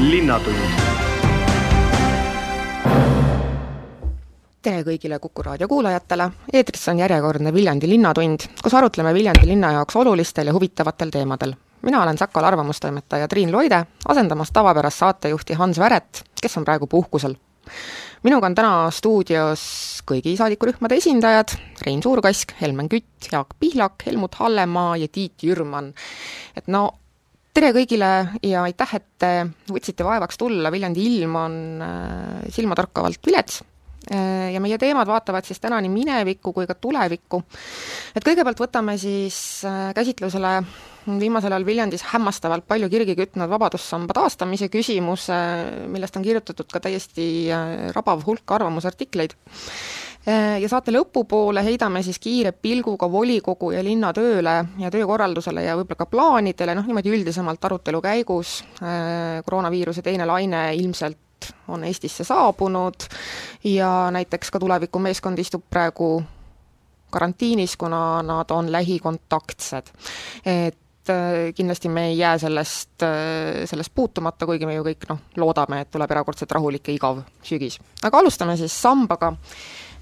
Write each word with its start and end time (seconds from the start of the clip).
linnatund 0.00 0.56
tere 4.64 4.80
kõigile 4.84 5.18
Kuku 5.20 5.42
raadio 5.44 5.68
kuulajatele, 5.68 6.26
eetris 6.52 6.86
on 6.88 7.02
järjekordne 7.02 7.52
Viljandi 7.52 7.88
Linnatund, 7.88 8.46
kus 8.62 8.74
arutleme 8.76 9.12
Viljandi 9.16 9.48
linna 9.48 9.72
jaoks 9.76 9.96
olulistel 10.00 10.48
ja 10.48 10.54
huvitavatel 10.56 11.12
teemadel. 11.12 11.52
mina 11.82 12.02
olen 12.02 12.18
Sakala 12.18 12.48
arvamustoimetaja 12.48 13.28
Triin 13.28 13.52
Loide, 13.52 13.84
asendamas 14.08 14.50
tavapärast 14.52 14.98
saatejuhti 14.98 15.54
Hans 15.54 15.78
Väret, 15.78 16.24
kes 16.42 16.56
on 16.56 16.64
praegu 16.64 16.86
puhkusel. 16.86 17.34
minuga 18.22 18.46
on 18.46 18.54
täna 18.54 18.90
stuudios 18.90 19.62
kõigi 20.06 20.36
saadikurühmade 20.36 20.96
esindajad, 20.96 21.56
Rein 21.86 22.02
Suurkask, 22.02 22.52
Helmen 22.60 22.88
Kütt, 22.88 23.32
Jaak 23.32 23.56
Pihlak, 23.60 24.06
Helmut 24.06 24.34
Hallemaa 24.34 24.96
ja 24.96 25.08
Tiit 25.08 25.42
Jürman. 25.42 25.94
et 26.56 26.68
no 26.68 26.99
tere 27.60 27.74
kõigile 27.76 28.10
ja 28.46 28.62
aitäh, 28.64 28.94
et 28.96 29.08
te 29.20 29.32
võtsite 29.68 30.06
vaevaks 30.06 30.40
tulla, 30.40 30.72
Viljandi 30.72 31.04
ilm 31.04 31.36
on 31.36 31.58
äh, 31.84 32.46
silmatorkavalt 32.56 33.20
vilets 33.26 33.60
Äh, 34.08 34.54
ja 34.54 34.60
meie 34.64 34.78
teemad 34.80 35.04
vaatavad 35.06 35.44
siis 35.44 35.60
täna 35.60 35.76
nii 35.84 35.90
minevikku 35.92 36.54
kui 36.56 36.64
ka 36.66 36.72
tulevikku. 36.74 37.42
et 38.16 38.24
kõigepealt 38.24 38.62
võtame 38.62 38.94
siis 38.98 39.60
äh, 39.68 39.92
käsitlusele 39.92 40.54
viimasel 41.20 41.52
ajal 41.52 41.66
Viljandis 41.68 42.06
hämmastavalt 42.08 42.64
palju 42.66 42.88
kirgi 42.88 43.14
kütnud 43.18 43.50
Vabadussamba 43.52 44.16
taastamise 44.16 44.70
küsimuse, 44.72 45.36
millest 45.92 46.16
on 46.16 46.24
kirjutatud 46.24 46.72
ka 46.72 46.80
täiesti 46.80 47.28
äh, 47.52 47.92
rabav 47.92 48.24
hulk 48.24 48.56
arvamusartikleid. 48.56 49.36
Ja 50.26 50.68
saate 50.68 50.92
lõpupoole 50.92 51.62
heidame 51.64 52.02
siis 52.04 52.18
kiire 52.20 52.50
pilguga 52.52 53.06
volikogu 53.08 53.70
ja 53.72 53.80
linna 53.84 54.10
tööle 54.12 54.52
ja 54.78 54.90
töökorraldusele 54.92 55.62
ja 55.64 55.78
võib-olla 55.78 56.02
ka 56.02 56.06
plaanidele, 56.12 56.74
noh 56.76 56.84
niimoodi 56.84 57.14
üldisemalt 57.16 57.64
arutelu 57.64 58.02
käigus, 58.04 58.58
koroonaviiruse 59.46 60.04
teine 60.04 60.28
laine 60.28 60.66
ilmselt 60.76 61.16
on 61.68 61.84
Eestisse 61.88 62.24
saabunud 62.24 63.08
ja 63.64 64.10
näiteks 64.12 64.50
ka 64.50 64.60
tulevikumeeskond 64.60 65.40
istub 65.40 65.64
praegu 65.70 66.18
karantiinis, 67.10 67.76
kuna 67.76 68.22
nad 68.22 68.50
on 68.50 68.72
lähikontaktsed. 68.72 69.86
et 70.46 71.10
äh, 71.10 71.54
kindlasti 71.54 71.88
me 71.88 72.06
ei 72.06 72.18
jää 72.18 72.38
sellest, 72.38 73.02
äh, 73.02 73.08
sellest 73.64 73.92
puutumata, 73.94 74.46
kuigi 74.46 74.66
me 74.66 74.74
ju 74.74 74.84
kõik 74.84 75.08
noh, 75.08 75.20
loodame, 75.36 75.80
et 75.80 75.90
tuleb 75.90 76.10
erakordselt 76.10 76.52
rahulik 76.52 76.88
ja 76.88 76.94
igav 76.94 77.22
sügis. 77.42 77.80
aga 78.02 78.18
alustame 78.18 78.56
siis 78.56 78.82
sambaga. 78.82 79.32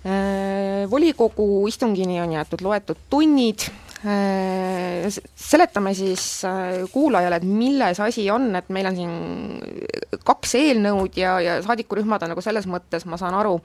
Äh, 0.07 0.87
volikogu 0.91 1.67
istungini 1.69 2.21
on 2.23 2.33
jäetud 2.37 2.63
loetud 2.63 3.01
tunnid, 3.11 3.67
Äh, 3.99 5.11
seletame 5.35 5.91
siis 5.95 6.45
äh, 6.45 6.85
kuulajale, 6.93 7.41
et 7.41 7.43
milles 7.43 7.99
asi 8.01 8.29
on, 8.31 8.53
et 8.55 8.69
meil 8.71 8.87
on 8.87 8.95
siin 8.95 10.21
kaks 10.23 10.53
eelnõud 10.55 11.19
ja, 11.19 11.33
ja 11.43 11.57
saadikurühmad 11.67 12.23
on 12.23 12.31
nagu 12.31 12.45
selles 12.45 12.69
mõttes, 12.71 13.09
ma 13.11 13.19
saan 13.19 13.35
aru, 13.35 13.57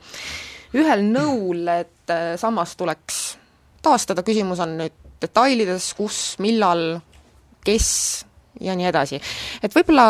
ühel 0.74 1.04
nõul, 1.06 1.62
et 1.70 2.14
sammas 2.42 2.74
tuleks 2.74 3.20
taastada, 3.84 4.24
küsimus 4.26 4.58
on 4.64 4.74
nüüd 4.80 4.96
detailides, 5.22 5.92
kus, 5.94 6.18
millal, 6.42 6.82
kes 7.62 7.92
ja 8.58 8.74
nii 8.74 8.90
edasi. 8.90 9.22
et 9.62 9.78
võib-olla 9.78 10.08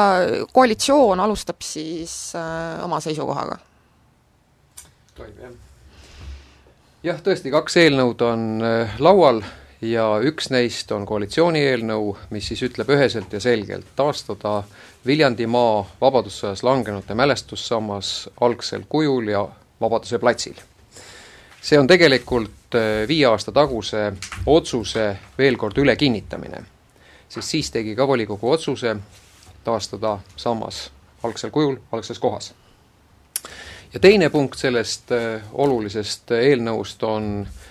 koalitsioon 0.56 1.20
alustab 1.20 1.61
siis 1.61 2.16
äh, 2.41 2.81
oma 2.86 3.03
seisukohaga? 3.05 3.61
tohib, 5.20 5.36
jah. 5.36 5.63
Jah, 7.05 7.20
tõesti, 7.20 7.52
kaks 7.52 7.77
eelnõud 7.83 8.22
on 8.24 8.44
äh, 8.64 8.97
laual 9.02 9.42
ja 9.84 10.06
üks 10.24 10.48
neist 10.52 10.92
on 10.97 11.05
koalitsiooni 11.06 11.60
eelnõu, 11.60 12.14
mis 12.33 12.48
siis 12.48 12.62
ütleb 12.64 12.94
üheselt 12.94 13.33
ja 13.33 13.41
selgelt 13.44 13.91
taastada 13.97 14.62
Viljandimaa 15.06 15.82
Vabadussõjas 16.00 16.64
langenute 16.64 17.14
mälestussammas 17.14 18.30
algsel 18.41 18.86
kujul 18.88 19.28
ja 19.34 19.44
Vabaduse 19.80 20.19
platsil. 20.19 20.55
see 21.60 21.78
on 21.78 21.87
tegelikult 21.87 22.75
äh, 22.75 23.04
viie 23.09 23.26
aasta 23.26 23.53
taguse 23.53 24.12
otsuse 24.47 25.16
veel 25.38 25.56
kord 25.56 25.78
üle 25.78 25.97
kinnitamine, 25.97 26.65
sest 27.28 27.48
siis 27.48 27.71
tegi 27.71 27.94
ka 27.97 28.09
volikogu 28.09 28.50
otsuse 28.50 28.97
taastada 29.65 30.19
sammas 30.36 30.91
algsel 31.22 31.50
kujul, 31.50 31.76
algses 31.92 32.19
kohas. 32.19 32.54
Ja 33.94 34.00
teine 34.00 34.31
punkt 34.31 34.59
sellest 34.59 35.12
äh, 35.12 35.43
olulisest 35.53 36.34
eelnõust 36.37 37.03
on 37.06 37.31
äh, 37.47 37.62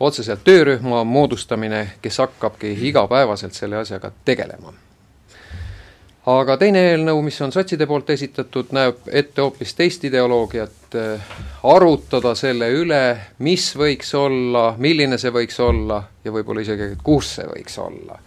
otseselt 0.00 0.44
töörühma 0.44 1.04
moodustamine, 1.04 1.90
kes 2.02 2.18
hakkabki 2.18 2.72
igapäevaselt 2.88 3.52
selle 3.52 3.76
asjaga 3.76 4.12
tegelema. 4.24 4.72
aga 6.28 6.56
teine 6.60 6.82
eelnõu, 6.90 7.22
mis 7.24 7.40
on 7.40 7.52
sotside 7.52 7.86
poolt 7.88 8.10
esitatud, 8.12 8.68
näeb 8.76 9.06
ette 9.16 9.40
hoopis 9.40 9.72
teist 9.74 10.04
ideoloogiat, 10.04 10.96
arutada 11.64 12.34
selle 12.36 12.68
üle, 12.68 13.16
mis 13.38 13.70
võiks 13.76 14.12
olla, 14.14 14.74
milline 14.76 15.18
see 15.18 15.32
võiks 15.32 15.56
olla 15.64 16.02
ja 16.24 16.32
võib-olla 16.32 16.60
isegi, 16.60 16.90
kus 17.02 17.32
see 17.38 17.48
võiks 17.48 17.78
olla. 17.80 18.20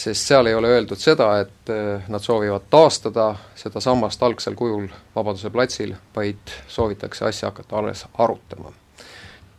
Sest 0.00 0.30
seal 0.30 0.48
ei 0.48 0.54
ole 0.56 0.70
öeldud 0.72 1.00
seda, 1.00 1.30
et 1.44 1.72
nad 2.08 2.24
soovivad 2.24 2.70
taastada 2.72 3.34
seda 3.58 3.82
sammast 3.84 4.22
algsel 4.22 4.56
kujul 4.56 4.88
Vabaduse 5.16 5.50
platsil, 5.52 5.94
vaid 6.16 6.54
soovitakse 6.68 7.28
asja 7.28 7.52
hakata 7.52 7.82
alles 7.82 8.06
arutama 8.18 8.72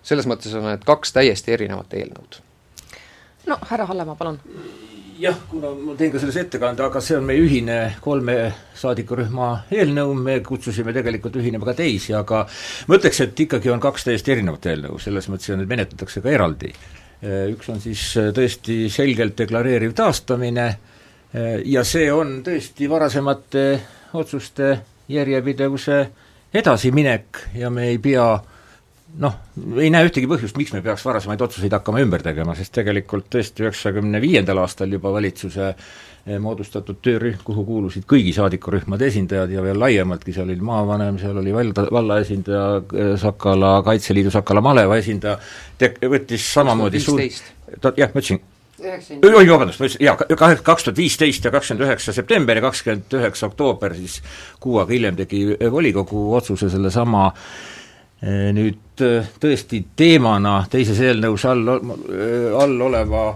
selles 0.06 0.28
mõttes 0.30 0.54
on 0.58 0.66
need 0.70 0.86
kaks 0.88 1.14
täiesti 1.16 1.54
erinevat 1.56 1.94
eelnõud. 1.94 2.40
no 3.48 3.58
härra 3.70 3.86
Hallemaa, 3.90 4.16
palun. 4.16 4.40
jah, 5.22 5.38
kuna 5.50 5.74
ma 5.78 5.96
teen 5.98 6.14
ka 6.14 6.22
selles 6.22 6.40
ettekande, 6.42 6.84
aga 6.84 7.02
see 7.02 7.18
on 7.18 7.28
meie 7.28 7.44
ühine 7.44 7.78
kolme 8.02 8.38
saadikurühma 8.78 9.52
eelnõu, 9.72 10.16
me 10.18 10.40
kutsusime 10.46 10.94
tegelikult 10.94 11.38
ühinema 11.42 11.70
ka 11.70 11.78
teisi, 11.84 12.16
aga 12.18 12.46
ma 12.88 12.98
ütleks, 12.98 13.22
et 13.26 13.46
ikkagi 13.46 13.74
on 13.74 13.84
kaks 13.84 14.10
täiesti 14.10 14.34
erinevat 14.38 14.66
eelnõu, 14.74 14.98
selles 15.02 15.30
mõttes, 15.30 15.52
et 15.52 15.62
need 15.62 15.70
menetletakse 15.70 16.26
ka 16.26 16.34
eraldi. 16.34 16.74
Üks 17.22 17.70
on 17.70 17.78
siis 17.84 18.02
tõesti 18.34 18.88
selgelt 18.90 19.36
deklareeriv 19.38 19.92
taastamine 19.94 20.68
ja 21.70 21.84
see 21.86 22.08
on 22.10 22.40
tõesti 22.42 22.90
varasemate 22.90 23.66
otsuste 24.18 24.72
järjepidevuse 25.12 26.00
edasiminek 26.54 27.44
ja 27.56 27.70
me 27.70 27.92
ei 27.92 28.00
pea 28.02 28.26
noh, 29.20 29.36
ei 29.80 29.90
näe 29.92 30.08
ühtegi 30.08 30.30
põhjust, 30.30 30.56
miks 30.60 30.72
me 30.76 30.82
peaks 30.86 31.04
varasemaid 31.06 31.42
otsuseid 31.44 31.74
hakkama 31.76 32.02
ümber 32.04 32.24
tegema, 32.24 32.56
sest 32.58 32.74
tegelikult 32.76 33.28
tõesti 33.34 33.66
üheksakümne 33.66 34.22
viiendal 34.24 34.62
aastal 34.64 34.92
juba 34.94 35.12
valitsuse 35.14 35.68
eh, 35.72 36.38
moodustatud 36.42 37.02
töörühm, 37.04 37.42
kuhu 37.46 37.66
kuulusid 37.68 38.06
kõigi 38.10 38.34
saadikurühmade 38.38 39.10
esindajad 39.12 39.52
ja 39.52 39.66
veel 39.66 39.80
laiemaltki, 39.82 40.36
seal 40.36 40.48
oli 40.50 40.64
maavanem, 40.68 41.20
seal 41.22 41.42
oli 41.42 41.56
valda, 41.56 41.88
valla 41.92 42.22
esindaja, 42.24 42.70
eh, 42.94 43.12
Sakala, 43.22 43.74
Kaitseliidu 43.88 44.32
Sakala 44.34 44.64
maleva 44.64 45.00
esindaja, 45.02 45.38
te-, 45.82 45.94
võttis 46.16 46.48
samamoodi 46.54 47.04
suur 47.04 47.22
jah, 47.22 48.08
ma 48.14 48.24
ütlesin, 48.24 48.42
oi, 48.82 49.44
vabandust, 49.50 49.82
ma 49.82 49.90
ütlesin, 49.90 50.06
jaa, 50.08 50.56
kaks 50.64 50.88
tuhat 50.88 50.98
viisteist 50.98 51.46
ja 51.46 51.52
kakskümmend 51.54 51.90
üheksa 51.90 52.16
september 52.16 52.58
ja 52.58 52.66
kakskümmend 52.70 53.20
üheksa 53.20 53.52
oktoober 53.52 54.00
siis 54.00 54.22
kuu 54.64 54.80
aega 54.80 54.96
hiljem 54.96 55.20
tegi 55.20 55.44
volikogu 55.72 56.32
otsuse 56.40 56.72
sellesama 56.72 57.30
Eh, 57.32 57.81
nüüd 58.22 59.02
eh, 59.02 59.30
tõesti 59.42 59.82
teemana 59.98 60.62
teises 60.70 61.00
eelnõus 61.02 61.46
all, 61.50 61.64
eh, 61.68 62.52
all 62.54 62.76
oleva 62.90 63.32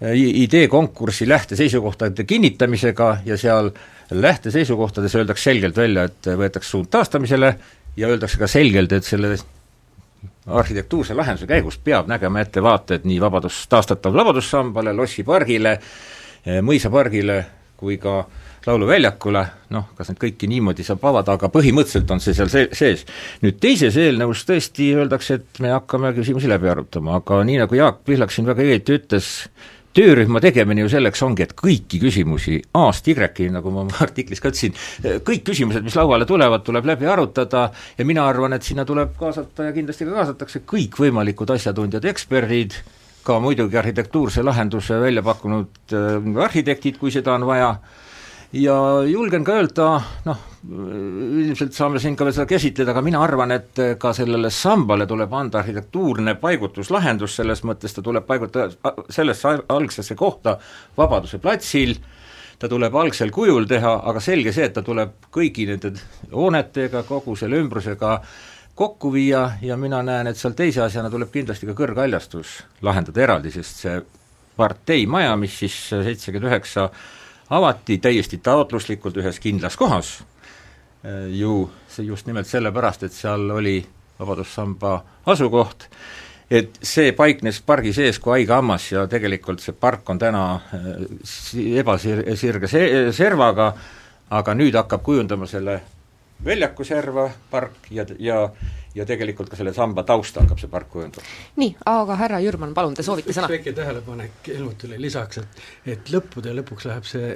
ideekonkursi 0.00 1.26
lähteseisukohtade 1.28 2.24
kinnitamisega 2.24 3.08
ja 3.24 3.36
seal 3.36 3.68
lähteseisukohtades 4.10 5.14
öeldakse 5.18 5.50
selgelt 5.50 5.76
välja, 5.76 6.06
et 6.08 6.28
võetakse 6.40 6.70
suund 6.70 6.88
taastamisele 6.90 7.50
ja 7.96 8.08
öeldakse 8.08 8.38
ka 8.40 8.48
selgelt, 8.48 8.94
et 8.96 9.04
selle 9.04 9.34
arhitektuurse 10.46 11.14
lahenduse 11.14 11.46
käigus 11.50 11.76
peab 11.84 12.08
nägema 12.08 12.40
ette 12.40 12.62
vaated 12.64 13.04
nii 13.04 13.20
vabadus, 13.20 13.66
taastatav 13.68 14.16
Vabadussambale, 14.16 14.94
lossipargile, 14.96 15.76
mõisapargile 16.64 17.42
kui 17.76 18.00
ka 18.00 18.18
äh, 18.22 18.49
Lauluväljakule, 18.66 19.42
noh, 19.72 19.86
kas 19.96 20.10
neid 20.10 20.20
kõiki 20.20 20.48
niimoodi 20.50 20.84
saab 20.84 21.04
avada, 21.08 21.38
aga 21.38 21.48
põhimõtteliselt 21.52 22.10
on 22.12 22.20
see 22.20 22.36
seal 22.36 22.50
see, 22.52 22.68
sees. 22.76 23.06
nüüd 23.40 23.56
teises 23.62 23.96
eelnõus 23.96 24.44
tõesti 24.48 24.90
öeldakse, 25.00 25.40
et 25.40 25.60
me 25.64 25.72
hakkame 25.72 26.12
küsimusi 26.16 26.50
läbi 26.50 26.68
arutama, 26.68 27.16
aga 27.22 27.40
nii, 27.48 27.60
nagu 27.62 27.78
Jaak 27.78 28.02
Pihlak 28.04 28.34
siin 28.34 28.50
väga 28.50 28.66
õieti 28.66 28.98
ütles, 28.98 29.30
töörühma 29.96 30.42
tegemine 30.44 30.84
ju 30.84 30.90
selleks 30.92 31.22
ongi, 31.26 31.46
et 31.46 31.54
kõiki 31.58 31.98
küsimusi 32.02 32.60
A-st 32.78 33.10
Y-ni, 33.10 33.48
nagu 33.56 33.72
ma 33.74 33.82
oma 33.86 33.96
artiklis 34.04 34.42
ka 34.42 34.52
ütlesin, 34.52 34.76
kõik 35.26 35.42
küsimused, 35.48 35.84
mis 35.86 35.96
lauale 35.98 36.28
tulevad, 36.28 36.62
tuleb 36.66 36.86
läbi 36.92 37.08
arutada 37.10 37.68
ja 37.98 38.06
mina 38.06 38.26
arvan, 38.28 38.54
et 38.56 38.66
sinna 38.66 38.84
tuleb 38.88 39.16
kaasata 39.18 39.70
ja 39.70 39.76
kindlasti 39.76 40.06
ka 40.06 40.18
kaasatakse 40.20 40.62
kõikvõimalikud 40.68 41.56
asjatundjad, 41.56 42.06
eksperdid, 42.12 42.76
ka 43.26 43.40
muidugi 43.42 43.80
arhitektuurse 43.80 44.44
lahenduse 44.46 45.00
välja 45.00 45.24
pakkunud 45.26 45.96
äh, 45.96 46.30
arhitektid, 46.44 47.00
kui 47.00 47.12
seda 47.14 47.34
on 47.34 47.48
vaja, 47.48 47.74
ja 48.52 48.76
julgen 49.06 49.44
ka 49.46 49.56
öelda, 49.60 49.88
noh, 50.26 50.44
ilmselt 50.70 51.74
saame 51.76 52.00
siin 52.02 52.16
ka 52.18 52.26
veel 52.26 52.34
seda 52.36 52.48
käsitleda, 52.50 52.92
aga 52.92 53.02
mina 53.04 53.22
arvan, 53.22 53.54
et 53.54 53.80
ka 54.00 54.12
sellele 54.16 54.50
sambale 54.54 55.06
tuleb 55.08 55.32
anda 55.34 55.60
arhitektuurne 55.62 56.34
paigutuslahendus, 56.40 57.36
selles 57.38 57.62
mõttes 57.66 57.94
ta 57.94 58.04
tuleb 58.04 58.26
paigutada 58.26 58.94
sellesse 59.10 59.56
algsesse 59.68 60.16
kohta 60.18 60.56
Vabaduse 60.98 61.38
platsil, 61.42 61.94
ta 62.60 62.68
tuleb 62.68 62.96
algsel 62.96 63.30
kujul 63.32 63.68
teha, 63.70 63.94
aga 64.10 64.20
selge 64.20 64.52
see, 64.52 64.68
et 64.68 64.74
ta 64.76 64.82
tuleb 64.84 65.30
kõigi 65.32 65.68
nende 65.70 65.94
hoonetega, 66.32 67.04
kogu 67.08 67.36
selle 67.38 67.60
ümbrusega 67.62 68.18
kokku 68.80 69.12
viia 69.12 69.46
ja 69.62 69.76
mina 69.76 70.02
näen, 70.02 70.28
et 70.30 70.40
seal 70.40 70.56
teise 70.58 70.82
asjana 70.84 71.10
tuleb 71.12 71.30
kindlasti 71.32 71.68
ka 71.68 71.76
kõrghaljastus 71.78 72.58
lahendada 72.82 73.22
eraldi, 73.22 73.52
sest 73.54 73.82
see 73.84 73.96
parteimaja, 74.60 75.32
mis 75.40 75.56
siis 75.62 75.76
seitsekümmend 75.88 76.50
üheksa 76.50 76.90
avati 77.50 77.98
täiesti 77.98 78.38
taotluslikult 78.38 79.16
ühes 79.22 79.40
kindlas 79.42 79.76
kohas, 79.76 80.20
ju 81.32 81.70
see 81.88 82.04
just 82.06 82.26
nimelt 82.26 82.46
sellepärast, 82.46 83.02
et 83.02 83.12
seal 83.16 83.50
oli 83.50 83.78
Vabadussamba 84.20 84.98
asukoht, 85.32 85.86
et 86.50 86.76
see 86.82 87.12
paiknes 87.16 87.60
pargi 87.64 87.92
sees 87.96 88.18
kui 88.20 88.34
haige 88.34 88.52
hammas 88.52 88.90
ja 88.92 89.06
tegelikult 89.08 89.62
see 89.62 89.72
park 89.72 90.08
on 90.10 90.18
täna 90.18 90.42
äh, 90.74 91.78
ebasirge 91.80 92.68
se-, 92.68 93.12
servaga, 93.16 93.70
aga 94.30 94.54
nüüd 94.54 94.76
hakkab 94.76 95.02
kujundama 95.06 95.48
selle 95.50 95.80
väljaku 96.44 96.84
serva 96.84 97.28
park 97.50 97.88
ja, 97.94 98.04
ja 98.18 98.42
ja 98.94 99.06
tegelikult 99.06 99.50
ka 99.50 99.58
selle 99.58 99.72
samba 99.74 100.02
tausta 100.06 100.42
hakkab 100.42 100.58
see 100.58 100.70
park 100.70 100.88
kujundama. 100.90 101.26
nii, 101.62 101.74
aga 101.86 102.16
härra 102.18 102.40
Jürman, 102.42 102.72
palun, 102.74 102.96
te 102.98 103.04
soovite 103.06 103.34
sõna? 103.36 103.50
väike 103.52 103.72
tähelepanek 103.76 104.50
Helmutile 104.50 104.98
lisaks, 105.00 105.38
et 105.42 105.94
et 105.94 106.10
lõppude 106.10 106.54
lõpuks 106.58 106.88
läheb 106.90 107.06
see 107.06 107.30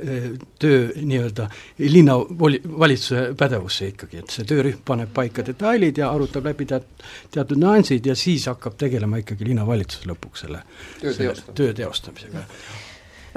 töö 0.63 0.89
nii-öelda 0.99 1.47
linnavoli-, 1.79 2.63
valitsuse 2.65 3.27
pädevusse 3.39 3.93
ikkagi, 3.93 4.25
et 4.25 4.35
see 4.35 4.49
töörühm 4.51 4.83
paneb 4.87 5.15
paika 5.15 5.47
detailid 5.47 6.03
ja 6.03 6.11
arutab 6.11 6.51
läbi 6.51 6.67
teat-, 6.71 7.07
teatud 7.35 7.61
nüansid 7.63 8.07
ja 8.11 8.19
siis 8.19 8.49
hakkab 8.51 8.79
tegelema 8.81 9.23
ikkagi 9.23 9.47
linnavalitsus 9.53 10.09
lõpuks 10.11 10.47
selle 10.47 10.65
töö, 11.01 11.15
selle 11.15 11.55
töö 11.55 11.71
teostamisega. 11.77 12.45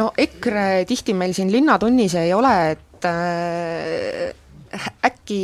no 0.02 0.12
EKRE 0.18 0.86
tihti 0.90 1.14
meil 1.18 1.38
siin 1.38 1.54
Linnatunnis 1.54 2.18
ei 2.18 2.34
ole, 2.34 2.58
et 2.74 3.06
äh, 3.06 4.88
äkki 5.06 5.42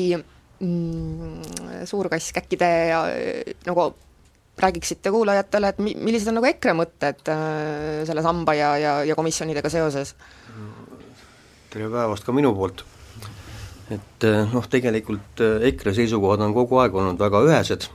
mm, 0.64 1.86
suur 1.90 2.10
kass, 2.12 2.34
äkki 2.40 2.58
te 2.60 2.72
nagu 3.68 3.92
räägiksite 4.58 5.12
kuulajatele, 5.12 5.68
et 5.68 5.80
mi-, 5.80 5.96
millised 6.00 6.30
on 6.30 6.38
nagu 6.38 6.48
EKRE 6.50 6.76
mõtted 6.78 7.32
äh, 7.34 8.04
selle 8.08 8.24
samba 8.26 8.54
ja, 8.58 8.74
ja, 8.78 8.94
ja 9.08 9.16
komisjonidega 9.18 9.70
seoses? 9.74 10.16
tere 11.74 11.88
päevast 11.90 12.26
ka 12.26 12.36
minu 12.36 12.54
poolt. 12.54 12.84
et 13.90 14.28
äh, 14.30 14.54
noh, 14.54 14.68
tegelikult 14.70 15.42
äh, 15.42 15.68
EKRE 15.72 15.96
seisukohad 15.98 16.46
on 16.46 16.54
kogu 16.54 16.80
aeg 16.84 16.96
olnud 16.96 17.20
väga 17.20 17.42
ühesed, 17.48 17.90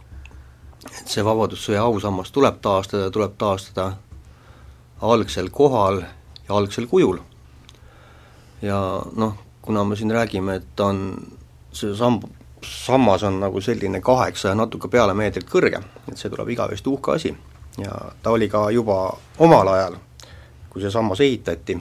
et 0.89 1.07
see 1.07 1.25
Vabadussõja 1.25 1.87
ausammas 1.87 2.35
tuleb 2.35 2.59
taastada, 2.63 3.11
tuleb 3.15 3.39
taastada 3.39 3.93
algsel 5.01 5.53
kohal 5.55 6.03
ja 6.03 6.59
algsel 6.59 6.91
kujul. 6.91 7.23
ja 8.63 8.81
noh, 9.15 9.39
kuna 9.63 9.85
me 9.85 9.97
siin 9.97 10.11
räägime, 10.11 10.59
et 10.59 10.81
on 10.81 11.05
see 11.73 11.95
samb 11.95 12.27
sammas 12.65 13.23
on 13.23 13.41
nagu 13.41 13.61
selline 13.61 14.01
kaheksa 14.01 14.49
ja 14.49 14.55
natuke 14.55 14.89
peale 14.89 15.15
meetrit 15.15 15.49
kõrge, 15.51 15.81
et 16.09 16.19
see 16.19 16.31
tuleb 16.31 16.49
igavesti 16.55 16.91
uhke 16.91 17.15
asi. 17.15 17.37
ja 17.79 17.95
ta 18.23 18.31
oli 18.31 18.49
ka 18.49 18.71
juba 18.71 19.13
omal 19.39 19.69
ajal, 19.69 19.97
kui 20.71 20.83
see 20.83 20.91
sammas 20.91 21.21
ehitati, 21.21 21.79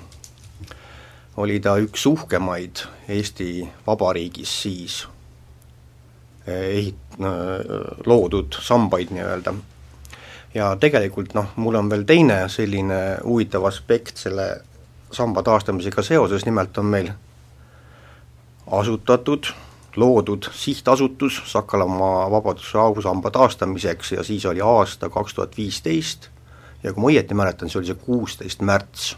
oli 1.37 1.59
ta 1.59 1.77
üks 1.77 2.05
uhkemaid 2.05 2.85
Eesti 3.09 3.69
Vabariigis 3.87 4.61
siis 4.61 5.07
eh, 6.47 6.77
ehit-, 6.77 7.19
loodud 8.05 8.57
sambaid 8.61 9.11
nii-öelda. 9.11 9.53
ja 10.53 10.75
tegelikult 10.79 11.33
noh, 11.33 11.53
mul 11.55 11.75
on 11.75 11.89
veel 11.89 12.03
teine 12.05 12.43
selline 12.49 13.17
huvitav 13.23 13.65
aspekt 13.65 14.17
selle 14.17 14.61
samba 15.11 15.43
taastamisega 15.43 16.03
seoses, 16.03 16.45
nimelt 16.45 16.77
on 16.77 16.85
meil 16.85 17.09
asutatud 18.71 19.53
loodud 19.97 20.49
sihtasutus 20.53 21.41
Sakalamaa 21.45 22.31
Vabaduse 22.31 22.77
ausamba 22.77 23.31
taastamiseks 23.31 24.11
ja 24.11 24.23
siis 24.23 24.45
oli 24.45 24.61
aasta 24.61 25.09
kaks 25.09 25.33
tuhat 25.33 25.57
viisteist 25.57 26.29
ja 26.83 26.93
kui 26.93 27.01
ma 27.01 27.09
õieti 27.09 27.37
mäletan, 27.37 27.69
see 27.69 27.79
oli 27.81 27.89
see 27.89 28.01
kuusteist 28.05 28.61
märts. 28.61 29.15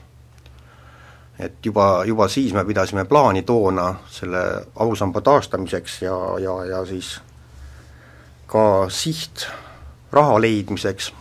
et 1.40 1.66
juba, 1.66 2.04
juba 2.06 2.28
siis 2.28 2.54
me 2.54 2.66
pidasime 2.66 3.06
plaani 3.06 3.42
toona 3.42 3.96
selle 4.12 4.44
ausamba 4.76 5.22
taastamiseks 5.22 6.02
ja, 6.02 6.16
ja, 6.40 6.56
ja 6.66 6.86
siis 6.86 7.20
ka 8.48 8.90
siht 8.90 9.48
raha 10.12 10.42
leidmiseks 10.42 11.14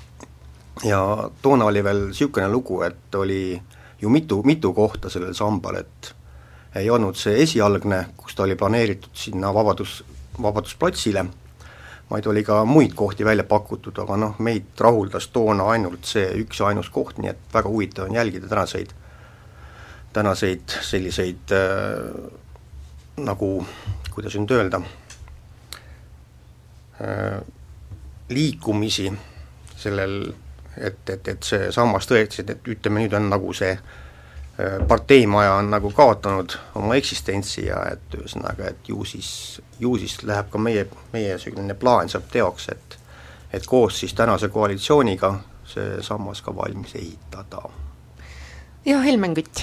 ja 0.84 1.31
toona 1.43 1.64
oli 1.64 1.84
veel 1.84 2.06
niisugune 2.08 2.49
lugu, 2.49 2.82
et 2.82 3.14
oli 3.14 3.62
ju 4.00 4.08
mitu, 4.08 4.43
mitu 4.43 4.72
kohta 4.72 5.10
sellel 5.10 5.34
sambal, 5.34 5.82
et 5.82 6.14
ei 6.78 6.90
olnud 6.90 7.16
see 7.19 7.42
esialgne, 7.42 8.04
kus 8.16 8.34
ta 8.36 8.44
oli 8.44 8.56
planeeritud 8.56 9.14
sinna 9.16 9.52
Vabadus, 9.54 10.04
Vabadusplatsile, 10.42 11.25
vaid 12.10 12.26
oli 12.26 12.44
ka 12.44 12.64
muid 12.64 12.94
kohti 12.96 13.25
välja 13.25 13.44
pakutud, 13.44 13.98
aga 14.02 14.16
noh, 14.16 14.38
meid 14.44 14.80
rahuldas 14.80 15.28
toona 15.34 15.69
ainult 15.75 16.08
see 16.08 16.26
üks 16.42 16.62
ja 16.62 16.70
ainus 16.70 16.90
koht, 16.94 17.19
nii 17.19 17.32
et 17.32 17.54
väga 17.54 17.69
huvitav 17.69 18.08
on 18.08 18.16
jälgida 18.16 18.48
tänaseid, 18.48 18.94
tänaseid 20.12 20.78
selliseid 20.80 21.52
äh, 21.52 22.08
nagu, 23.28 23.52
kuidas 24.14 24.38
nüüd 24.38 24.56
öelda 24.56 24.82
äh,, 27.02 27.38
liikumisi 28.28 29.12
sellel, 29.76 30.20
et, 30.76 31.04
et, 31.10 31.28
et 31.28 31.42
see 31.42 31.72
sammas 31.72 32.08
tõesti, 32.08 32.44
et 32.44 32.69
ütleme, 32.76 33.04
nüüd 33.04 33.16
on 33.16 33.28
nagu 33.32 33.52
see 33.56 33.76
Äh, 33.76 34.07
parteimaja 34.88 35.52
on 35.55 35.70
nagu 35.70 35.90
kaotanud 35.94 36.56
oma 36.75 36.94
eksistentsi 36.99 37.66
ja 37.66 37.84
et 37.93 38.14
ühesõnaga, 38.19 38.72
et 38.72 38.88
ju 38.88 39.05
siis, 39.06 39.60
ju 39.78 39.96
siis 39.99 40.16
läheb 40.26 40.50
ka 40.50 40.58
meie, 40.58 40.87
meie 41.12 41.37
selline 41.38 41.75
plaan 41.78 42.10
saab 42.10 42.26
teoks, 42.32 42.69
et 42.75 42.99
et 43.52 43.66
koos 43.66 44.00
siis 44.00 44.14
tänase 44.14 44.49
koalitsiooniga 44.49 45.32
see 45.69 46.02
sammas 46.02 46.43
ka 46.43 46.56
valmis 46.56 46.94
ehitada. 46.94 47.62
ja 48.84 49.00
Helmen 49.00 49.34
Kütt, 49.34 49.62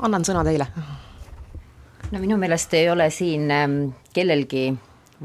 annan 0.00 0.24
sõna 0.26 0.44
teile. 0.44 0.66
no 2.10 2.20
minu 2.20 2.36
meelest 2.36 2.74
ei 2.74 2.90
ole 2.90 3.10
siin 3.10 3.50
ähm, 3.50 3.78
kellelgi 4.12 4.74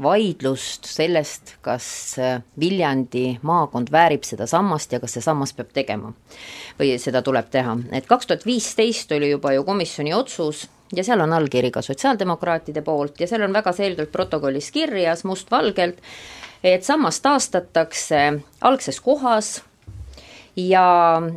vaidlust 0.02 0.88
sellest, 0.88 1.56
kas 1.64 1.86
äh, 2.18 2.40
Viljandi 2.60 3.38
maakond 3.42 3.92
väärib 3.92 4.24
seda 4.26 4.46
sammast 4.50 4.92
ja 4.92 5.00
kas 5.00 5.16
see 5.16 5.24
sammas 5.24 5.52
peab 5.56 5.72
tegema 5.76 6.12
või 6.78 6.94
seda 7.02 7.22
tuleb 7.26 7.50
teha, 7.52 7.76
et 7.92 8.08
kaks 8.10 8.30
tuhat 8.30 8.46
viisteist 8.48 9.12
oli 9.16 9.30
juba 9.30 9.52
ju 9.56 9.64
komisjoni 9.64 10.14
otsus 10.16 10.66
ja 10.96 11.04
seal 11.06 11.20
on 11.20 11.32
allkiri 11.32 11.70
ka 11.70 11.82
sotsiaaldemokraatide 11.82 12.82
poolt 12.86 13.20
ja 13.20 13.28
seal 13.30 13.44
on 13.46 13.54
väga 13.54 13.72
selgelt 13.76 14.12
protokollis 14.12 14.70
kirjas 14.74 15.24
mustvalgelt, 15.28 16.00
et 16.64 16.84
sammas 16.84 17.20
taastatakse 17.20 18.24
algses 18.60 19.00
kohas 19.00 19.60
ja 20.56 20.86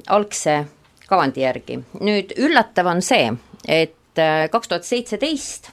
algse 0.08 0.64
kavandi 1.08 1.44
järgi. 1.44 1.80
nüüd 2.00 2.34
üllatav 2.40 2.90
on 2.90 3.02
see, 3.06 3.30
et 3.68 4.20
äh, 4.20 4.50
kaks 4.52 4.72
tuhat 4.72 4.88
seitseteist 4.88 5.73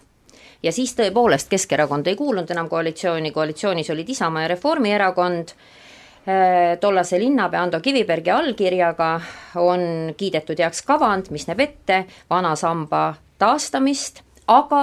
ja 0.62 0.72
siis 0.72 0.94
tõepoolest 0.98 1.50
Keskerakond 1.50 2.08
ei 2.10 2.16
kuulunud 2.18 2.50
enam 2.52 2.68
koalitsiooni, 2.68 3.32
koalitsioonis 3.32 3.90
olid 3.94 4.08
Isamaa 4.08 4.44
ja 4.44 4.52
Reformierakond, 4.54 5.52
äh, 5.52 6.78
tollase 6.80 7.20
linnapea 7.20 7.62
Ando 7.62 7.80
Kivibergi 7.80 8.32
allkirjaga 8.34 9.12
on 9.60 10.14
kiidetud 10.16 10.60
heaks 10.60 10.82
kavand, 10.86 11.30
mis 11.30 11.48
näeb 11.48 11.64
ette 11.66 12.02
vana 12.30 12.56
samba 12.56 13.14
taastamist, 13.40 14.22
aga 14.48 14.82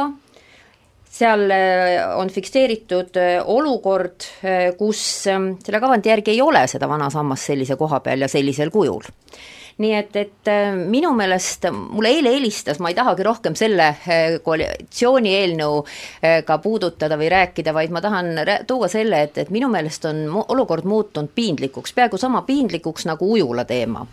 seal 1.17 1.45
äh, 1.53 1.99
on 2.17 2.29
fikseeritud 2.33 3.21
äh, 3.21 3.37
olukord, 3.45 4.25
kus 4.77 5.03
selle 5.27 5.79
kavandi 5.81 6.09
järgi 6.09 6.33
ei 6.35 6.41
ole 6.41 6.65
seda 6.67 6.89
vana 6.89 7.11
sammast 7.13 7.53
sellise 7.53 7.77
koha 7.77 8.01
peal 8.05 8.25
ja 8.25 8.31
sellisel 8.31 8.73
kujul 8.73 9.05
nii 9.77 9.93
et, 9.93 10.15
et 10.15 10.49
äh, 10.51 10.75
minu 10.75 11.11
meelest 11.17 11.67
mulle 11.71 12.11
eile 12.17 12.33
helistas, 12.33 12.79
ma 12.81 12.91
ei 12.91 12.97
tahagi 12.97 13.25
rohkem 13.25 13.55
selle 13.57 13.87
äh, 13.93 14.37
koalitsiooni 14.43 15.33
eelnõuga 15.41 16.59
puudutada 16.63 17.17
või 17.19 17.29
rääkida, 17.33 17.73
vaid 17.75 17.93
ma 17.93 18.01
tahan 18.01 18.31
tuua 18.67 18.89
selle, 18.91 19.21
et, 19.27 19.37
et 19.37 19.51
minu 19.53 19.69
meelest 19.73 20.07
on 20.09 20.23
olukord 20.47 20.87
muutunud 20.89 21.33
piinlikuks, 21.35 21.93
peaaegu 21.93 22.17
sama 22.21 22.41
piinlikuks 22.47 23.05
nagu 23.09 23.31
ujula 23.33 23.65
teema. 23.69 24.05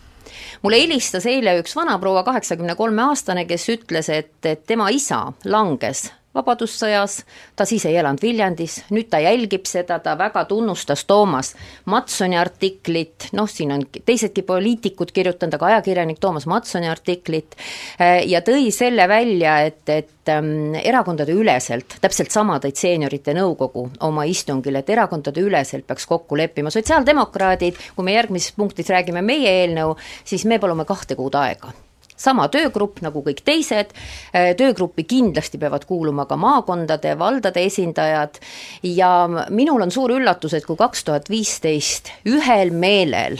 Mulle 0.61 0.81
helistas 0.81 1.25
eile 1.29 1.57
üks 1.61 1.75
vanaproua, 1.77 2.23
kaheksakümne 2.27 2.75
kolme 2.75 3.05
aastane, 3.09 3.45
kes 3.49 3.69
ütles, 3.73 4.09
et, 4.09 4.37
et 4.45 4.65
tema 4.67 4.89
isa 4.93 5.27
langes 5.45 6.09
Vabadussõjas, 6.35 7.21
ta 7.55 7.65
siis 7.67 7.85
ei 7.87 7.95
elanud 7.95 8.19
Viljandis, 8.21 8.81
nüüd 8.91 9.07
ta 9.11 9.21
jälgib 9.23 9.67
seda, 9.69 10.01
ta 10.03 10.17
väga 10.19 10.43
tunnustas 10.49 11.05
Toomas 11.07 11.53
Matsoni 11.91 12.35
artiklit, 12.35 13.29
noh, 13.37 13.47
siin 13.47 13.71
on 13.71 13.85
teisedki 13.95 14.43
poliitikud 14.47 15.13
kirjutanud, 15.15 15.55
aga 15.55 15.69
ajakirjanik 15.69 16.19
Toomas 16.19 16.47
Matsoni 16.51 16.91
artiklit, 16.91 17.55
eh, 17.99 18.25
ja 18.27 18.43
tõi 18.43 18.67
selle 18.75 19.07
välja, 19.07 19.61
et, 19.69 19.87
et 19.87 20.33
ähm, 20.33 20.75
erakondade 20.83 21.31
üleselt, 21.31 21.97
täpselt 22.03 22.35
sama 22.35 22.59
tõid 22.59 22.83
seeniorite 22.83 23.37
nõukogu 23.37 23.87
oma 24.03 24.27
istungil, 24.27 24.75
et 24.81 24.91
erakondade 24.91 25.39
üleselt 25.39 25.87
peaks 25.87 26.09
kokku 26.09 26.35
leppima, 26.35 26.73
sotsiaaldemokraadid, 26.73 27.79
kui 27.95 28.05
me 28.05 28.19
järgmises 28.19 28.57
punktis 28.59 28.91
räägime 28.91 29.23
meie 29.23 29.61
eelnõu, 29.61 29.95
siis 30.27 30.43
me 30.45 30.59
palume 30.59 30.83
kahte 30.89 31.15
kuud 31.15 31.39
aega 31.39 31.71
sama 32.17 32.47
töögrupp 32.51 33.01
nagu 33.05 33.21
kõik 33.25 33.41
teised, 33.45 33.91
töögruppi 34.31 35.03
kindlasti 35.07 35.59
peavad 35.61 35.85
kuuluma 35.87 36.25
ka 36.29 36.37
maakondade, 36.39 37.15
valdade 37.19 37.65
esindajad 37.67 38.39
ja 38.87 39.11
minul 39.49 39.83
on 39.85 39.91
suur 39.91 40.15
üllatus, 40.15 40.55
et 40.55 40.65
kui 40.65 40.79
kaks 40.79 41.03
tuhat 41.07 41.29
viisteist 41.29 42.13
ühel 42.29 42.71
meelel 42.71 43.39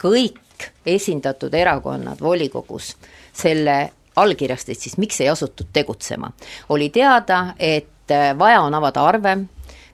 kõik 0.00 0.70
esindatud 0.86 1.54
erakonnad 1.54 2.20
volikogus 2.22 2.94
selle 3.34 3.78
allkirjastasid, 4.16 4.80
siis 4.80 4.98
miks 5.02 5.20
ei 5.20 5.28
asutud 5.28 5.72
tegutsema? 5.72 6.30
oli 6.68 6.90
teada, 6.94 7.54
et 7.58 8.14
vaja 8.38 8.62
on 8.62 8.74
avada 8.74 9.02
arve, 9.08 9.36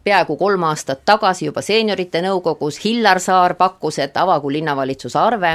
peaaegu 0.04 0.37
kolm 0.37 0.64
aastat 0.64 1.02
tagasi 1.04 1.47
juba 1.47 1.62
seeniorite 1.62 2.23
nõukogus 2.25 2.78
Hillar 2.85 3.21
Saar 3.21 3.54
pakkus, 3.59 3.99
et 4.00 4.16
avagu 4.16 4.50
linnavalitsuse 4.52 5.19
arve, 5.21 5.52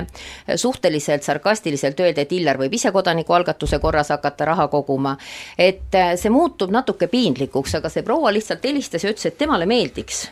suhteliselt 0.55 1.25
sarkastiliselt 1.25 1.99
öeldi, 1.99 2.21
et 2.21 2.31
Hillar 2.31 2.59
võib 2.61 2.73
ise 2.77 2.91
kodanikualgatuse 2.93 3.79
korras 3.81 4.13
hakata 4.13 4.45
raha 4.51 4.67
koguma, 4.69 5.15
et 5.57 5.97
see 6.21 6.33
muutub 6.33 6.73
natuke 6.73 7.09
piinlikuks, 7.09 7.77
aga 7.79 7.89
see 7.89 8.05
proua 8.05 8.33
lihtsalt 8.35 8.63
helistas 8.69 9.03
ja 9.03 9.13
ütles, 9.13 9.31
et 9.31 9.37
temale 9.37 9.65
meeldiks. 9.65 10.27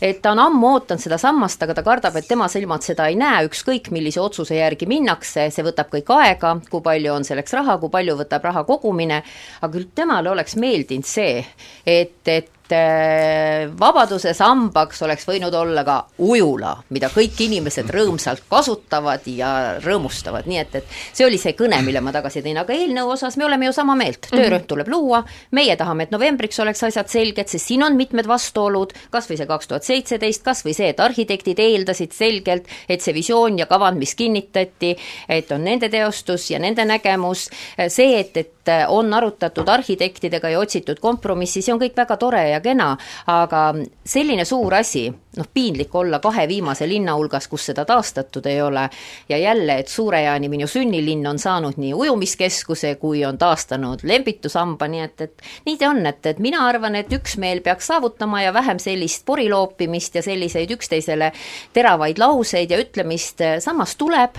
et 0.00 0.22
ta 0.22 0.32
on 0.32 0.38
ammu 0.38 0.72
ootanud 0.72 1.02
seda 1.02 1.18
sammast, 1.18 1.62
aga 1.62 1.74
ta 1.74 1.82
kardab, 1.84 2.16
et 2.16 2.28
tema 2.28 2.48
silmad 2.48 2.84
seda 2.86 3.08
ei 3.10 3.18
näe, 3.20 3.44
ükskõik 3.50 3.90
millise 3.92 4.20
otsuse 4.22 4.56
järgi 4.56 4.86
minnakse, 4.88 5.48
see 5.52 5.64
võtab 5.66 5.90
kõik 5.92 6.12
aega, 6.14 6.56
kui 6.70 6.80
palju 6.84 7.12
on 7.12 7.26
selleks 7.26 7.56
raha, 7.58 7.76
kui 7.82 7.92
palju 7.92 8.16
võtab 8.22 8.46
raha 8.48 8.64
kogumine, 8.68 9.22
aga 9.60 9.72
küll 9.74 9.90
temale 9.94 10.30
oleks 10.30 10.56
meeldinud 10.56 11.08
see, 11.08 11.42
et, 11.84 12.22
et 12.26 12.54
et 12.72 13.74
Vabaduse 13.78 14.32
sambaks 14.36 15.02
oleks 15.02 15.26
võinud 15.28 15.54
olla 15.54 15.84
ka 15.86 15.96
ujula, 16.24 16.74
mida 16.94 17.10
kõik 17.12 17.38
inimesed 17.46 17.88
rõõmsalt 17.92 18.44
kasutavad 18.50 19.26
ja 19.30 19.50
rõõmustavad, 19.82 20.48
nii 20.48 20.58
et, 20.60 20.74
et 20.80 20.96
see 21.12 21.26
oli 21.26 21.38
see 21.40 21.54
kõne, 21.58 21.80
mille 21.84 22.02
ma 22.04 22.12
tagasi 22.14 22.42
tõin, 22.44 22.58
aga 22.60 22.74
eelnõu 22.74 23.14
osas 23.14 23.38
me 23.38 23.46
oleme 23.46 23.68
ju 23.68 23.74
sama 23.76 23.96
meelt, 23.98 24.28
töörühm 24.28 24.52
mm 24.52 24.58
-hmm. 24.58 24.68
tuleb 24.68 24.88
luua, 24.88 25.22
meie 25.50 25.76
tahame, 25.76 26.08
et 26.08 26.10
novembriks 26.14 26.60
oleks 26.60 26.82
asjad 26.90 27.08
selged, 27.08 27.48
sest 27.48 27.66
siin 27.66 27.82
on 27.82 27.96
mitmed 27.96 28.26
vastuolud, 28.26 28.92
kas 29.10 29.30
või 29.30 29.36
see 29.40 29.46
kaks 29.46 29.68
tuhat 29.68 29.84
seitseteist, 29.84 30.42
kas 30.42 30.64
või 30.64 30.74
see, 30.74 30.88
et 30.88 31.00
arhitektid 31.00 31.58
eeldasid 31.58 32.12
selgelt, 32.12 32.68
et 32.88 33.00
see 33.00 33.14
visioon 33.14 33.58
ja 33.58 33.66
kavand, 33.66 33.98
mis 33.98 34.14
kinnitati, 34.14 34.96
et 35.28 35.52
on 35.52 35.64
nende 35.64 35.88
teostus 35.88 36.50
ja 36.50 36.58
nende 36.58 36.84
nägemus, 36.84 37.50
see, 37.88 38.20
et, 38.20 38.36
et 38.36 38.52
on 38.88 39.14
arutatud 39.14 39.68
arhitektidega 39.68 40.48
ja 40.48 40.60
otsitud 40.60 41.00
kompromissi, 41.00 41.62
see 41.62 41.74
on 41.74 41.80
kõik 41.80 41.96
väga 41.96 42.16
tore 42.20 42.42
ja 42.50 42.60
kena, 42.64 42.90
aga 43.26 43.62
selline 44.06 44.44
suur 44.48 44.74
asi, 44.78 45.06
noh, 45.36 45.48
piinlik 45.54 45.94
olla 45.94 46.20
kahe 46.22 46.46
viimase 46.48 46.88
linna 46.88 47.14
hulgas, 47.18 47.48
kus 47.48 47.68
seda 47.70 47.84
taastatud 47.88 48.46
ei 48.46 48.62
ole, 48.62 48.88
ja 49.28 49.38
jälle, 49.38 49.78
et 49.82 49.92
Suure-Jaani, 49.92 50.50
minu 50.52 50.66
sünnilinn, 50.70 51.26
on 51.26 51.38
saanud 51.38 51.78
nii 51.80 51.94
ujumiskeskuse, 51.94 52.94
kui 53.00 53.24
on 53.26 53.38
taastanud 53.38 54.04
lembitusamba, 54.08 54.88
nii 54.88 55.04
et, 55.04 55.26
et 55.28 55.46
nii 55.66 55.78
ta 55.78 55.92
on, 55.92 56.04
et, 56.06 56.20
et 56.26 56.42
mina 56.42 56.66
arvan, 56.68 56.98
et 56.98 57.12
üksmeel 57.12 57.62
peaks 57.64 57.92
saavutama 57.92 58.42
ja 58.42 58.54
vähem 58.54 58.80
sellist 58.82 59.24
poriloopimist 59.26 60.18
ja 60.18 60.22
selliseid 60.22 60.70
üksteisele 60.76 61.32
teravaid 61.72 62.18
lauseid 62.18 62.70
ja 62.70 62.80
ütlemist, 62.82 63.42
samas 63.64 63.96
tuleb 63.96 64.38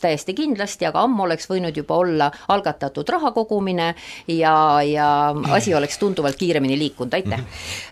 täiesti 0.00 0.34
kindlasti, 0.36 0.86
aga 0.88 1.02
ammu 1.06 1.24
oleks 1.26 1.48
võinud 1.50 1.76
juba 1.76 1.98
olla 2.02 2.30
algatatud 2.52 3.08
raha 3.16 3.32
kogumine 3.36 3.92
ja, 4.28 4.54
ja 4.86 5.08
asi 5.56 5.74
oleks 5.74 5.98
tunduvalt 5.98 6.38
kiiremini 6.40 6.78
liikunud, 6.78 7.14
aitäh! 7.16 7.44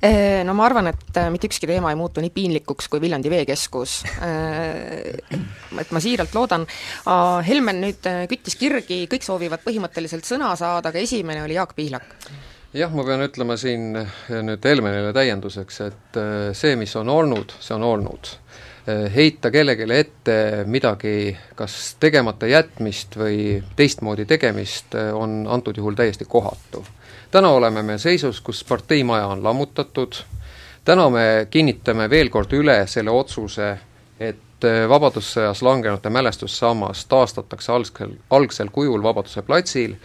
Eh, 0.02 0.42
no 0.46 0.54
ma 0.56 0.66
arvan, 0.68 0.92
et 0.92 1.20
äh, 1.20 1.30
mitte 1.32 1.48
ükski 1.50 1.68
teema 1.70 1.92
ei 1.92 1.98
muutu 1.98 2.22
nii 2.24 2.32
piinlikuks 2.34 2.88
kui 2.92 3.02
Viljandi 3.02 3.32
Veekeskus. 3.32 4.00
Eh, 4.24 5.38
et 5.80 5.94
ma 5.94 6.02
siiralt 6.02 6.34
loodan, 6.36 6.66
Helmen 7.46 7.80
nüüd 7.84 8.08
äh, 8.08 8.24
küttis 8.30 8.56
kirgi, 8.60 9.04
kõik 9.10 9.24
soovivad 9.26 9.64
põhimõtteliselt 9.64 10.26
sõna 10.28 10.52
saada, 10.58 10.90
aga 10.90 11.02
esimene 11.02 11.44
oli 11.44 11.58
Jaak 11.58 11.74
Pihlak. 11.76 12.16
Jah, 12.74 12.90
ma 12.90 13.04
pean 13.06 13.22
ütlema 13.22 13.54
siin 13.60 13.92
nüüd 13.94 14.64
Helmenile 14.66 15.12
täienduseks, 15.14 15.80
et 15.86 16.18
äh, 16.18 16.48
see, 16.58 16.74
mis 16.80 16.94
on 16.98 17.12
olnud, 17.12 17.54
see 17.62 17.76
on 17.76 17.86
olnud. 17.86 18.32
Äh, 18.34 18.63
heita 18.86 19.50
kellelegi 19.50 19.86
ette 19.96 20.64
midagi 20.66 21.36
kas 21.56 21.96
tegemata 22.00 22.46
jätmist 22.46 23.16
või 23.16 23.62
teistmoodi 23.76 24.26
tegemist, 24.28 24.94
äh, 24.94 25.14
on 25.14 25.46
antud 25.48 25.76
juhul 25.76 25.94
täiesti 25.94 26.24
kohatu. 26.24 26.84
täna 27.30 27.48
oleme 27.50 27.82
me 27.82 27.98
seisus, 27.98 28.40
kus 28.40 28.64
parteimaja 28.64 29.26
on 29.26 29.44
lammutatud, 29.44 30.14
täna 30.84 31.10
me 31.10 31.46
kinnitame 31.50 32.10
veel 32.10 32.28
kord 32.30 32.52
üle 32.52 32.86
selle 32.86 33.10
otsuse, 33.10 33.78
et 34.20 34.64
äh, 34.64 34.88
Vabadussõjas 34.88 35.62
langenute 35.62 36.10
mälestussammas 36.10 37.06
taastatakse 37.06 37.72
algsel, 37.72 38.12
algsel 38.30 38.68
kujul 38.70 39.02
Vabaduse 39.02 39.42
platsil 39.42 39.96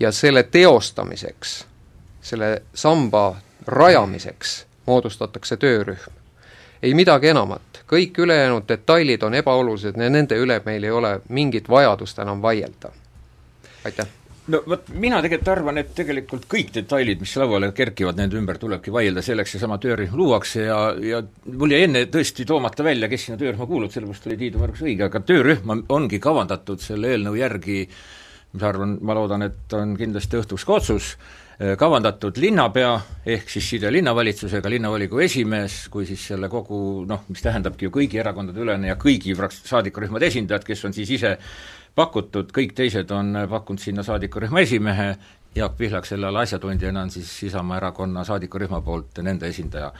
ja 0.00 0.12
selle 0.12 0.42
teostamiseks, 0.42 1.64
selle 2.22 2.62
samba 2.74 3.36
rajamiseks 3.66 4.66
moodustatakse 4.86 5.56
töörühm. 5.56 6.12
Ei 6.82 6.94
midagi 6.94 7.28
enamat, 7.28 7.75
kõik 7.90 8.18
ülejäänud 8.18 8.68
detailid 8.68 9.22
on 9.22 9.34
ebaolulised 9.34 9.98
nende 10.00 10.38
üle 10.42 10.60
meil 10.64 10.84
ei 10.84 10.90
ole 10.90 11.20
mingit 11.28 11.68
vajadust 11.68 12.18
enam 12.18 12.42
vaielda. 12.42 12.92
aitäh! 13.84 14.06
no 14.52 14.60
vot, 14.68 14.90
mina 14.94 15.18
tegelikult 15.24 15.50
arvan, 15.50 15.80
et 15.80 15.92
tegelikult 15.96 16.46
kõik 16.50 16.72
detailid, 16.74 17.22
mis 17.22 17.32
lauale 17.40 17.70
kerkivad, 17.76 18.18
nende 18.18 18.38
ümber 18.38 18.58
tulebki 18.62 18.92
vaielda, 18.94 19.24
selleks 19.24 19.56
seesama 19.56 19.78
töörühm 19.82 20.14
luuakse 20.18 20.66
ja, 20.68 20.78
ja 21.02 21.22
mul 21.52 21.74
jäi 21.74 21.86
enne 21.88 22.04
tõesti 22.12 22.46
toomata 22.48 22.86
välja, 22.86 23.10
kes 23.10 23.26
sinna 23.26 23.40
töörühma 23.40 23.66
kuulub, 23.66 23.92
sellepärast 23.94 24.28
oli 24.30 24.38
Tiidu 24.42 24.62
märgus 24.62 24.84
õige, 24.86 25.08
aga 25.08 25.22
töörühm 25.26 25.74
ongi 25.88 26.20
kavandatud 26.22 26.82
selle 26.82 27.14
eelnõu 27.14 27.34
järgi, 27.40 27.80
ma 28.56 28.70
arvan, 28.70 28.96
ma 29.02 29.18
loodan, 29.18 29.48
et 29.48 29.76
on 29.78 29.96
kindlasti 29.98 30.38
õhtuks 30.40 30.66
ka 30.66 30.78
otsus, 30.78 31.14
kavandatud 31.56 32.36
linnapea, 32.36 32.90
ehk 33.32 33.48
siis 33.48 33.70
side 33.70 33.88
linnavalitsusega, 33.92 34.68
linnavolikogu 34.74 35.22
esimees, 35.24 35.86
kui 35.92 36.04
siis 36.08 36.26
selle 36.32 36.50
kogu 36.52 37.06
noh, 37.08 37.22
mis 37.32 37.40
tähendabki 37.44 37.88
ju 37.88 37.94
kõigi 37.94 38.20
erakondade 38.20 38.60
ülene 38.60 38.90
ja 38.90 38.98
kõigi 39.00 39.32
fraks-, 39.38 39.62
saadikurühmade 39.70 40.28
esindajad, 40.28 40.66
kes 40.68 40.84
on 40.84 40.96
siis 40.96 41.14
ise 41.16 41.36
pakutud, 41.96 42.52
kõik 42.52 42.76
teised 42.76 43.10
on 43.16 43.46
pakkunud 43.48 43.80
sinna 43.80 44.04
saadikurühma 44.04 44.60
esimehe, 44.66 45.14
Jaak 45.56 45.78
Pihlak 45.78 46.04
selle 46.04 46.28
ala 46.28 46.42
asjatundjana 46.44 47.06
on 47.06 47.10
siis 47.10 47.30
Isamaa 47.48 47.78
erakonna 47.80 48.24
saadikurühma 48.28 48.82
poolt 48.84 49.22
nende 49.24 49.48
esindaja. 49.48 49.92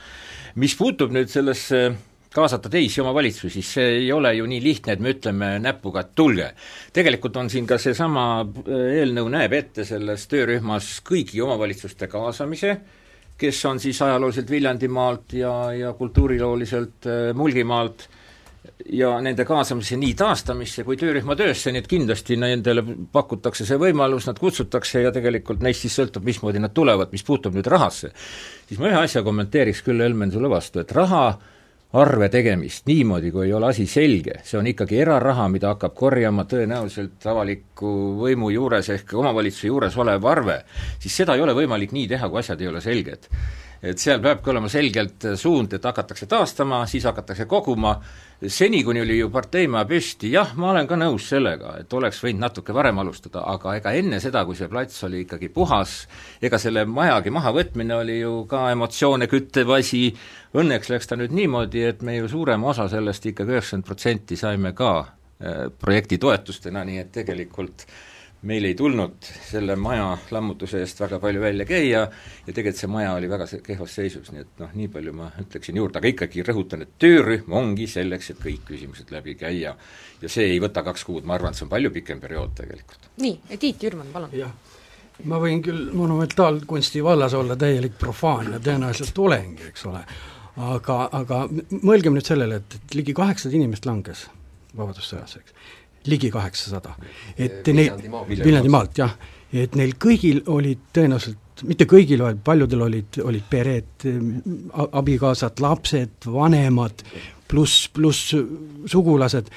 mis 0.55 0.75
puutub 0.77 1.11
nüüd 1.11 1.29
sellesse 1.33 1.79
kaasata 2.33 2.69
teisi 2.69 3.01
omavalitsusi, 3.01 3.61
see 3.65 3.87
ei 4.01 4.11
ole 4.11 4.33
ju 4.35 4.45
nii 4.49 4.61
lihtne, 4.63 4.97
et 4.97 5.03
me 5.03 5.13
ütleme 5.15 5.51
näpuga, 5.63 6.03
et 6.05 6.13
tulge. 6.15 6.51
tegelikult 6.93 7.37
on 7.37 7.49
siin 7.49 7.67
ka 7.67 7.77
seesama 7.81 8.27
äh, 8.41 8.85
eelnõu 9.01 9.31
näeb 9.33 9.53
ette 9.57 9.85
selles 9.87 10.27
töörühmas 10.31 10.97
kõigi 11.07 11.41
omavalitsuste 11.43 12.07
kaasamise, 12.11 12.77
kes 13.37 13.65
on 13.69 13.79
siis 13.79 14.01
ajalooliselt 14.01 14.49
Viljandimaalt 14.49 15.33
ja, 15.33 15.53
ja 15.73 15.93
kultuurilooliselt 15.93 17.09
äh, 17.09 17.33
Mulgimaalt, 17.37 18.09
ja 18.91 19.11
nende 19.21 19.45
kaasamise 19.47 19.97
nii 19.99 20.13
taastamisse 20.17 20.83
kui 20.87 20.97
töörühma 20.99 21.35
töösse, 21.39 21.71
nii 21.71 21.81
et 21.83 21.89
kindlasti 21.89 22.37
nendele 22.39 22.83
pakutakse 23.13 23.65
see 23.67 23.79
võimalus, 23.81 24.27
nad 24.29 24.39
kutsutakse 24.39 25.03
ja 25.03 25.11
tegelikult 25.15 25.63
neist 25.65 25.85
siis 25.85 25.97
sõltub, 25.99 26.25
mismoodi 26.27 26.61
nad 26.61 26.73
tulevad, 26.75 27.11
mis 27.15 27.25
puutub 27.27 27.55
nüüd 27.57 27.67
rahasse. 27.71 28.11
siis 28.67 28.79
ma 28.79 28.91
ühe 28.91 28.99
asja 29.01 29.23
kommenteeriks 29.23 29.83
küll, 29.85 30.03
Helmen, 30.03 30.31
sulle 30.31 30.49
vastu, 30.51 30.83
et 30.83 30.91
raha 30.95 31.25
arve 31.93 32.27
tegemist 32.29 32.87
niimoodi, 32.87 33.31
kui 33.31 33.45
ei 33.47 33.53
ole 33.55 33.69
asi 33.69 33.85
selge, 33.87 34.41
see 34.43 34.59
on 34.59 34.67
ikkagi 34.67 34.99
eraraha, 35.05 35.47
mida 35.51 35.71
hakkab 35.71 35.95
korjama 35.95 36.43
tõenäoliselt 36.49 37.23
avaliku 37.31 37.93
võimu 38.19 38.51
juures 38.51 38.89
ehk 38.91 39.13
omavalitsuse 39.15 39.71
juures 39.71 39.95
olev 39.97 40.27
arve, 40.27 40.57
siis 40.99 41.15
seda 41.23 41.37
ei 41.37 41.45
ole 41.45 41.55
võimalik 41.55 41.95
nii 41.95 42.09
teha, 42.11 42.29
kui 42.29 42.43
asjad 42.43 42.61
ei 42.61 42.67
ole 42.73 42.83
selged 42.83 43.31
et 43.91 44.01
seal 44.01 44.21
peabki 44.23 44.51
olema 44.51 44.69
selgelt 44.71 45.25
suund, 45.39 45.73
et 45.73 45.83
hakatakse 45.85 46.27
taastama, 46.29 46.81
siis 46.89 47.05
hakatakse 47.07 47.45
koguma, 47.49 47.93
seni, 48.47 48.83
kuni 48.85 49.01
oli 49.01 49.17
ju 49.19 49.29
parteimaja 49.33 49.87
püsti, 49.89 50.31
jah, 50.33 50.53
ma 50.59 50.71
olen 50.71 50.89
ka 50.89 50.97
nõus 50.99 51.27
sellega, 51.31 51.75
et 51.81 51.93
oleks 51.97 52.19
võinud 52.23 52.43
natuke 52.45 52.75
varem 52.75 52.99
alustada, 53.03 53.45
aga 53.53 53.77
ega 53.79 53.93
enne 53.97 54.19
seda, 54.23 54.43
kui 54.45 54.57
see 54.59 54.69
plats 54.71 55.03
oli 55.07 55.23
ikkagi 55.25 55.49
puhas, 55.53 55.95
ega 56.41 56.59
selle 56.61 56.85
majagi 56.89 57.33
mahavõtmine 57.33 57.95
oli 58.01 58.19
ju 58.19 58.33
ka 58.49 58.67
emotsioone 58.73 59.29
küttev 59.31 59.71
asi, 59.77 60.03
õnneks 60.57 60.91
läks 60.93 61.09
ta 61.09 61.19
nüüd 61.19 61.35
niimoodi, 61.35 61.87
et 61.91 62.03
me 62.05 62.19
ju 62.19 62.29
suurema 62.31 62.73
osa 62.73 62.89
sellest 62.91 63.25
ikkagi 63.31 63.57
üheksakümmend 63.57 63.87
protsenti 63.87 64.37
saime 64.39 64.73
ka 64.77 64.91
äh, 64.99 65.65
projekti 65.79 66.19
toetustena, 66.21 66.85
nii 66.87 67.03
et 67.05 67.11
tegelikult 67.21 67.87
äh, 67.87 68.05
meil 68.41 68.65
ei 68.65 68.75
tulnud 68.77 69.15
selle 69.49 69.75
maja 69.75 70.11
lammutuse 70.31 70.79
eest 70.83 70.99
väga 71.01 71.17
palju 71.19 71.41
välja 71.41 71.65
käia 71.65 72.01
ja 72.03 72.53
tegelikult 72.53 72.77
see 72.77 72.89
maja 72.91 73.13
oli 73.17 73.29
väga 73.29 73.47
kehvas 73.65 73.95
seisus, 73.97 74.29
nii 74.31 74.43
et 74.43 74.61
noh, 74.61 74.75
nii 74.77 74.91
palju 74.93 75.13
ma 75.17 75.31
ütleksin 75.41 75.79
juurde, 75.79 75.97
aga 75.97 76.11
ikkagi 76.11 76.45
rõhutan, 76.45 76.85
et 76.85 76.93
töörühm 77.01 77.55
ongi 77.57 77.87
selleks, 77.89 78.29
et 78.33 78.41
kõik 78.43 78.67
küsimused 78.69 79.09
läbi 79.13 79.33
käia. 79.39 79.73
ja 80.21 80.29
see 80.29 80.45
ei 80.53 80.61
võta 80.61 80.83
kaks 80.85 81.03
kuud, 81.07 81.25
ma 81.25 81.33
arvan, 81.37 81.53
et 81.53 81.59
see 81.59 81.65
on 81.65 81.73
palju 81.73 81.91
pikem 81.97 82.21
periood 82.21 82.53
tegelikult. 82.61 83.09
nii, 83.23 83.57
Tiit 83.57 83.83
Jürman, 83.83 84.13
palun. 84.13 84.29
jah, 84.37 84.53
ma 85.25 85.41
võin 85.41 85.63
küll 85.65 85.89
monumentaalkunsti 85.97 87.03
vallas 87.03 87.33
olla 87.33 87.57
täielik 87.57 87.97
profaan 87.97 88.53
ja 88.53 88.61
tõenäoliselt 88.61 89.17
olengi, 89.17 89.71
eks 89.71 89.85
ole, 89.89 90.03
aga, 90.69 91.01
aga 91.11 91.41
mõelgem 91.81 92.13
nüüd 92.13 92.29
sellele, 92.29 92.61
et, 92.61 92.77
et 92.77 93.01
ligi 93.01 93.17
kaheksasada 93.17 93.57
inimest 93.57 93.89
langes 93.89 94.27
Vabadussõjas, 94.77 95.39
eks 95.39 95.53
ligi 96.07 96.31
kaheksasada. 96.31 96.95
et 97.37 97.67
neil, 97.73 97.91
Viljandimaalt 98.29 98.97
jah, 98.97 99.17
et 99.53 99.75
neil 99.75 99.95
kõigil 99.99 100.43
olid 100.47 100.89
tõenäoliselt, 100.93 101.63
mitte 101.67 101.87
kõigil, 101.89 102.21
vaid 102.21 102.39
paljudel 102.45 102.85
olid, 102.85 103.19
olid 103.23 103.49
pered, 103.49 104.05
abikaasad, 104.91 105.59
lapsed, 105.63 106.29
vanemad, 106.31 107.03
pluss, 107.47 107.87
pluss 107.93 108.35
sugulased 108.85 109.49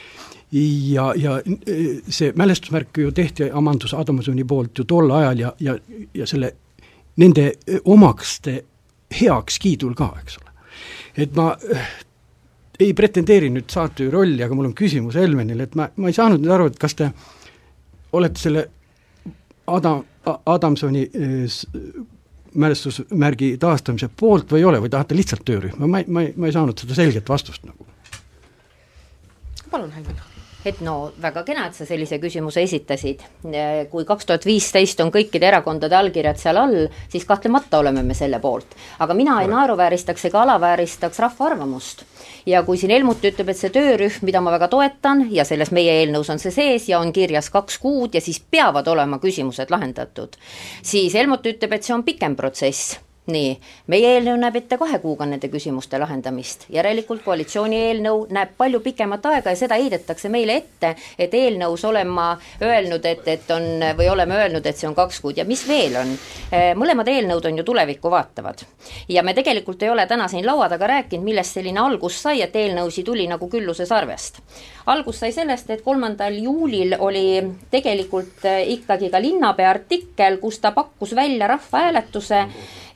ja, 0.52 1.12
ja 1.16 1.36
see 2.08 2.32
mälestusmärk 2.36 2.98
ju 2.98 3.12
tehti 3.12 3.50
Amandus 3.52 3.94
Adamsoni 3.94 4.44
poolt 4.44 4.78
ju 4.78 4.84
tol 4.84 5.10
ajal 5.14 5.38
ja, 5.38 5.52
ja, 5.60 5.76
ja 6.14 6.26
selle, 6.26 6.52
nende 7.16 7.52
omakste 7.84 8.60
heakskiidul 9.20 9.94
ka, 9.98 10.12
eks 10.22 10.38
ole. 10.40 10.54
et 11.16 11.34
ma 11.36 11.52
ei 12.84 12.94
pretendeeri 12.96 13.50
nüüd 13.52 13.68
saatejuhi 13.70 14.12
rolli, 14.14 14.44
aga 14.44 14.56
mul 14.56 14.70
on 14.70 14.76
küsimus 14.76 15.18
Helmenile, 15.20 15.68
et 15.68 15.76
ma, 15.78 15.88
ma 15.96 16.10
ei 16.10 16.16
saanud 16.16 16.42
nüüd 16.42 16.54
aru, 16.54 16.70
et 16.70 16.78
kas 16.80 16.96
te 16.98 17.10
olete 18.16 18.40
selle 18.40 18.64
Adam, 19.70 20.02
Adamsoni 20.46 21.04
äh, 21.06 21.60
mälestusmärgi 22.54 23.54
taastamise 23.62 24.10
poolt 24.20 24.50
või 24.52 24.64
ei 24.64 24.70
ole 24.72 24.82
või 24.82 24.90
tahate 24.92 25.18
lihtsalt 25.18 25.46
töörühma, 25.46 25.86
ma 25.86 26.02
ei, 26.02 26.08
ma 26.08 26.26
ei, 26.26 26.34
ma 26.36 26.50
ei 26.50 26.56
saanud 26.56 26.82
seda 26.82 26.98
selget 26.98 27.28
vastust 27.30 27.66
nagu. 27.68 27.86
palun, 29.70 29.92
Helmen 29.94 30.18
et 30.64 30.80
no 30.84 31.10
väga 31.20 31.42
kena, 31.46 31.66
et 31.68 31.76
sa 31.76 31.86
sellise 31.88 32.18
küsimuse 32.20 32.62
esitasid. 32.66 33.22
kui 33.90 34.04
kaks 34.04 34.26
tuhat 34.26 34.46
viisteist 34.46 35.00
on 35.00 35.12
kõikide 35.12 35.48
erakondade 35.48 35.96
allkirjad 35.96 36.40
seal 36.40 36.60
all, 36.60 36.86
siis 37.08 37.24
kahtlemata 37.24 37.80
oleme 37.80 38.02
me 38.02 38.14
selle 38.14 38.40
poolt. 38.40 38.76
aga 38.98 39.14
mina 39.14 39.40
ei 39.42 39.48
naeruvääristaks 39.48 40.24
ega 40.28 40.42
alavääristaks 40.42 41.18
rahva 41.18 41.46
arvamust. 41.46 42.04
Ja 42.46 42.62
kui 42.62 42.78
siin 42.80 42.94
Helmut 42.94 43.24
ütleb, 43.24 43.52
et 43.52 43.58
see 43.58 43.72
töörühm, 43.74 44.22
mida 44.26 44.40
ma 44.40 44.54
väga 44.54 44.70
toetan 44.72 45.26
ja 45.30 45.44
selles 45.44 45.72
meie 45.74 46.00
eelnõus 46.00 46.30
on 46.32 46.42
see 46.42 46.54
sees 46.54 46.88
ja 46.88 47.00
on 47.00 47.12
kirjas 47.12 47.50
kaks 47.50 47.78
kuud 47.82 48.14
ja 48.14 48.24
siis 48.24 48.40
peavad 48.40 48.88
olema 48.88 49.18
küsimused 49.18 49.70
lahendatud, 49.70 50.36
siis 50.82 51.14
Helmut 51.14 51.46
ütleb, 51.46 51.76
et 51.76 51.86
see 51.86 51.94
on 51.94 52.06
pikem 52.06 52.36
protsess 52.36 52.98
nii, 53.32 53.54
meie 53.90 54.14
eelnõu 54.14 54.36
näeb 54.40 54.56
ette 54.60 54.78
kahe 54.80 54.98
kuuga 55.02 55.26
nende 55.28 55.48
küsimuste 55.52 55.98
lahendamist, 56.00 56.66
järelikult 56.72 57.22
koalitsiooni 57.24 57.78
eelnõu 57.88 58.26
näeb 58.34 58.56
palju 58.58 58.80
pikemat 58.84 59.26
aega 59.30 59.54
ja 59.54 59.58
seda 59.58 59.78
heidetakse 59.80 60.28
meile 60.32 60.56
ette, 60.60 60.94
et 61.18 61.34
eelnõus 61.34 61.84
olen 61.88 62.08
ma 62.10 62.30
öelnud, 62.62 63.06
et, 63.06 63.28
et 63.28 63.50
on 63.54 63.68
või 63.98 64.10
oleme 64.12 64.38
öelnud, 64.38 64.66
et 64.66 64.78
see 64.78 64.88
on 64.88 64.96
kaks 64.98 65.20
kuud 65.24 65.40
ja 65.40 65.46
mis 65.48 65.62
veel 65.68 65.96
on, 66.00 66.12
eh, 66.50 66.72
mõlemad 66.78 67.08
eelnõud 67.08 67.46
on 67.50 67.60
ju 67.60 67.66
tulevikku 67.70 68.10
vaatavad. 68.10 68.64
ja 69.08 69.22
me 69.22 69.34
tegelikult 69.34 69.82
ei 69.82 69.90
ole 69.90 70.06
täna 70.06 70.28
siin 70.28 70.46
laua 70.46 70.68
taga 70.68 70.86
rääkinud, 70.86 71.24
millest 71.24 71.54
selline 71.58 71.80
algus 71.80 72.22
sai, 72.22 72.42
et 72.42 72.56
eelnõusid 72.56 73.04
tuli 73.04 73.26
nagu 73.28 73.48
külluse 73.48 73.86
sarvest. 73.86 74.42
algus 74.86 75.20
sai 75.20 75.32
sellest, 75.32 75.70
et 75.70 75.82
kolmandal 75.82 76.34
juulil 76.34 76.96
oli 76.98 77.42
tegelikult 77.70 78.44
eh, 78.44 78.68
ikkagi 78.76 79.10
ka 79.10 79.20
linnapea 79.20 79.70
artikkel, 79.70 80.38
kus 80.38 80.58
ta 80.58 80.72
pakkus 80.72 81.14
välja 81.14 81.46
rahvahääletuse 81.46 82.46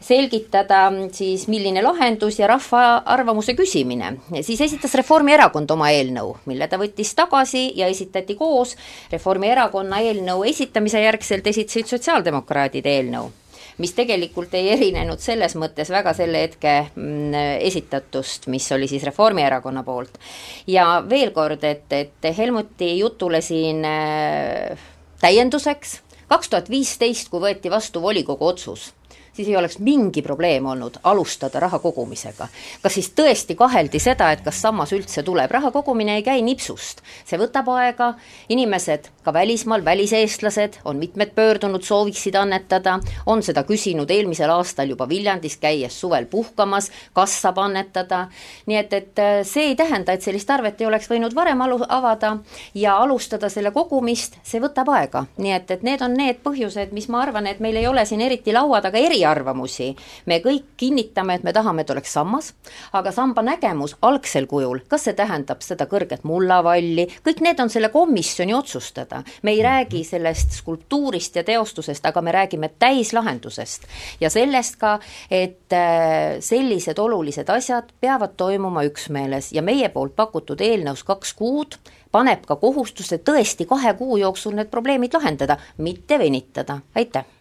selgitada 0.05 0.89
siis, 1.13 1.47
milline 1.49 1.83
lahendus 1.85 2.39
ja 2.39 2.49
rahva 2.51 3.03
arvamuse 3.15 3.55
küsimine. 3.57 4.17
siis 4.43 4.61
esitas 4.61 4.95
Reformierakond 5.01 5.71
oma 5.71 5.91
eelnõu, 5.95 6.37
mille 6.51 6.69
ta 6.69 6.79
võttis 6.81 7.15
tagasi 7.17 7.71
ja 7.79 7.89
esitati 7.89 8.37
koos. 8.37 8.77
Reformierakonna 9.13 10.03
eelnõu 10.05 10.45
esitamise 10.51 11.01
järgselt 11.01 11.47
esitasid 11.47 11.91
sotsiaaldemokraadid 11.95 12.87
eelnõu 12.87 13.31
mis 13.79 13.91
tegelikult 13.91 14.53
ei 14.55 14.69
erinenud 14.71 15.19
selles 15.19 15.57
mõttes 15.59 15.89
väga 15.91 16.13
selle 16.15 16.45
hetke 16.45 16.75
mm, 16.95 17.35
esitatust, 17.67 18.47
mis 18.53 18.69
oli 18.73 18.87
siis 18.87 19.03
Reformierakonna 19.03 19.83
poolt. 19.83 20.19
ja 20.67 21.03
veel 21.11 21.33
kord, 21.35 21.65
et, 21.65 21.91
et 21.93 22.29
Helmuti 22.39 22.93
jutule 22.99 23.41
siin 23.43 23.83
äh, 23.89 24.79
täienduseks, 25.21 26.01
kaks 26.29 26.53
tuhat 26.53 26.71
viisteist, 26.71 27.33
kui 27.33 27.43
võeti 27.43 27.73
vastu 27.73 28.03
volikogu 28.03 28.47
otsus 28.53 28.93
siis 29.35 29.49
ei 29.49 29.57
oleks 29.57 29.79
mingi 29.79 30.23
probleem 30.23 30.67
olnud 30.67 30.99
alustada 31.03 31.61
raha 31.61 31.79
kogumisega. 31.79 32.49
kas 32.83 32.95
siis 32.95 33.11
tõesti 33.17 33.57
kaheldi 33.59 33.99
seda, 33.99 34.31
et 34.33 34.41
kas 34.45 34.61
sammas 34.63 34.93
üldse 34.93 35.23
tuleb, 35.23 35.51
raha 35.51 35.71
kogumine 35.71 36.17
ei 36.17 36.23
käi 36.23 36.43
nipsust, 36.43 37.03
see 37.27 37.39
võtab 37.39 37.69
aega, 37.75 38.15
inimesed 38.49 39.09
ka 39.25 39.33
välismaal, 39.33 39.85
väliseestlased 39.85 40.81
on 40.85 40.97
mitmed 40.97 41.35
pöördunud, 41.35 41.83
sooviksid 41.83 42.35
annetada, 42.35 42.99
on 43.27 43.43
seda 43.43 43.65
küsinud 43.65 44.11
eelmisel 44.11 44.51
aastal 44.51 44.89
juba 44.89 45.09
Viljandis, 45.09 45.57
käies 45.57 46.01
suvel 46.01 46.27
puhkamas, 46.31 46.91
kas 47.13 47.39
saab 47.43 47.59
annetada, 47.59 48.29
nii 48.67 48.79
et, 48.79 48.93
et 48.93 49.19
äh, 49.19 49.41
see 49.49 49.71
ei 49.71 49.77
tähenda, 49.77 50.13
et 50.13 50.23
sellist 50.23 50.51
arvet 50.51 50.81
ei 50.81 50.87
oleks 50.87 51.11
võinud 51.11 51.35
varem 51.35 51.61
alu-, 51.65 51.83
avada 51.89 52.37
ja 52.75 52.97
alustada 53.03 53.49
selle 53.49 53.73
kogumist, 53.75 54.39
see 54.45 54.63
võtab 54.63 54.93
aega, 54.95 55.25
nii 55.39 55.57
et, 55.57 55.71
et 55.71 55.83
need 55.87 56.05
on 56.05 56.15
need 56.17 56.43
põhjused, 56.45 56.93
mis 56.93 57.09
ma 57.09 57.25
arvan, 57.25 57.49
et 57.51 57.61
meil 57.65 57.81
ei 57.81 57.89
ole 57.89 58.05
siin 58.07 58.23
eriti 58.25 58.53
laua 58.53 58.83
taga 58.85 59.01
eri 59.01 59.24
eriarvamusi. 59.25 59.95
me 60.27 60.39
kõik 60.41 60.75
kinnitame, 60.77 61.35
et 61.35 61.45
me 61.45 61.53
tahame, 61.53 61.83
et 61.83 61.91
oleks 61.91 62.13
sammas, 62.13 62.53
aga 62.93 63.13
samba 63.13 63.43
nägemus 63.43 63.97
algsel 64.03 64.47
kujul, 64.47 64.85
kas 64.89 65.05
see 65.09 65.15
tähendab 65.15 65.63
seda 65.63 65.87
kõrget 65.87 66.25
mullavalli, 66.25 67.07
kõik 67.25 67.41
need 67.45 67.61
on 67.61 67.71
selle 67.71 67.89
komisjoni 67.89 68.55
otsustada. 68.55 69.23
me 69.43 69.53
ei 69.53 69.63
räägi 69.63 70.05
sellest 70.05 70.53
skulptuurist 70.53 71.37
ja 71.37 71.45
teostusest, 71.45 72.07
aga 72.07 72.21
me 72.23 72.33
räägime 72.33 72.71
täislahendusest 72.79 73.87
ja 74.21 74.31
sellest 74.31 74.77
ka, 74.77 74.99
et 75.31 75.73
äh, 75.73 76.41
sellised 76.41 76.99
olulised 76.99 77.49
asjad 77.49 77.93
peavad 78.01 78.37
toimuma 78.37 78.85
üksmeeles 78.85 79.53
ja 79.53 79.63
meie 79.63 79.89
poolt 79.89 80.17
pakutud 80.17 80.61
eelnõus 80.61 81.05
kaks 81.05 81.35
kuud 81.35 81.79
paneb 82.13 82.45
ka 82.47 82.57
kohustuse 82.57 83.19
tõesti 83.19 83.67
kahe 83.67 83.95
kuu 83.99 84.17
jooksul 84.17 84.55
need 84.55 84.71
probleemid 84.71 85.15
lahendada, 85.15 85.59
mitte 85.79 86.19
venitada, 86.19 86.81
aitäh! 86.95 87.34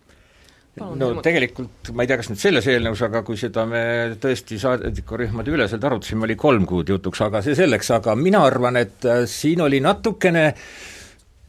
No 0.81 1.09
tegelikult 1.21 1.91
ma 1.93 2.05
ei 2.05 2.09
tea, 2.09 2.17
kas 2.21 2.31
nüüd 2.31 2.41
selles 2.41 2.67
eelnõus, 2.71 3.03
aga 3.05 3.21
kui 3.25 3.37
seda 3.37 3.65
me 3.69 3.83
tõesti 4.21 4.57
saadikurühmade 4.61 5.53
üleselt 5.53 5.83
arutasime, 5.85 6.25
oli 6.27 6.37
kolm 6.39 6.65
kuud 6.69 6.89
jutuks, 6.89 7.21
aga 7.25 7.43
see 7.45 7.57
selleks, 7.57 7.91
aga 7.93 8.15
mina 8.17 8.41
arvan, 8.47 8.79
et 8.81 9.05
äh, 9.05 9.23
siin 9.29 9.61
oli 9.65 9.83
natukene 9.83 10.47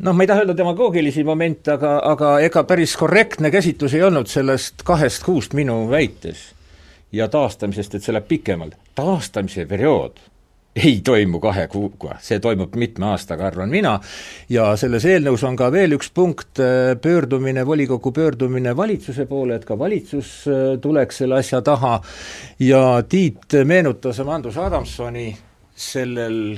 noh, 0.05 0.13
ma 0.13 0.25
ei 0.25 0.31
taha 0.31 0.45
öelda 0.45 0.57
demagoogilisi 0.59 1.25
momente, 1.25 1.73
aga, 1.79 1.97
aga 2.11 2.35
ega 2.45 2.67
päris 2.69 2.97
korrektne 3.01 3.53
käsitlus 3.55 3.97
ei 3.97 4.05
olnud 4.05 4.29
sellest 4.31 4.85
kahest 4.85 5.25
kuust 5.25 5.57
minu 5.57 5.85
väites 5.91 6.51
ja 7.15 7.29
taastamisest, 7.31 7.95
et 7.95 8.05
see 8.05 8.13
läheb 8.13 8.29
pikemalt. 8.29 8.77
taastamise 8.95 9.67
periood 9.71 10.21
ei 10.77 11.01
toimu 11.05 11.39
kahe 11.41 11.67
kuuga, 11.71 12.17
see 12.23 12.41
toimub 12.43 12.75
mitme 12.81 13.07
aastaga, 13.13 13.47
arvan 13.47 13.71
mina, 13.71 13.95
ja 14.51 14.73
selles 14.81 15.07
eelnõus 15.07 15.45
on 15.47 15.57
ka 15.59 15.71
veel 15.75 15.95
üks 15.99 16.11
punkt, 16.15 16.59
äh, 16.59 16.95
pöördumine, 17.01 17.67
volikogu 17.67 18.13
pöördumine 18.15 18.75
valitsuse 18.77 19.29
poole, 19.31 19.61
et 19.61 19.69
ka 19.69 19.79
valitsus 19.79 20.35
äh, 20.51 20.67
tuleks 20.83 21.23
selle 21.23 21.39
asja 21.39 21.63
taha. 21.63 22.01
Ja 22.59 22.85
Tiit 23.09 23.55
meenutas 23.65 24.19
Amandus 24.21 24.59
Adamsoni 24.59 25.29
sellel 25.75 26.57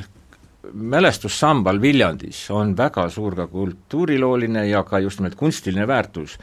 mälestussambal 0.72 1.80
Viljandis. 1.80 2.40
On 2.50 2.72
väga 2.76 3.08
suur 3.10 3.36
ka 3.36 3.46
kultuurilooline 3.46 4.66
ja 4.68 4.82
ka 4.82 4.98
just 4.98 5.20
nimelt 5.20 5.36
kunstiline 5.38 5.86
väärtus 5.86 6.38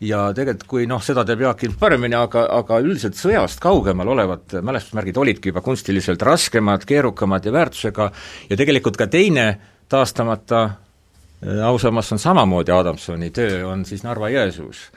ja 0.00 0.26
tegelikult 0.36 0.68
kui 0.68 0.86
noh, 0.90 1.02
seda 1.04 1.24
teab 1.26 1.44
Jaak 1.44 1.64
ilmselt 1.64 1.80
paremini, 1.80 2.16
aga, 2.18 2.46
aga 2.58 2.80
üldiselt 2.82 3.18
sõjast 3.18 3.62
kaugemal 3.62 4.10
olevad 4.14 4.56
mälestusmärgid 4.64 5.20
olidki 5.20 5.52
juba 5.52 5.62
kunstiliselt 5.64 6.22
raskemad, 6.22 6.86
keerukamad 6.88 7.46
ja 7.46 7.54
väärtusega 7.54 8.10
ja 8.50 8.58
tegelikult 8.58 8.98
ka 9.00 9.08
teine 9.10 9.48
taastamata 9.88 10.62
äh, 10.64 11.64
ausammas 11.66 12.12
on 12.12 12.22
samamoodi 12.22 12.74
Adamsoni 12.74 13.30
töö, 13.34 13.64
on 13.70 13.84
siis 13.84 14.04
Narva-Jõesuus. 14.06 14.88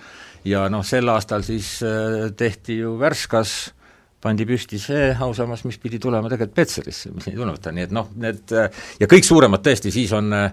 ja 0.47 0.67
noh, 0.69 0.85
sel 0.85 1.09
aastal 1.09 1.43
siis 1.43 1.77
äh, 1.83 2.31
tehti 2.37 2.79
ju 2.81 2.97
Värskas 2.99 3.73
pandi 4.21 4.47
püsti 4.49 4.79
see 4.81 5.11
ausammas, 5.13 5.63
mis 5.67 5.77
pidi 5.81 5.99
tulema 6.01 6.29
tegelikult 6.31 6.57
Petserisse, 6.57 7.11
mis 7.13 7.29
ei 7.29 7.37
tulnud, 7.37 7.69
nii 7.73 7.85
et 7.85 7.95
noh, 7.95 8.09
need 8.17 8.53
äh, 8.55 8.83
ja 9.01 9.09
kõik 9.09 9.27
suuremad 9.27 9.63
tõesti 9.65 9.93
siis 9.93 10.13
on 10.17 10.33
äh, 10.33 10.51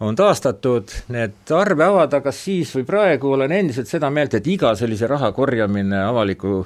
on 0.00 0.16
taastatud, 0.16 0.92
need 1.08 1.52
arve 1.56 1.84
avada 1.84 2.20
kas 2.24 2.40
siis 2.44 2.72
või 2.76 2.84
praegu, 2.88 3.32
olen 3.32 3.52
endiselt 3.52 3.88
seda 3.88 4.10
meelt, 4.12 4.34
et 4.36 4.46
iga 4.46 4.74
sellise 4.76 5.08
raha 5.08 5.32
korjamine 5.36 6.02
avaliku 6.04 6.64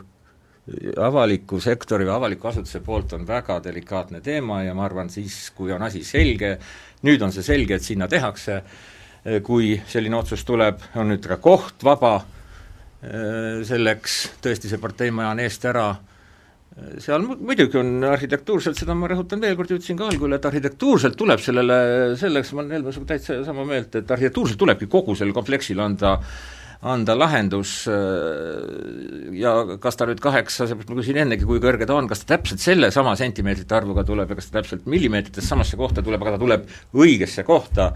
avaliku 1.02 1.58
sektori 1.62 2.04
või 2.06 2.14
avaliku 2.14 2.50
asutuse 2.50 2.78
poolt 2.84 3.14
on 3.16 3.24
väga 3.26 3.56
delikaatne 3.64 4.20
teema 4.22 4.60
ja 4.62 4.74
ma 4.76 4.84
arvan, 4.86 5.08
siis 5.10 5.50
kui 5.56 5.72
on 5.72 5.82
asi 5.82 6.04
selge, 6.06 6.52
nüüd 7.06 7.22
on 7.22 7.32
see 7.34 7.42
selge, 7.42 7.78
et 7.78 7.86
sinna 7.86 8.06
tehakse, 8.08 8.60
kui 9.42 9.72
selline 9.88 10.20
otsus 10.20 10.44
tuleb, 10.46 10.82
on 11.00 11.10
nüüd 11.10 11.26
ka 11.26 11.40
koht 11.42 11.82
vaba, 11.84 12.20
selleks 13.66 14.20
tõesti 14.44 14.70
see 14.70 14.78
parteimaja 14.80 15.32
on 15.32 15.42
eest 15.42 15.64
ära 15.64 15.88
seal 17.02 17.24
muidugi 17.26 17.80
on 17.80 18.04
arhitektuurselt, 18.12 18.78
seda 18.78 18.94
ma 18.94 19.08
rõhutan 19.10 19.42
veel 19.42 19.56
kord, 19.58 19.72
ütlesin 19.74 19.98
ka 19.98 20.06
algul, 20.10 20.36
et 20.36 20.46
arhitektuurselt 20.46 21.16
tuleb 21.18 21.42
sellele, 21.42 21.76
selleks 22.20 22.54
ma 22.54 22.62
olen 22.62 22.76
Helme 22.78 22.94
sinuga 22.94 23.16
täitsa 23.16 23.40
sama 23.46 23.66
meelt, 23.66 23.96
et 23.98 24.10
arhitektuurselt 24.14 24.60
tulebki 24.60 24.88
kogu 24.90 25.16
sellele 25.18 25.36
kompleksile 25.36 25.84
anda 25.84 26.16
anda 26.80 27.12
lahendus 27.12 27.82
ja 29.36 29.50
kas 29.82 29.98
ta 30.00 30.06
nüüd 30.08 30.22
kaheksa, 30.24 30.64
ma 30.78 30.96
küsin 30.96 31.18
ennegi, 31.20 31.44
kui 31.44 31.60
kõrge 31.60 31.84
ta 31.84 31.98
on, 31.98 32.08
kas 32.08 32.22
ta 32.22 32.38
täpselt 32.38 32.62
sellesama 32.64 33.12
sentimeetrite 33.20 33.76
arvuga 33.76 34.04
tuleb 34.08 34.32
ja 34.32 34.38
kas 34.38 34.48
ta 34.48 34.60
täpselt 34.60 34.86
millimeetrites 34.88 35.44
samasse 35.50 35.76
kohta 35.76 36.00
tuleb, 36.06 36.22
aga 36.24 36.38
ta 36.38 36.40
tuleb 36.40 36.64
õigesse 36.96 37.44
kohta 37.44 37.90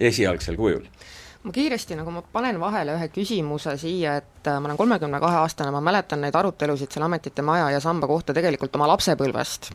esialgsel 0.00 0.56
kujul 0.56 0.86
ma 1.42 1.50
kiiresti 1.52 1.96
nagu 1.98 2.12
ma 2.14 2.20
panen 2.22 2.58
vahele 2.62 2.94
ühe 2.94 3.08
küsimuse 3.10 3.74
siia, 3.80 4.14
et 4.20 4.46
äh, 4.46 4.58
ma 4.62 4.68
olen 4.68 4.78
kolmekümne 4.78 5.18
kahe 5.22 5.40
aastane, 5.40 5.72
ma 5.74 5.80
mäletan 5.82 6.20
neid 6.22 6.36
arutelusid 6.38 6.94
seal 6.94 7.02
ametite 7.08 7.42
maja 7.42 7.66
ja 7.74 7.80
samba 7.82 8.06
kohta 8.06 8.34
tegelikult 8.36 8.76
oma 8.78 8.86
lapsepõlvest. 8.92 9.72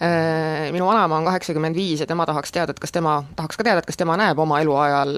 Äh, 0.00 0.70
minu 0.72 0.86
vanaema 0.88 1.18
on 1.20 1.28
kaheksakümmend 1.28 1.76
viis 1.76 2.00
ja 2.00 2.08
tema 2.08 2.24
tahaks 2.28 2.54
teada, 2.56 2.72
et 2.72 2.80
kas 2.80 2.94
tema, 2.96 3.18
tahaks 3.36 3.60
ka 3.60 3.66
teada, 3.68 3.82
et 3.82 3.90
kas 3.90 4.00
tema 4.00 4.16
näeb 4.20 4.40
oma 4.40 4.62
eluajal, 4.64 5.12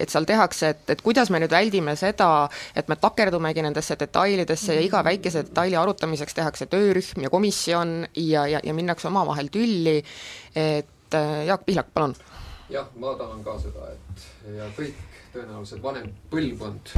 et 0.00 0.10
seal 0.10 0.26
tehakse, 0.26 0.72
et, 0.74 0.82
et 0.96 1.04
kuidas 1.06 1.30
me 1.30 1.38
nüüd 1.44 1.54
väldime 1.54 1.94
seda, 2.00 2.30
et 2.74 2.90
me 2.90 2.98
takerdumegi 2.98 3.62
nendesse 3.62 3.94
detailidesse 4.00 4.74
ja 4.74 4.82
iga 4.82 5.04
väikese 5.06 5.44
detaili 5.46 5.78
arutamiseks 5.78 6.34
tehakse 6.34 6.66
töörühm 6.72 7.28
ja 7.28 7.30
komisjon 7.30 8.00
ja, 8.16 8.48
ja, 8.50 8.62
ja 8.64 8.74
minnakse 8.74 9.06
omavahel 9.12 9.52
tülli, 9.54 10.00
et 10.50 11.14
äh, 11.14 11.44
Jaak 11.46 11.62
Pihlak, 11.68 11.94
palun. 11.94 12.16
jah, 12.74 12.90
ma 12.98 13.14
tahan 13.14 13.46
ka 13.46 13.54
seda, 13.62 13.92
et 13.94 14.26
ja 14.58 14.66
kõik 14.74 15.06
tõenäoliselt 15.32 15.82
vanem 15.82 16.12
põlvkond 16.30 16.94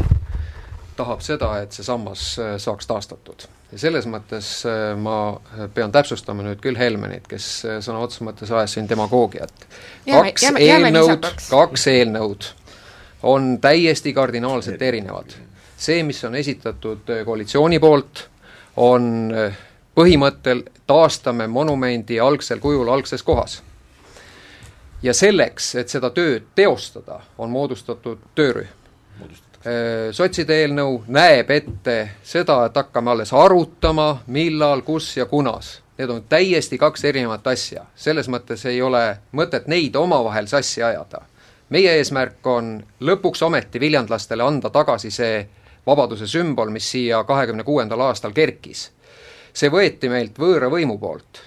tahab 1.01 1.25
seda, 1.25 1.55
et 1.63 1.75
see 1.75 1.87
sammas 1.87 2.25
äh, 2.41 2.55
saaks 2.61 2.89
taastatud. 2.91 3.47
ja 3.73 3.79
selles 3.79 4.07
mõttes 4.11 4.49
äh, 4.69 4.97
ma 4.99 5.41
pean 5.75 5.93
täpsustama 5.95 6.45
nüüd 6.45 6.61
küll 6.63 6.79
Helmenit, 6.79 7.29
kes 7.31 7.47
äh, 7.65 7.79
sõna 7.85 8.03
otseses 8.05 8.27
mõttes 8.27 8.53
ajas 8.53 8.77
siin 8.77 8.89
demagoogiat. 8.91 9.67
kaks 10.11 10.49
jääme, 10.49 10.65
eelnõud, 10.67 11.31
kaks 11.51 11.87
eelnõud 11.95 12.51
on 13.23 13.57
täiesti 13.61 14.13
kardinaalselt 14.17 14.83
erinevad. 14.83 15.37
see, 15.77 16.03
mis 16.03 16.23
on 16.25 16.35
esitatud 16.35 17.09
koalitsiooni 17.25 17.79
poolt, 17.81 18.27
on 18.77 19.33
põhimõttel 19.97 20.63
taastame 20.87 21.47
monumendi 21.47 22.21
algsel 22.21 22.61
kujul 22.61 22.89
algses 22.89 23.23
kohas 23.23 23.61
ja 25.03 25.15
selleks, 25.15 25.75
et 25.75 25.89
seda 25.89 26.11
tööd 26.11 26.51
teostada, 26.55 27.21
on 27.39 27.51
moodustatud 27.51 28.19
töörühm. 28.35 28.77
Äh, 29.61 30.09
sotside 30.17 30.57
eelnõu 30.63 31.03
näeb 31.13 31.51
ette 31.53 31.97
seda, 32.25 32.63
et 32.65 32.77
hakkame 32.77 33.11
alles 33.13 33.33
arutama, 33.37 34.23
millal, 34.27 34.81
kus 34.83 35.13
ja 35.19 35.27
kunas. 35.29 35.81
Need 36.01 36.11
on 36.11 36.23
täiesti 36.29 36.79
kaks 36.81 37.05
erinevat 37.05 37.47
asja, 37.53 37.85
selles 37.97 38.29
mõttes 38.33 38.65
ei 38.65 38.81
ole 38.83 39.19
mõtet 39.37 39.67
neid 39.69 39.97
omavahel 39.97 40.49
sassi 40.49 40.83
ajada. 40.83 41.27
meie 41.71 41.93
eesmärk 41.97 42.47
on 42.47 42.83
lõpuks 43.01 43.43
ometi 43.47 43.81
viljandlastele 43.81 44.43
anda 44.43 44.71
tagasi 44.71 45.11
see 45.11 45.49
vabaduse 45.87 46.27
sümbol, 46.27 46.71
mis 46.71 46.91
siia 46.91 47.25
kahekümne 47.25 47.63
kuuendal 47.65 48.01
aastal 48.01 48.33
kerkis. 48.33 48.91
see 49.53 49.69
võeti 49.69 50.09
meilt 50.09 50.39
võõra 50.39 50.71
võimu 50.71 50.99
poolt. 50.99 51.43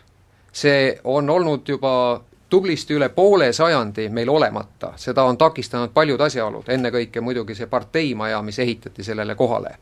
see 0.52 1.00
on 1.04 1.30
olnud 1.30 1.68
juba 1.68 2.22
tublisti 2.54 2.94
üle 2.94 3.08
poole 3.10 3.48
sajandi 3.54 4.12
meil 4.14 4.30
olemata, 4.30 4.92
seda 5.02 5.24
on 5.26 5.38
takistanud 5.42 5.90
paljud 5.94 6.22
asjaolud, 6.22 6.68
ennekõike 6.70 7.22
muidugi 7.22 7.56
see 7.58 7.66
parteimaja, 7.66 8.42
mis 8.46 8.60
ehitati 8.62 9.04
sellele 9.04 9.36
kohale. 9.36 9.78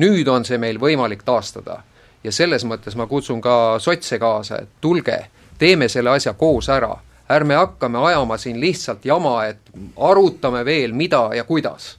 nüüd 0.00 0.28
on 0.28 0.44
see 0.44 0.56
meil 0.58 0.78
võimalik 0.80 1.22
taastada 1.24 1.82
ja 2.24 2.32
selles 2.32 2.64
mõttes 2.64 2.96
ma 2.96 3.06
kutsun 3.06 3.40
ka 3.40 3.76
sotse 3.78 4.18
kaasa, 4.18 4.62
et 4.62 4.80
tulge, 4.80 5.18
teeme 5.58 5.88
selle 5.92 6.10
asja 6.16 6.32
koos 6.32 6.70
ära, 6.72 6.94
ärme 7.28 7.54
hakkame 7.54 7.98
ajama 7.98 8.38
siin 8.40 8.60
lihtsalt 8.60 9.04
jama, 9.04 9.36
et 9.44 9.60
arutame 9.96 10.64
veel, 10.64 10.92
mida 10.92 11.28
ja 11.36 11.44
kuidas. 11.44 11.98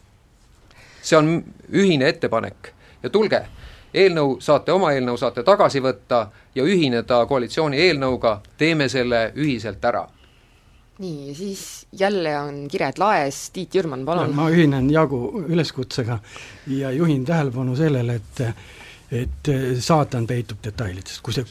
see 1.02 1.18
on 1.18 1.44
ühine 1.72 2.10
ettepanek 2.10 2.74
ja 3.04 3.10
tulge, 3.10 3.46
eelnõu 3.94 4.38
saate, 4.42 4.72
oma 4.72 4.92
eelnõu 4.96 5.18
saate 5.18 5.44
tagasi 5.44 5.82
võtta 5.84 6.28
ja 6.56 6.64
ühineda 6.64 7.26
koalitsiooni 7.26 7.80
eelnõuga, 7.88 8.40
teeme 8.58 8.90
selle 8.90 9.32
ühiselt 9.36 9.86
ära. 9.86 10.08
nii, 11.00 11.36
siis 11.36 11.86
jälle 11.92 12.40
on 12.40 12.68
kired 12.68 12.98
laes, 12.98 13.50
Tiit 13.54 13.76
Jürman, 13.76 14.06
palun. 14.06 14.36
ma 14.36 14.50
ühinen 14.50 14.90
Jaagu 14.90 15.46
üleskutsega 15.48 16.20
ja 16.68 16.92
juhin 16.92 17.26
tähelepanu 17.26 17.76
sellele, 17.76 18.16
et 18.16 18.44
et 19.12 19.50
saatan 19.80 20.26
peitub 20.28 20.58
detailides, 20.64 21.22
kui 21.24 21.32
see, 21.32 21.46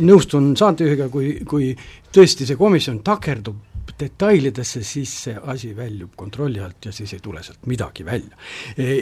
nõustun 0.00 0.54
saatejuhiga, 0.56 1.10
kui, 1.12 1.34
kui 1.44 1.74
tõesti 2.14 2.46
see 2.48 2.56
komisjon 2.56 3.02
takerdub 3.04 3.58
detailidesse, 4.00 4.82
siis 4.82 5.12
see 5.26 5.34
asi 5.52 5.74
väljub 5.76 6.14
kontrolli 6.16 6.62
alt 6.64 6.88
ja 6.88 6.92
siis 6.92 7.12
ei 7.12 7.20
tule 7.22 7.42
sealt 7.42 7.66
midagi 7.66 8.04
välja. 8.04 8.36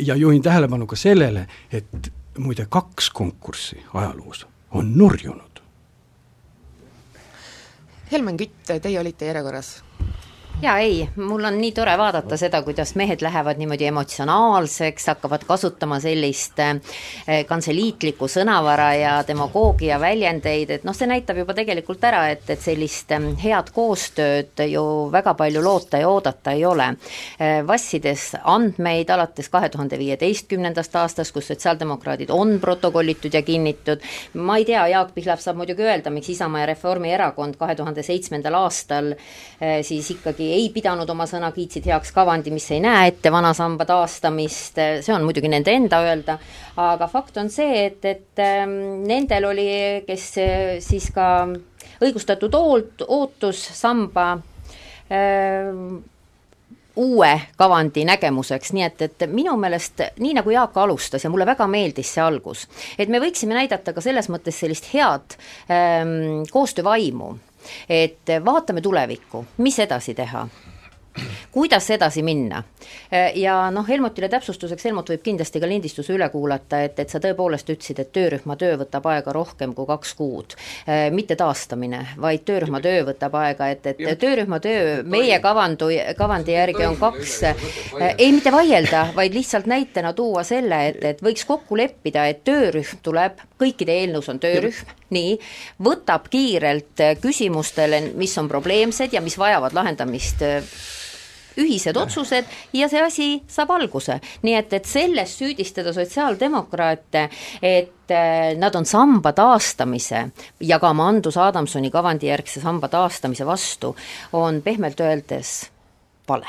ja 0.00 0.16
juhin 0.16 0.42
tähelepanu 0.42 0.86
ka 0.86 0.96
sellele, 0.96 1.46
et 1.70 2.10
muide 2.38 2.66
kaks 2.68 3.10
konkurssi 3.10 3.82
ajaloos 3.94 4.46
on 4.70 4.98
nurjunud. 4.98 5.60
Helmen 8.12 8.36
Kütt, 8.36 8.68
teie 8.82 9.00
olite 9.00 9.26
järjekorras 9.26 9.84
jaa, 10.62 10.78
ei, 10.78 11.08
mul 11.16 11.44
on 11.44 11.56
nii 11.58 11.72
tore 11.74 11.94
vaadata 11.98 12.36
seda, 12.38 12.60
kuidas 12.62 12.94
mehed 12.98 13.22
lähevad 13.24 13.58
niimoodi 13.58 13.88
emotsionaalseks, 13.88 15.08
hakkavad 15.10 15.42
kasutama 15.46 15.98
sellist 16.02 16.60
eh, 16.62 17.40
kantseliitlikku 17.48 18.28
sõnavara 18.30 18.88
ja 18.94 19.14
demagoogia 19.26 19.98
väljendeid, 20.00 20.70
et 20.76 20.86
noh, 20.86 20.94
see 20.94 21.08
näitab 21.10 21.40
juba 21.42 21.56
tegelikult 21.58 22.04
ära, 22.06 22.22
et, 22.30 22.44
et 22.54 22.62
sellist 22.62 23.10
eh, 23.16 23.26
head 23.42 23.72
koostööd 23.74 24.62
ju 24.70 24.84
väga 25.12 25.34
palju 25.38 25.64
loota 25.64 25.98
ja 26.02 26.12
oodata 26.12 26.54
ei 26.54 26.62
ole. 26.68 26.92
Eh, 27.42 27.58
vassides 27.66 28.28
andmeid 28.54 29.10
alates 29.10 29.50
kahe 29.50 29.72
tuhande 29.72 29.98
viieteistkümnendast 29.98 30.94
aastast, 31.02 31.34
kus 31.34 31.50
sotsiaaldemokraadid 31.50 32.30
on 32.30 32.58
protokollitud 32.62 33.34
ja 33.34 33.42
kinnitud, 33.42 34.06
ma 34.38 34.60
ei 34.60 34.68
tea, 34.70 34.86
Jaak 34.94 35.10
Pihlap 35.18 35.42
saab 35.42 35.58
muidugi 35.58 35.82
öelda, 35.88 36.14
miks 36.14 36.30
Isamaa 36.36 36.62
ja 36.62 36.70
Reformierakond 36.70 37.58
kahe 37.58 37.74
tuhande 37.74 38.06
seitsmendal 38.06 38.54
aastal 38.62 39.12
siis 39.82 40.08
ikkagi 40.14 40.51
ei 40.52 40.68
pidanud 40.74 41.08
oma 41.10 41.26
sõna, 41.28 41.52
kiitsid 41.54 41.86
heaks 41.90 42.12
kavandi, 42.14 42.52
mis 42.54 42.68
ei 42.74 42.80
näe 42.84 43.10
ette 43.12 43.32
vana 43.32 43.52
samba 43.56 43.86
taastamist, 43.88 44.78
see 45.04 45.14
on 45.14 45.26
muidugi 45.26 45.50
nende 45.52 45.74
enda 45.74 46.02
öelda, 46.06 46.38
aga 46.82 47.08
fakt 47.10 47.40
on 47.42 47.50
see, 47.52 47.86
et, 47.88 48.04
et 48.04 48.42
ähm, 48.44 49.04
nendel 49.08 49.50
oli, 49.50 49.68
kes 50.06 50.30
äh, 50.42 50.62
siis 50.84 51.10
ka 51.14 51.26
õigustatud 52.02 52.54
oolt, 52.58 53.04
ootus 53.08 53.60
samba 53.78 54.32
öö, 54.36 55.18
ähm, 55.18 56.00
uue 56.96 57.40
kavandi 57.56 58.04
nägemuseks, 58.04 58.72
nii 58.76 58.84
et, 58.84 59.02
et 59.06 59.24
minu 59.30 59.54
meelest, 59.60 60.02
nii 60.20 60.34
nagu 60.36 60.52
Jaak 60.52 60.76
alustas 60.76 61.24
ja 61.24 61.30
mulle 61.32 61.46
väga 61.48 61.66
meeldis 61.70 62.10
see 62.14 62.24
algus, 62.24 62.66
et 62.98 63.08
me 63.08 63.20
võiksime 63.22 63.56
näidata 63.56 63.94
ka 63.96 64.04
selles 64.04 64.28
mõttes 64.32 64.58
sellist 64.60 64.90
head 64.92 65.36
ähm, 65.72 66.44
koostöövaimu 66.52 67.32
et 67.88 68.36
vaatame 68.44 68.80
tulevikku, 68.80 69.46
mis 69.58 69.78
edasi 69.78 70.14
teha? 70.14 70.46
Kuidas 71.50 71.90
edasi 71.90 72.22
minna? 72.22 72.62
ja 73.34 73.70
noh, 73.70 73.84
Helmutile 73.88 74.28
täpsustuseks, 74.32 74.84
Helmut 74.88 75.10
võib 75.12 75.20
kindlasti 75.24 75.60
ka 75.60 75.68
lindistuse 75.68 76.14
üle 76.14 76.28
kuulata, 76.32 76.80
et, 76.86 76.96
et 77.02 77.12
sa 77.12 77.20
tõepoolest 77.20 77.68
ütlesid, 77.74 78.00
et 78.00 78.12
töörühma 78.16 78.56
töö 78.56 78.78
võtab 78.80 79.04
aega 79.12 79.34
rohkem 79.36 79.74
kui 79.76 79.86
kaks 79.86 80.14
kuud. 80.16 80.56
mitte 81.12 81.36
taastamine, 81.36 82.00
vaid 82.20 82.46
töörühma 82.48 82.80
töö 82.80 83.04
võtab 83.10 83.36
aega, 83.42 83.68
et, 83.74 83.90
et 83.92 84.00
töörühma 84.24 84.60
töö 84.64 85.02
meie 85.04 85.36
kavandu, 85.44 85.90
kavandi 86.16 86.56
järgi 86.56 86.88
on 86.88 86.96
kaks, 86.96 87.36
ei 88.16 88.32
mitte 88.32 88.52
vaielda, 88.54 89.10
vaid 89.16 89.36
lihtsalt 89.36 89.68
näitena 89.68 90.14
tuua 90.16 90.46
selle, 90.48 90.80
et, 90.88 91.04
et 91.12 91.22
võiks 91.22 91.44
kokku 91.44 91.76
leppida, 91.76 92.24
et 92.32 92.40
töörühm 92.48 93.04
tuleb, 93.04 93.44
kõikide 93.60 94.00
eelnõus 94.00 94.32
on 94.32 94.40
töörühm, 94.40 94.96
nii, 95.12 95.36
võtab 95.84 96.26
kiirelt 96.32 97.04
küsimustele, 97.22 98.00
mis 98.18 98.34
on 98.40 98.50
probleemsed 98.50 99.12
ja 99.12 99.22
mis 99.24 99.38
vajavad 99.38 99.76
lahendamist 99.76 100.44
ühised 101.60 101.96
otsused 101.98 102.48
ja 102.76 102.88
see 102.88 103.02
asi 103.02 103.28
saab 103.50 103.74
alguse. 103.76 104.18
nii 104.42 104.56
et, 104.56 104.72
et 104.72 104.88
selles 104.88 105.36
süüdistada 105.38 105.92
sotsiaaldemokraate, 105.92 107.28
et 107.62 108.14
äh, 108.14 108.54
nad 108.58 108.74
on 108.78 108.88
samba 108.88 109.34
taastamise 109.36 110.24
ja 110.60 110.80
ka 110.82 110.92
Mandus 110.96 111.36
Adamsoni 111.36 111.90
kavandijärgse 111.90 112.60
samba 112.60 112.88
taastamise 112.88 113.46
vastu, 113.46 113.94
on 114.32 114.62
pehmelt 114.62 115.00
öeldes 115.00 115.54
vale 116.28 116.48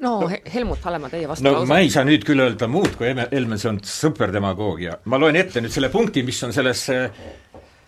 no, 0.00 0.20
no 0.20 0.30
Helmut 0.54 0.84
Hallemaa, 0.84 1.10
teie 1.10 1.28
vastu 1.28 1.44
no 1.44 1.54
lausa. 1.56 1.68
ma 1.72 1.80
ei 1.82 1.90
saa 1.92 2.06
nüüd 2.08 2.24
küll 2.26 2.42
öelda 2.42 2.68
muud, 2.70 2.94
kui 2.98 3.10
Helmen, 3.10 3.58
see 3.58 3.70
on 3.72 3.80
super 3.84 4.32
demagoogia. 4.34 4.98
ma 5.04 5.20
loen 5.20 5.36
ette 5.36 5.62
nüüd 5.64 5.74
selle 5.74 5.92
punkti, 5.92 6.24
mis 6.26 6.40
on 6.46 6.54
selles 6.54 6.86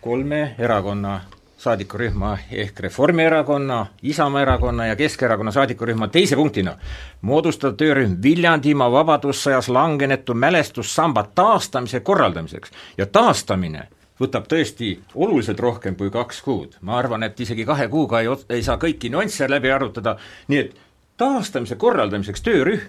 kolme 0.01 0.55
erakonna 0.59 1.21
saadikurühma 1.59 2.39
ehk 2.53 2.81
Reformierakonna, 2.81 3.87
Isamaa 4.03 4.43
erakonna 4.43 4.87
ja 4.87 4.97
Keskerakonna 4.97 5.51
saadikurühma 5.51 6.09
teise 6.09 6.37
punktina. 6.37 6.77
moodustada 7.21 7.77
töörühm 7.77 8.17
Viljandimaa 8.23 8.93
vabadussõjas 8.93 9.69
langenetu 9.69 10.35
mälestussamba 10.35 11.25
taastamise 11.35 12.01
korraldamiseks. 12.01 12.71
ja 12.99 13.07
taastamine 13.07 13.89
võtab 14.21 14.49
tõesti 14.49 14.99
oluliselt 15.15 15.61
rohkem 15.61 15.97
kui 15.97 16.11
kaks 16.11 16.43
kuud. 16.43 16.77
ma 16.81 16.99
arvan, 16.99 17.23
et 17.23 17.41
isegi 17.41 17.65
kahe 17.65 17.89
kuuga 17.89 18.21
ei, 18.21 18.29
ei 18.49 18.63
saa 18.63 18.77
kõiki 18.77 19.11
nüansse 19.11 19.51
läbi 19.51 19.71
arutada, 19.71 20.17
nii 20.49 20.59
et 20.59 20.75
taastamise 21.17 21.77
korraldamiseks 21.77 22.43
töörühm 22.43 22.89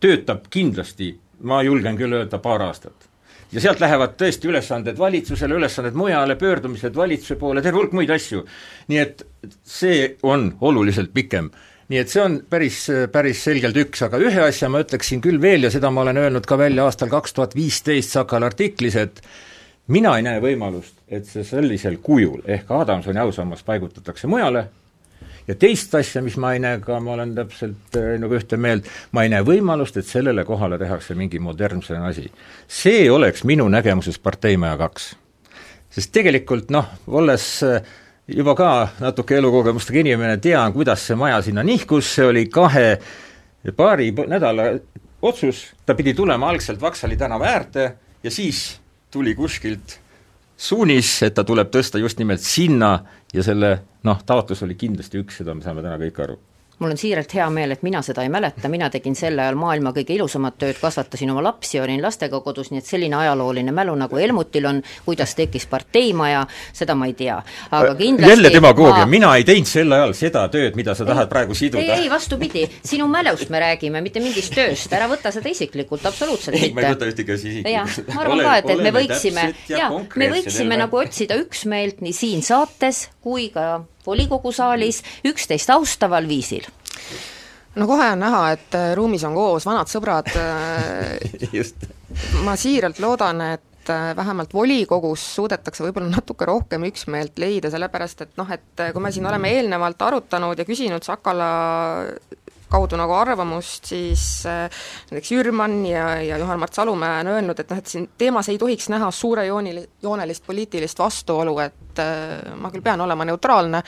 töötab 0.00 0.46
kindlasti, 0.50 1.18
ma 1.42 1.62
julgen 1.62 1.96
küll 1.96 2.12
öelda, 2.12 2.38
paar 2.38 2.62
aastat 2.62 3.05
ja 3.52 3.62
sealt 3.62 3.80
lähevad 3.80 4.16
tõesti 4.20 4.50
ülesanded 4.50 4.98
valitsusele, 4.98 5.54
ülesanded 5.54 5.94
mujale, 5.98 6.36
pöördumised 6.40 6.96
valitsuse 6.96 7.38
poole, 7.40 7.62
terve 7.62 7.78
hulk 7.80 7.94
muid 7.96 8.10
asju. 8.10 8.44
nii 8.88 8.98
et 8.98 9.24
see 9.62 10.16
on 10.22 10.50
oluliselt 10.60 11.12
pikem 11.14 11.50
nii 11.88 11.98
et 12.02 12.10
see 12.10 12.22
on 12.22 12.38
päris, 12.50 12.80
päris 13.12 13.42
selgelt 13.46 13.76
üks, 13.78 14.02
aga 14.06 14.18
ühe 14.18 14.42
asja 14.48 14.70
ma 14.72 14.82
ütleksin 14.82 15.22
küll 15.22 15.38
veel 15.42 15.68
ja 15.68 15.70
seda 15.70 15.90
ma 15.94 16.02
olen 16.02 16.18
öelnud 16.24 16.46
ka 16.48 16.58
välja 16.58 16.86
aastal 16.86 17.10
kaks 17.12 17.36
tuhat 17.36 17.54
viisteist 17.54 18.14
Sakal 18.16 18.46
artiklis, 18.46 18.96
et 18.98 19.22
mina 19.94 20.16
ei 20.18 20.26
näe 20.26 20.40
võimalust, 20.42 20.98
et 21.06 21.28
see 21.30 21.46
sellisel 21.46 22.00
kujul 22.02 22.42
ehk 22.50 22.70
Adamsoni 22.74 23.22
ausammas 23.22 23.62
paigutatakse 23.66 24.26
mujale, 24.30 24.66
ja 25.48 25.54
teist 25.54 25.94
asja, 25.94 26.22
mis 26.24 26.36
ma 26.40 26.52
ei 26.54 26.62
näe 26.62 26.80
ka, 26.84 26.98
ma 27.02 27.14
olen 27.16 27.34
täpselt 27.36 27.98
äh, 27.98 28.14
nagu 28.20 28.38
ühte 28.38 28.58
meelt, 28.60 28.88
ma 29.16 29.26
ei 29.26 29.32
näe 29.32 29.44
võimalust, 29.46 29.98
et 30.00 30.08
sellele 30.08 30.44
kohale 30.48 30.78
tehakse 30.80 31.14
mingi 31.18 31.40
modernsem 31.42 32.02
asi. 32.06 32.26
see 32.68 33.10
oleks 33.10 33.44
minu 33.44 33.68
nägemuses 33.68 34.18
parteimaja 34.18 34.76
kaks. 34.76 35.14
sest 35.90 36.12
tegelikult 36.12 36.70
noh, 36.74 36.90
olles 37.06 37.46
äh, 37.66 37.80
juba 38.26 38.54
ka 38.58 38.70
natuke 39.00 39.38
elukogemustega 39.38 40.02
inimene, 40.02 40.36
tean, 40.42 40.72
kuidas 40.74 41.06
see 41.06 41.16
maja 41.16 41.40
sinna 41.42 41.62
nihkus, 41.62 42.14
see 42.16 42.26
oli 42.26 42.46
kahe, 42.50 42.98
paari 43.76 44.12
nädala 44.26 44.72
otsus, 45.22 45.72
ta 45.86 45.94
pidi 45.94 46.14
tulema 46.14 46.50
algselt 46.50 46.80
Vaksali 46.80 47.16
tänava 47.16 47.46
äärde 47.46 47.92
ja 48.22 48.30
siis 48.30 48.80
tuli 49.10 49.34
kuskilt 49.34 50.00
suunis, 50.56 51.22
et 51.22 51.34
ta 51.34 51.44
tuleb 51.44 51.70
tõsta 51.72 52.00
just 52.00 52.18
nimelt 52.18 52.40
sinna 52.40 52.98
ja 53.34 53.44
selle 53.44 53.72
noh, 54.06 54.20
taotlus 54.26 54.62
oli 54.66 54.76
kindlasti 54.78 55.20
üks, 55.20 55.42
seda 55.42 55.54
me 55.54 55.64
saame 55.64 55.84
täna 55.84 55.98
kõik 56.00 56.22
aru 56.24 56.38
mul 56.78 56.90
on 56.90 56.98
siiralt 57.00 57.32
hea 57.34 57.46
meel, 57.50 57.72
et 57.72 57.82
mina 57.86 58.02
seda 58.04 58.22
ei 58.24 58.28
mäleta, 58.32 58.68
mina 58.68 58.88
tegin 58.92 59.16
sel 59.16 59.38
ajal 59.40 59.56
maailma 59.56 59.92
kõige 59.96 60.12
ilusamat 60.16 60.58
tööd, 60.60 60.76
kasvatasin 60.80 61.30
oma 61.32 61.44
lapsi, 61.46 61.80
olin 61.80 62.02
lastega 62.04 62.40
kodus, 62.44 62.68
nii 62.72 62.82
et 62.82 62.88
selline 62.88 63.16
ajalooline 63.16 63.72
mälu, 63.72 63.94
nagu 63.96 64.20
Helmutil 64.20 64.68
on, 64.68 64.82
kuidas 65.06 65.32
tekkis 65.38 65.64
parteimaja, 65.70 66.44
seda 66.76 66.94
ma 66.98 67.08
ei 67.08 67.16
tea. 67.16 67.38
aga 67.70 67.94
äh, 67.94 67.96
kindlasti 68.02 68.34
jälle 68.34 68.52
demagoogia 68.52 69.06
ma..., 69.06 69.14
mina 69.16 69.32
ei 69.36 69.48
teinud 69.48 69.70
sel 69.70 69.96
ajal 69.96 70.12
seda 70.18 70.44
tööd, 70.52 70.76
mida 70.76 70.94
sa 70.94 71.08
tahad 71.08 71.24
ei, 71.24 71.32
praegu 71.32 71.56
siduda. 71.56 71.82
ei, 71.82 72.04
ei 72.04 72.12
vastupidi, 72.12 72.66
sinu 72.84 73.08
mälust 73.08 73.50
me 73.50 73.62
räägime, 73.64 74.04
mitte 74.04 74.20
mingist 74.20 74.52
tööst, 74.56 74.92
ära 74.92 75.08
võta 75.08 75.32
seda 75.32 75.48
isiklikult, 75.48 76.04
absoluutselt 76.04 76.60
ei, 76.60 76.68
mitte. 76.68 76.76
ma 76.76 76.86
ei 76.86 76.96
võta 76.98 77.08
ühtegi 77.08 77.36
asi 77.38 77.52
isiklikult. 77.54 78.14
ma 78.14 78.24
arvan 78.26 78.44
ka, 78.44 78.56
et, 78.60 78.72
et 78.76 78.84
me 78.84 78.96
võiksime, 79.00 79.50
jaa, 79.72 79.90
me 80.16 80.32
võiksime 80.36 80.80
nagu 80.84 81.04
otsida 81.06 81.40
üksmeelt 81.40 82.04
nii 82.04 82.16
siin 82.16 82.44
saates 82.44 83.06
kui 83.26 83.48
ka 83.54 83.80
volikogu 84.06 84.52
saalis 84.54 85.02
üksteist 85.26 85.72
austaval 85.74 86.28
viisil. 86.30 86.66
No 87.76 87.88
kohe 87.90 88.06
on 88.14 88.22
näha, 88.22 88.42
et 88.56 88.76
äh, 88.78 88.92
ruumis 88.96 89.24
on 89.28 89.34
koos 89.36 89.66
vanad 89.68 89.90
sõbrad 89.90 90.30
äh, 90.32 91.66
ma 92.46 92.54
siiralt 92.56 93.02
loodan, 93.02 93.42
et 93.58 93.90
äh, 93.92 94.12
vähemalt 94.16 94.54
volikogus 94.56 95.26
suudetakse 95.36 95.84
võib-olla 95.84 96.08
natuke 96.14 96.48
rohkem 96.48 96.86
üksmeelt 96.88 97.36
leida, 97.42 97.70
sellepärast 97.74 98.24
et 98.24 98.40
noh, 98.40 98.48
et 98.54 98.86
kui 98.94 99.04
me 99.04 99.12
siin 99.12 99.28
oleme 99.28 99.52
eelnevalt 99.58 100.06
arutanud 100.08 100.56
ja 100.56 100.68
küsinud 100.68 101.04
Sakala 101.04 101.50
kaudu 102.70 102.98
nagu 102.98 103.14
arvamust, 103.14 103.84
siis 103.92 104.42
näiteks 104.46 105.32
Jürman 105.32 105.78
ja, 105.86 106.08
ja 106.22 106.38
Juhan-Mart 106.40 106.74
Salumäe 106.74 107.20
on 107.20 107.32
öelnud, 107.36 107.60
et 107.62 107.70
noh, 107.70 107.78
et 107.78 107.90
siin 107.90 108.08
teemas 108.18 108.48
ei 108.50 108.58
tohiks 108.58 108.88
näha 108.92 109.10
suurejoonil-, 109.14 109.84
joonelist 110.02 110.46
poliitilist 110.46 110.98
vastuolu, 110.98 111.58
et 111.62 112.02
ma 112.58 112.70
küll 112.74 112.84
pean 112.84 113.00
olema 113.00 113.24
neutraalne, 113.28 113.82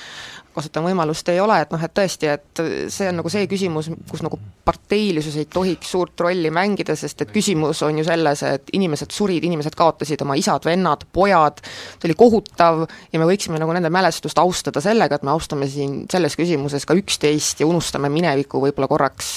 kasutan 0.59 0.87
võimalust, 0.87 1.29
ei 1.33 1.41
ole, 1.43 1.57
et 1.63 1.73
noh, 1.75 1.83
et 1.85 1.95
tõesti, 1.95 2.31
et 2.31 2.63
see 2.93 3.09
on 3.11 3.21
nagu 3.21 3.33
see 3.33 3.47
küsimus, 3.51 3.91
kus 4.11 4.25
nagu 4.25 4.39
parteilisus 4.69 5.39
ei 5.41 5.49
tohiks 5.51 5.93
suurt 5.95 6.25
rolli 6.27 6.51
mängida, 6.55 6.97
sest 6.99 7.25
et 7.25 7.33
küsimus 7.35 7.83
on 7.87 8.01
ju 8.01 8.07
selles, 8.09 8.43
et 8.47 8.75
inimesed 8.77 9.15
surid, 9.15 9.47
inimesed 9.49 9.77
kaotasid 9.79 10.25
oma 10.27 10.37
isad, 10.39 10.67
vennad, 10.69 11.07
pojad, 11.15 11.63
see 11.97 12.11
oli 12.11 12.19
kohutav 12.19 12.85
ja 12.87 13.23
me 13.23 13.29
võiksime 13.31 13.61
nagu 13.63 13.75
nende 13.77 13.93
mälestust 13.95 14.39
austada 14.43 14.83
sellega, 14.85 15.19
et 15.19 15.27
me 15.27 15.33
austame 15.35 15.71
siin 15.71 16.03
selles 16.11 16.37
küsimuses 16.39 16.89
ka 16.89 16.99
üksteist 16.99 17.63
ja 17.63 17.71
unustame 17.71 18.11
mineviku 18.13 18.61
võib-olla 18.63 18.91
korraks 18.91 19.33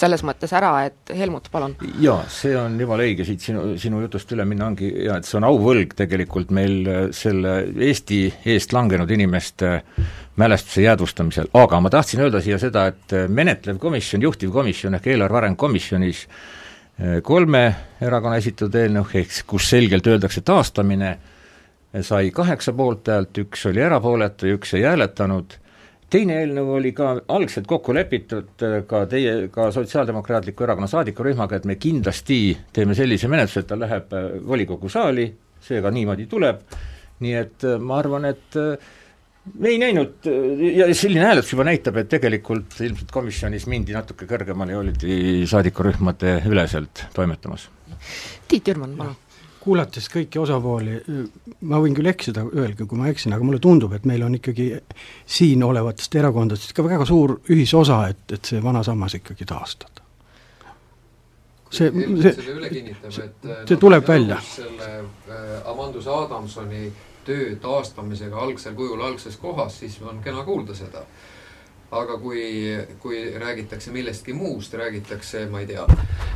selles 0.00 0.22
mõttes 0.26 0.52
ära, 0.56 0.72
et 0.88 1.12
Helmut, 1.16 1.48
palun. 1.52 1.74
jaa, 2.02 2.18
see 2.32 2.52
on 2.58 2.76
jumala 2.80 3.06
õige, 3.06 3.24
siit 3.28 3.44
sinu, 3.44 3.64
sinu 3.80 4.02
jutust 4.04 4.32
üle 4.36 4.44
minna 4.48 4.68
ongi 4.70 4.90
jaa, 5.06 5.18
et 5.20 5.28
see 5.28 5.38
on 5.40 5.46
auvõlg 5.48 5.94
tegelikult 5.96 6.52
meil 6.54 6.76
äh, 6.90 7.00
selle 7.16 7.56
Eesti 7.88 8.20
eest 8.52 8.74
langenud 8.76 9.10
inimeste 9.16 9.72
mälestuse 10.36 10.84
jäädvustamisel, 10.84 11.48
aga 11.56 11.80
ma 11.80 11.92
tahtsin 11.92 12.26
öelda 12.26 12.42
siia 12.44 12.60
seda, 12.60 12.86
et 12.92 13.16
äh, 13.16 13.28
menetlev 13.32 13.80
komisjon, 13.82 14.24
juhtivkomisjon 14.26 14.98
ehk 14.98 15.08
eelarve 15.14 15.40
arengukomisjonis 15.40 16.26
äh, 16.26 17.18
kolme 17.24 17.64
erakonna 18.04 18.40
esitatud 18.42 18.76
eelnõu, 18.82 19.08
ehk 19.22 19.40
kus 19.48 19.70
selgelt 19.72 20.12
öeldakse 20.12 20.44
taastamine, 20.44 21.16
sai 22.04 22.28
kaheksa 22.34 22.74
poolthäält, 22.76 23.38
üks 23.46 23.62
oli 23.70 23.80
erapooletu 23.80 24.50
ja 24.50 24.58
üks 24.58 24.74
ei 24.76 24.84
hääletanud 24.84 25.56
teine 26.12 26.40
eelnõu 26.42 26.76
oli 26.78 26.92
ka 26.96 27.12
algselt 27.34 27.66
kokku 27.70 27.94
lepitud 27.96 28.64
äh, 28.64 28.78
ka 28.88 29.04
teie, 29.10 29.48
ka 29.52 29.70
Sotsiaaldemokraatliku 29.74 30.66
Erakonna 30.66 30.90
saadikurühmaga, 30.90 31.58
et 31.58 31.66
me 31.68 31.78
kindlasti 31.80 32.40
teeme 32.74 32.96
sellise 32.98 33.30
menetluse, 33.32 33.64
et 33.64 33.70
ta 33.72 33.78
läheb 33.78 34.14
äh, 34.14 34.28
volikogu 34.46 34.90
saali, 34.92 35.26
seega 35.66 35.90
niimoodi 35.94 36.28
tuleb, 36.30 36.62
nii 37.24 37.34
et 37.40 37.66
äh, 37.66 37.80
ma 37.82 37.98
arvan, 38.02 38.28
et 38.30 38.60
me 39.56 39.70
ei 39.70 39.78
näinud 39.78 40.26
ja 40.74 40.88
selline 40.94 41.22
hääletus 41.26 41.52
juba 41.54 41.66
näitab, 41.68 42.00
et 42.02 42.10
tegelikult 42.10 42.80
ilmselt 42.82 43.12
komisjonis 43.14 43.68
mindi 43.70 43.94
natuke 43.94 44.26
kõrgemale 44.30 44.74
ja 44.74 44.80
oldi 44.82 45.46
saadikurühmade 45.46 46.40
üleselt 46.50 47.06
toimetamas. 47.14 47.68
Tiit 48.50 48.66
Jürman, 48.66 48.98
palun 48.98 49.14
kuulates 49.66 50.06
kõiki 50.12 50.40
osapooli, 50.40 50.96
ma 51.66 51.80
võin 51.82 51.96
küll 51.96 52.10
eksida, 52.10 52.44
öelge, 52.54 52.86
kui 52.86 52.98
ma 53.00 53.10
eksin, 53.10 53.34
aga 53.34 53.46
mulle 53.46 53.60
tundub, 53.62 53.92
et 53.96 54.06
meil 54.08 54.22
on 54.26 54.38
ikkagi 54.38 54.70
siin 55.26 55.64
olevatest 55.66 56.14
erakondadest 56.20 56.74
ka 56.76 56.84
väga 56.86 57.06
suur 57.08 57.38
ühisosa, 57.50 58.04
et, 58.12 58.24
et 58.36 58.52
see 58.52 58.62
vana 58.62 58.84
sammas 58.86 59.18
ikkagi 59.18 59.48
taastada. 59.48 60.04
see, 61.70 61.90
see, 61.90 62.34
kinnitab, 62.70 63.10
et 63.10 63.16
see 63.18 63.30
noh, 63.50 63.80
tuleb 63.80 64.06
välja. 64.08 64.38
selle 64.46 64.90
äh, 64.96 65.56
Amandus 65.66 66.06
Adamsoni 66.06 66.92
töö 67.26 67.56
taastamisega 67.60 68.38
algsel 68.38 68.74
kujul, 68.78 69.02
algses 69.02 69.36
kohas, 69.42 69.80
siis 69.82 69.98
on 70.02 70.22
kena 70.22 70.44
kuulda 70.46 70.74
seda 70.78 71.02
aga 71.90 72.18
kui, 72.18 72.42
kui 73.00 73.20
räägitakse 73.38 73.90
millestki 73.92 74.32
muust, 74.32 74.74
räägitakse, 74.74 75.46
ma 75.50 75.60
ei 75.60 75.66
tea, 75.66 75.86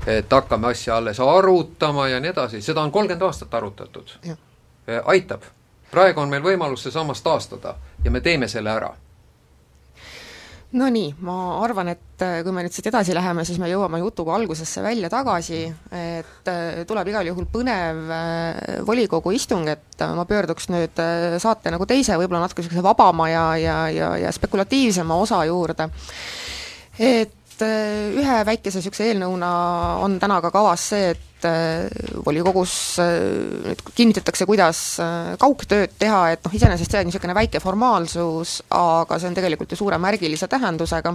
et 0.06 0.32
hakkame 0.32 0.70
asja 0.70 0.96
alles 0.96 1.20
arutama 1.20 2.08
ja 2.08 2.20
nii 2.20 2.30
edasi, 2.30 2.62
seda 2.62 2.82
on 2.82 2.92
kolmkümmend 2.92 3.22
aastat 3.22 3.54
arutatud. 3.54 4.16
aitab. 5.04 5.42
praegu 5.90 6.20
on 6.20 6.28
meil 6.28 6.42
võimalus 6.42 6.82
see 6.86 6.92
sammas 6.92 7.22
taastada 7.22 7.74
ja 8.04 8.10
me 8.10 8.20
teeme 8.20 8.48
selle 8.48 8.70
ära 8.70 8.94
no 10.78 10.88
nii, 10.92 11.14
ma 11.26 11.36
arvan, 11.64 11.90
et 11.90 12.22
äh, 12.22 12.40
kui 12.46 12.54
me 12.54 12.62
nüüd 12.62 12.74
siit 12.74 12.86
edasi 12.90 13.14
läheme, 13.16 13.44
siis 13.46 13.58
me 13.58 13.68
jõuame 13.70 13.98
jutuga 14.02 14.36
algusesse 14.36 14.82
välja 14.84 15.10
tagasi, 15.12 15.64
et 15.96 16.50
äh, 16.50 16.82
tuleb 16.88 17.10
igal 17.10 17.26
juhul 17.30 17.48
põnev 17.50 18.12
äh, 18.14 18.76
volikogu 18.86 19.34
istung, 19.34 19.66
et 19.70 20.04
ma 20.14 20.24
pöörduks 20.28 20.70
nüüd 20.70 21.02
saate 21.42 21.72
nagu 21.74 21.88
teise, 21.90 22.16
võib-olla 22.20 22.44
natuke 22.44 22.62
niisuguse 22.62 22.84
vabama 22.86 23.28
ja, 23.30 23.44
ja, 23.58 23.80
ja, 23.94 24.12
ja 24.22 24.32
spekulatiivsema 24.32 25.18
osa 25.18 25.42
juurde. 25.48 25.90
et 27.00 27.60
ühe 27.60 28.36
väikese 28.46 28.80
niisuguse 28.80 29.10
eelnõuna 29.10 29.50
on 30.04 30.16
täna 30.22 30.38
ka 30.40 30.52
kavas 30.54 30.86
see, 30.92 31.10
et 31.12 31.29
et 31.40 31.48
äh, 31.48 32.20
volikogus 32.24 32.98
äh, 33.00 33.64
nüüd 33.64 33.80
kinnitatakse, 33.96 34.46
kuidas 34.48 34.80
äh, 35.00 35.32
kaugtööd 35.40 35.96
teha, 36.00 36.20
et 36.34 36.44
noh, 36.44 36.52
iseenesest 36.54 36.92
see 36.92 37.00
on 37.00 37.08
niisugune 37.08 37.36
väike 37.36 37.62
formaalsus, 37.62 38.60
aga 38.76 39.18
see 39.18 39.30
on 39.30 39.38
tegelikult 39.38 39.72
ju 39.72 39.80
suure 39.80 39.98
märgilise 40.02 40.48
tähendusega, 40.50 41.14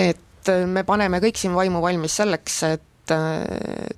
et 0.00 0.52
me 0.68 0.84
paneme 0.84 1.20
kõik 1.24 1.38
siin 1.40 1.54
vaimu 1.56 1.80
valmis 1.84 2.16
selleks, 2.20 2.58
et 2.68 3.12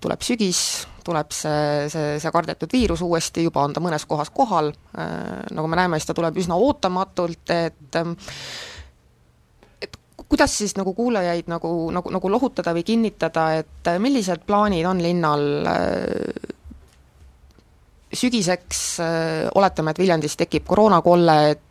tuleb 0.03 0.23
sügis, 0.27 0.61
tuleb 1.07 1.31
see, 1.35 1.87
see, 1.93 2.17
see 2.23 2.33
kardetud 2.35 2.73
viirus 2.75 3.03
uuesti, 3.07 3.45
juba 3.47 3.63
on 3.63 3.75
ta 3.75 3.83
mõnes 3.83 4.03
kohas 4.07 4.33
kohal, 4.35 4.73
nagu 4.97 5.71
me 5.71 5.79
näeme, 5.79 6.01
siis 6.01 6.11
ta 6.11 6.17
tuleb 6.19 6.39
üsna 6.43 6.59
ootamatult, 6.59 7.55
et 7.55 7.99
kuidas 10.29 10.59
siis 10.59 10.75
nagu 10.79 10.95
kuulajaid 10.95 11.49
nagu, 11.51 11.71
nagu, 11.95 12.11
nagu 12.17 12.31
lohutada 12.31 12.75
või 12.77 12.85
kinnitada, 12.87 13.47
et 13.61 13.91
äh, 13.91 14.01
millised 14.03 14.43
plaanid 14.47 14.87
on 14.89 15.03
linnal 15.03 15.47
äh, 15.71 16.53
sügiseks, 18.13 18.83
äh, 19.05 19.47
oletame, 19.55 19.95
et 19.95 20.03
Viljandis 20.03 20.37
tekib 20.41 20.67
koroonakolle, 20.67 21.39
et 21.55 21.63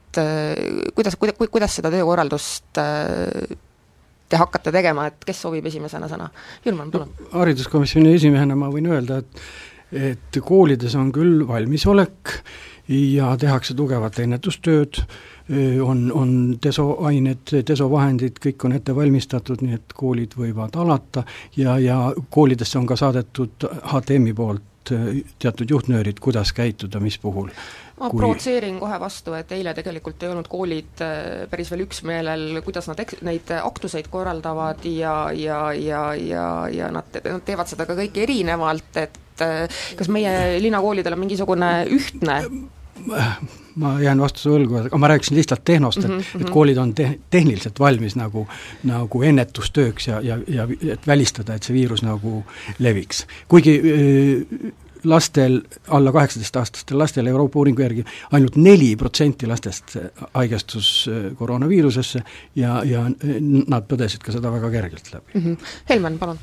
kuidas, 0.96 1.18
kuidas, 1.20 1.36
kuidas 1.52 1.74
seda 1.76 1.90
töökorraldust 1.92 2.78
te 2.80 4.38
hakkate 4.40 4.72
tegema, 4.72 5.10
et 5.10 5.26
kes 5.28 5.42
soovib 5.44 5.66
esimesena 5.68 6.08
sõna? 6.08 6.30
Jürman, 6.64 6.88
palun 6.94 7.12
no,. 7.12 7.32
hariduskomisjoni 7.34 8.14
esimehena 8.16 8.56
ma 8.56 8.70
võin 8.72 8.88
öelda, 8.94 9.20
et 9.20 9.44
et 9.96 10.40
koolides 10.44 10.96
on 10.98 11.12
küll 11.14 11.44
valmisolek 11.48 12.32
ja 12.92 13.36
tehakse 13.40 13.76
tugevat 13.78 14.18
ennetustööd, 14.24 15.04
on, 15.84 16.12
on 16.12 16.30
desoained, 16.64 17.52
desovahendid, 17.68 18.40
kõik 18.42 18.66
on 18.66 18.74
ette 18.78 18.96
valmistatud, 18.96 19.62
nii 19.62 19.78
et 19.78 19.94
koolid 19.94 20.34
võivad 20.38 20.78
alata 20.82 21.26
ja, 21.58 21.78
ja 21.80 22.00
koolidesse 22.34 22.80
on 22.80 22.88
ka 22.90 22.98
saadetud 23.00 23.68
HTM-i 23.92 24.34
poolt 24.34 24.72
teatud, 24.86 25.70
juhtnöörid, 25.70 26.20
kuidas 26.22 26.54
käituda, 26.54 27.00
mis 27.00 27.18
puhul. 27.18 27.50
ma 28.00 28.10
kui... 28.10 28.20
provotseerin 28.20 28.80
kohe 28.80 29.00
vastu, 29.00 29.34
et 29.34 29.52
eile 29.56 29.74
tegelikult 29.74 30.24
ei 30.24 30.30
olnud 30.30 30.50
koolid 30.52 31.04
päris 31.50 31.72
veel 31.74 31.86
üksmeelel, 31.88 32.62
kuidas 32.66 32.90
nad 32.92 33.02
eks-, 33.02 33.22
neid 33.26 33.50
aktuseid 33.58 34.10
korraldavad 34.14 34.86
ja, 34.86 35.16
ja, 35.34 35.60
ja, 35.74 36.04
ja, 36.14 36.48
ja 36.70 36.92
nad, 36.94 37.22
nad 37.26 37.46
teevad 37.46 37.72
seda 37.72 37.88
ka 37.90 37.98
kõik 37.98 38.22
erinevalt, 38.28 39.02
et 39.02 39.46
kas 39.98 40.10
meie 40.14 40.60
linnakoolidel 40.64 41.18
on 41.18 41.26
mingisugune 41.26 41.72
ühtne 41.92 42.40
ma 43.76 43.96
jään 44.02 44.22
vastuse 44.22 44.50
võlgu, 44.50 44.78
aga 44.86 45.00
ma 45.02 45.10
rääkisin 45.12 45.38
lihtsalt 45.38 45.66
tehnost, 45.68 46.00
et 46.00 46.08
mm, 46.08 46.18
-hmm. 46.20 46.40
et 46.40 46.46
mhm. 46.46 46.54
koolid 46.54 46.78
on 46.78 46.94
te-, 46.96 47.20
tehniliselt 47.30 47.80
valmis 47.80 48.16
nagu, 48.16 48.48
nagu 48.84 49.22
ennetustööks 49.24 50.08
ja, 50.08 50.22
ja, 50.22 50.38
ja 50.48 50.68
et 50.94 51.08
välistada, 51.08 51.56
et 51.56 51.64
see 51.64 51.76
viirus 51.76 52.04
nagu 52.04 52.44
leviks. 52.80 53.26
kuigi 53.48 53.76
äh, 53.80 54.72
lastel, 55.04 55.62
alla 55.88 56.12
kaheksateistaastastel 56.12 56.98
lastel 57.00 57.28
Euroopa 57.28 57.60
uuringu 57.60 57.82
järgi 57.82 58.06
ainult 58.32 58.56
neli 58.56 58.96
protsenti 58.96 59.48
lastest 59.48 59.98
haigestus 60.34 61.10
äh, 61.12 61.38
koroonaviirusesse 61.38 62.24
ja, 62.56 62.82
ja 62.84 63.06
nad 63.68 63.88
põdesid 63.92 64.24
ka 64.24 64.32
seda 64.32 64.52
väga 64.52 64.70
kergelt 64.70 65.14
läbi 65.14 65.40
mm. 65.40 65.42
-hmm. 65.42 65.58
Helmen, 65.90 66.20
palun 66.20 66.40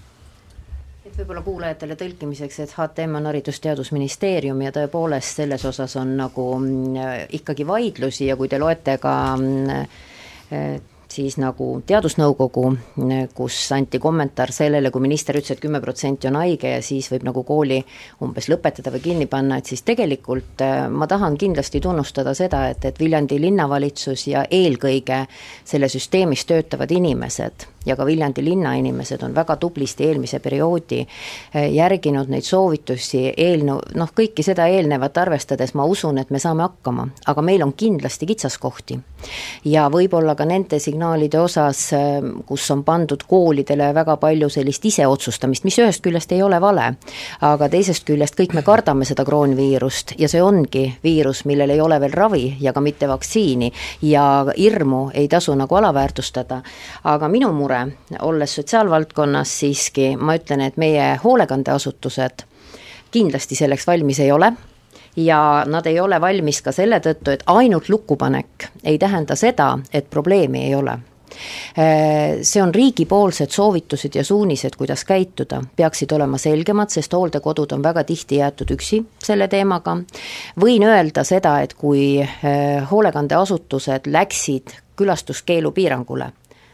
võib-olla 1.19 1.43
kuulajatele 1.47 1.97
tõlkimiseks, 2.01 2.61
et 2.65 2.77
HTM 2.77 3.19
on 3.19 3.29
Haridus-Teadusministeerium 3.31 4.63
ja 4.65 4.73
tõepoolest 4.75 5.43
selles 5.43 5.65
osas 5.69 5.97
on 6.01 6.17
nagu 6.21 6.47
mm, 6.59 7.29
ikkagi 7.41 7.67
vaidlusi 7.69 8.31
ja 8.31 8.39
kui 8.41 8.49
te 8.49 8.61
loete 8.63 8.97
ka 9.03 9.15
mm, 9.37 10.89
siis 11.13 11.37
nagu 11.41 11.67
Teadusnõukogu, 11.87 12.65
kus 13.37 13.59
anti 13.77 14.01
kommentaar 14.03 14.53
sellele, 14.55 14.91
kui 14.93 15.05
minister 15.05 15.37
ütles, 15.39 15.55
et 15.55 15.63
kümme 15.63 15.81
protsenti 15.85 16.31
on 16.31 16.39
haige 16.41 16.75
ja 16.77 16.81
siis 16.85 17.11
võib 17.13 17.27
nagu 17.29 17.45
kooli 17.49 17.81
umbes 18.25 18.49
lõpetada 18.53 18.93
või 18.95 19.05
kinni 19.05 19.29
panna, 19.31 19.61
et 19.61 19.69
siis 19.69 19.85
tegelikult 19.87 20.65
äh, 20.65 20.87
ma 20.91 21.09
tahan 21.11 21.37
kindlasti 21.41 21.83
tunnustada 21.85 22.35
seda, 22.39 22.65
et, 22.73 22.85
et 22.89 23.01
Viljandi 23.01 23.41
linnavalitsus 23.43 24.27
ja 24.33 24.47
eelkõige 24.51 25.25
selle 25.65 25.93
süsteemis 25.93 26.47
töötavad 26.49 26.91
inimesed 26.97 27.72
ja 27.87 27.97
ka 27.97 28.07
Viljandi 28.07 28.45
linna 28.45 28.75
inimesed 28.75 29.23
on 29.23 29.35
väga 29.35 29.57
tublisti 29.57 30.07
eelmise 30.07 30.39
perioodi 30.43 31.01
eh, 31.03 31.69
järginud 31.75 32.31
neid 32.31 32.47
soovitusi, 32.47 33.25
eelnõu, 33.37 33.81
noh, 33.99 34.13
kõike 34.17 34.45
seda 34.47 34.67
eelnevat 34.71 35.19
arvestades 35.19 35.75
ma 35.79 35.87
usun, 35.89 36.19
et 36.19 36.31
me 36.31 36.41
saame 36.43 36.67
hakkama, 36.67 37.09
aga 37.27 37.43
meil 37.43 37.63
on 37.63 37.73
kindlasti 37.73 38.27
kitsaskohti. 38.27 38.99
ja 39.65 39.89
võib-olla 39.91 40.35
ka 40.35 40.45
nende 40.45 40.79
signaalide 40.83 41.41
osas, 41.41 41.93
eh, 41.93 42.21
kus 42.47 42.71
on 42.71 42.85
pandud 42.85 43.23
koolidele 43.29 43.93
väga 43.95 44.17
palju 44.17 44.49
sellist 44.51 44.85
iseotsustamist, 44.85 45.65
mis 45.65 45.79
ühest 45.79 46.03
küljest 46.03 46.33
ei 46.33 46.43
ole 46.43 46.61
vale, 46.61 46.95
aga 47.41 47.69
teisest 47.69 48.07
küljest 48.07 48.39
kõik 48.39 48.55
me 48.55 48.63
kardame 48.63 49.05
seda 49.05 49.25
kroonviirust 49.25 50.15
ja 50.19 50.29
see 50.29 50.43
ongi 50.43 50.87
viirus, 51.05 51.45
millel 51.45 51.71
ei 51.71 51.81
ole 51.81 52.01
veel 52.01 52.13
ravi 52.13 52.57
ja 52.61 52.73
ka 52.73 52.81
mitte 52.81 53.09
vaktsiini 53.09 53.73
ja 54.03 54.47
hirmu 54.59 55.11
ei 55.15 55.29
tasu 55.29 55.55
nagu 55.55 55.75
alaväärtustada, 55.75 56.63
aga 57.05 57.29
minu 57.29 57.53
mure 57.53 57.72
mure, 57.73 57.93
olles 58.21 58.55
sotsiaalvaldkonnas 58.55 59.53
siiski, 59.61 60.17
ma 60.17 60.37
ütlen, 60.37 60.61
et 60.67 60.77
meie 60.77 61.17
hoolekandeasutused 61.25 62.45
kindlasti 63.13 63.57
selleks 63.57 63.87
valmis 63.87 64.21
ei 64.21 64.33
ole 64.33 64.53
ja 65.17 65.65
nad 65.69 65.87
ei 65.87 66.01
ole 66.01 66.21
valmis 66.21 66.63
ka 66.63 66.73
selle 66.73 67.01
tõttu, 67.01 67.33
et 67.33 67.45
ainult 67.47 67.89
lukkupanek 67.89 68.69
ei 68.85 68.99
tähenda 68.99 69.37
seda, 69.37 69.79
et 69.93 70.11
probleemi 70.11 70.67
ei 70.67 70.75
ole 70.75 70.99
see 72.45 72.61
on 72.61 72.75
riigipoolsed 72.75 73.49
soovitused 73.51 74.19
ja 74.19 74.25
suunised, 74.25 74.75
kuidas 74.77 75.05
käituda, 75.09 75.63
peaksid 75.77 76.13
olema 76.13 76.37
selgemad, 76.39 76.93
sest 76.93 77.17
hooldekodud 77.17 77.73
on 77.73 77.83
väga 77.83 78.05
tihti 78.05 78.37
jäetud 78.43 78.75
üksi 78.75 79.01
selle 79.17 79.49
teemaga. 79.49 79.97
võin 80.61 80.85
öelda 80.85 81.25
seda, 81.25 81.55
et 81.65 81.73
kui 81.73 82.21
hoolekandeasutused 82.91 84.13
läksid 84.13 84.77
külastuskeelu 84.97 85.73
piirangule, 85.73 86.33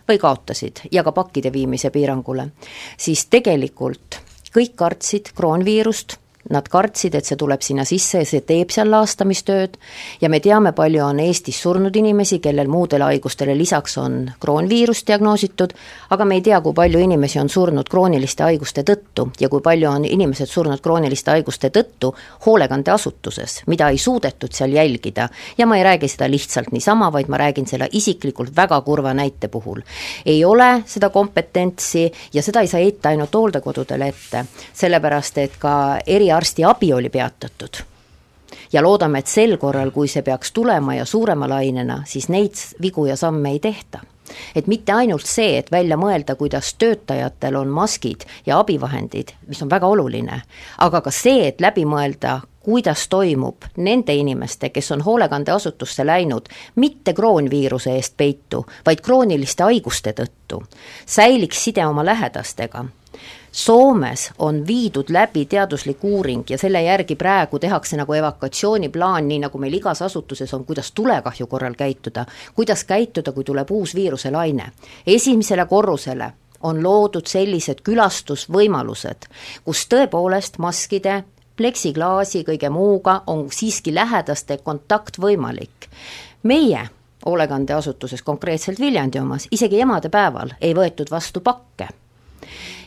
või 0.09 0.19
kaotasid 0.19 0.87
ja 0.93 1.05
ka 1.05 1.13
pakkide 1.13 1.53
viimise 1.53 1.91
piirangule, 1.91 2.49
siis 2.97 3.27
tegelikult 3.31 4.21
kõik 4.55 4.75
kartsid 4.77 5.33
kroonviirust 5.37 6.17
Nad 6.49 6.69
kartsid, 6.73 7.13
et 7.19 7.29
see 7.29 7.37
tuleb 7.37 7.61
sinna 7.61 7.85
sisse 7.85 8.23
ja 8.23 8.27
see 8.29 8.41
teeb 8.47 8.71
seal 8.73 8.89
laastamistööd 8.89 9.75
ja 10.23 10.31
me 10.33 10.39
teame, 10.41 10.73
palju 10.73 11.03
on 11.05 11.19
Eestis 11.21 11.59
surnud 11.61 11.97
inimesi, 11.97 12.39
kellel 12.41 12.71
muudele 12.73 13.05
haigustele 13.05 13.53
lisaks 13.59 13.99
on 14.01 14.31
kroonviirus 14.41 15.03
diagnoositud, 15.11 15.75
aga 16.17 16.25
me 16.25 16.39
ei 16.39 16.45
tea, 16.47 16.61
kui 16.65 16.73
palju 16.73 17.03
inimesi 17.05 17.41
on 17.43 17.53
surnud 17.53 17.91
krooniliste 17.93 18.47
haiguste 18.47 18.85
tõttu 18.89 19.27
ja 19.41 19.51
kui 19.53 19.61
palju 19.65 19.91
on 19.91 20.07
inimesed 20.09 20.49
surnud 20.49 20.81
krooniliste 20.81 21.35
haiguste 21.35 21.69
tõttu 21.75 22.15
hoolekandeasutuses, 22.47 23.59
mida 23.69 23.91
ei 23.93 24.01
suudetud 24.01 24.57
seal 24.57 24.73
jälgida. 24.73 25.29
ja 25.59 25.67
ma 25.67 25.77
ei 25.77 25.85
räägi 25.85 26.09
seda 26.09 26.31
lihtsalt 26.31 26.73
niisama, 26.73 27.13
vaid 27.13 27.29
ma 27.29 27.37
räägin 27.37 27.67
selle 27.67 27.89
isiklikult 27.93 28.57
väga 28.57 28.81
kurva 28.81 29.13
näite 29.15 29.49
puhul. 29.49 29.83
ei 30.27 30.45
ole 30.45 30.83
seda 30.87 31.11
kompetentsi 31.11 32.13
ja 32.33 32.43
seda 32.43 32.61
ei 32.61 32.73
saa 32.73 32.81
heita 32.81 33.09
ainult 33.09 33.35
hooldekodudele 33.35 34.09
ette, 34.09 34.45
sellepärast 34.73 35.39
et 35.39 35.61
ka 35.61 35.99
eriarstid 36.07 36.38
arstiabi 36.39 36.93
oli 36.93 37.11
peatatud. 37.11 37.83
ja 38.73 38.83
loodame, 38.83 39.19
et 39.19 39.27
sel 39.27 39.57
korral, 39.57 39.91
kui 39.91 40.09
see 40.09 40.23
peaks 40.23 40.53
tulema 40.53 40.95
ja 40.95 41.05
suurema 41.05 41.49
lainena, 41.49 42.03
siis 42.07 42.29
neid 42.29 42.57
vigu 42.83 43.07
ja 43.07 43.17
samme 43.17 43.51
ei 43.51 43.59
tehta. 43.59 44.01
Et 44.55 44.67
mitte 44.67 44.93
ainult 44.93 45.25
see, 45.27 45.57
et 45.59 45.71
välja 45.73 45.97
mõelda, 45.97 46.35
kuidas 46.37 46.75
töötajatel 46.79 47.57
on 47.57 47.73
maskid 47.73 48.27
ja 48.47 48.59
abivahendid, 48.61 49.33
mis 49.49 49.63
on 49.65 49.71
väga 49.73 49.89
oluline, 49.89 50.43
aga 50.85 51.01
ka 51.01 51.11
see, 51.11 51.47
et 51.49 51.65
läbi 51.65 51.87
mõelda, 51.89 52.43
kuidas 52.61 53.07
toimub 53.09 53.65
nende 53.77 54.15
inimeste, 54.15 54.69
kes 54.69 54.93
on 54.93 55.03
hoolekandeasutusse 55.07 56.07
läinud, 56.07 56.53
mitte 56.77 57.17
kroonviiruse 57.17 57.97
eest 57.97 58.19
peitu, 58.21 58.67
vaid 58.87 59.01
krooniliste 59.01 59.65
haiguste 59.65 60.13
tõttu, 60.13 60.61
säiliks 61.07 61.65
side 61.65 61.87
oma 61.89 62.05
lähedastega 62.05 62.85
Soomes 63.53 64.33
on 64.39 64.67
viidud 64.67 65.05
läbi 65.09 65.47
teaduslik 65.47 66.05
uuring 66.05 66.45
ja 66.51 66.59
selle 66.59 66.83
järgi 66.83 67.17
praegu 67.17 67.59
tehakse 67.59 67.97
nagu 67.97 68.13
evakuatsiooniplaan, 68.13 69.29
nii 69.29 69.39
nagu 69.39 69.59
meil 69.59 69.75
igas 69.75 70.03
asutuses 70.03 70.55
on, 70.55 70.65
kuidas 70.65 70.93
tulekahju 70.93 71.47
korral 71.47 71.75
käituda, 71.75 72.27
kuidas 72.55 72.85
käituda, 72.85 73.33
kui 73.33 73.45
tuleb 73.45 73.71
uus 73.71 73.95
viiruselaine. 73.95 74.73
esimesele 75.07 75.67
korrusele 75.67 76.33
on 76.61 76.83
loodud 76.83 77.27
sellised 77.27 77.81
külastusvõimalused, 77.83 79.29
kus 79.65 79.87
tõepoolest 79.89 80.59
maskide, 80.59 81.25
pleksiklaasi, 81.57 82.45
kõige 82.45 82.71
muuga 82.71 83.23
on 83.27 83.47
siiski 83.51 83.95
lähedaste 83.95 84.59
kontakt 84.59 85.19
võimalik. 85.19 85.89
meie 86.43 86.89
hoolekandeasutuses, 87.27 88.23
konkreetselt 88.23 88.81
Viljandi 88.81 89.19
omas, 89.19 89.49
isegi 89.51 89.81
emadepäeval 89.81 90.51
ei 90.61 90.75
võetud 90.75 91.11
vastu 91.11 91.41
pakke 91.41 91.89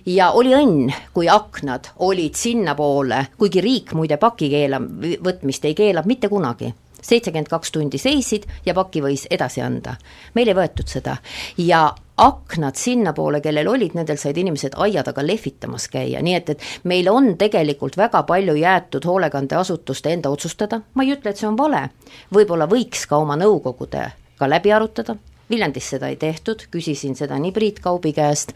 ja 0.06 0.32
oli 0.32 0.54
õnn, 0.56 0.92
kui 1.14 1.30
aknad 1.30 1.92
olid 2.00 2.36
sinnapoole, 2.36 3.26
kuigi 3.38 3.62
riik 3.62 3.94
muide 3.98 4.18
paki 4.18 4.50
keela-, 4.52 4.82
võtmist 5.24 5.66
ei 5.66 5.76
keela 5.76 6.04
mitte 6.06 6.30
kunagi. 6.30 6.74
seitsekümmend 7.02 7.48
kaks 7.50 7.72
tundi 7.72 7.98
seisid 7.98 8.44
ja 8.66 8.74
paki 8.78 9.02
võis 9.02 9.26
edasi 9.30 9.62
anda. 9.62 9.96
meil 10.34 10.48
ei 10.48 10.56
võetud 10.56 10.88
seda. 10.88 11.18
Ja 11.58 11.96
aknad 12.18 12.76
sinnapoole, 12.76 13.42
kellel 13.42 13.68
olid, 13.68 13.96
nendel 13.98 14.18
said 14.18 14.38
inimesed 14.38 14.76
aia 14.78 15.04
taga 15.04 15.26
lehvitamas 15.26 15.88
käia, 15.90 16.22
nii 16.22 16.36
et, 16.36 16.50
et 16.50 16.62
meil 16.84 17.10
on 17.10 17.34
tegelikult 17.38 17.98
väga 17.98 18.24
palju 18.24 18.56
jäetud 18.56 19.06
hoolekandeasutuste 19.06 20.14
enda 20.14 20.30
otsustada, 20.30 20.82
ma 20.94 21.04
ei 21.04 21.16
ütle, 21.16 21.32
et 21.34 21.42
see 21.42 21.50
on 21.50 21.58
vale, 21.58 21.88
võib-olla 22.34 22.70
võiks 22.70 23.08
ka 23.10 23.18
oma 23.18 23.40
nõukogudega 23.42 24.50
läbi 24.54 24.74
arutada, 24.74 25.18
Viljandis 25.52 25.92
seda 25.96 26.10
ei 26.12 26.18
tehtud, 26.20 26.66
küsisin 26.72 27.16
seda 27.20 27.38
nii 27.42 27.54
Priit 27.56 27.80
Kaubi 27.84 28.14
käest 28.16 28.56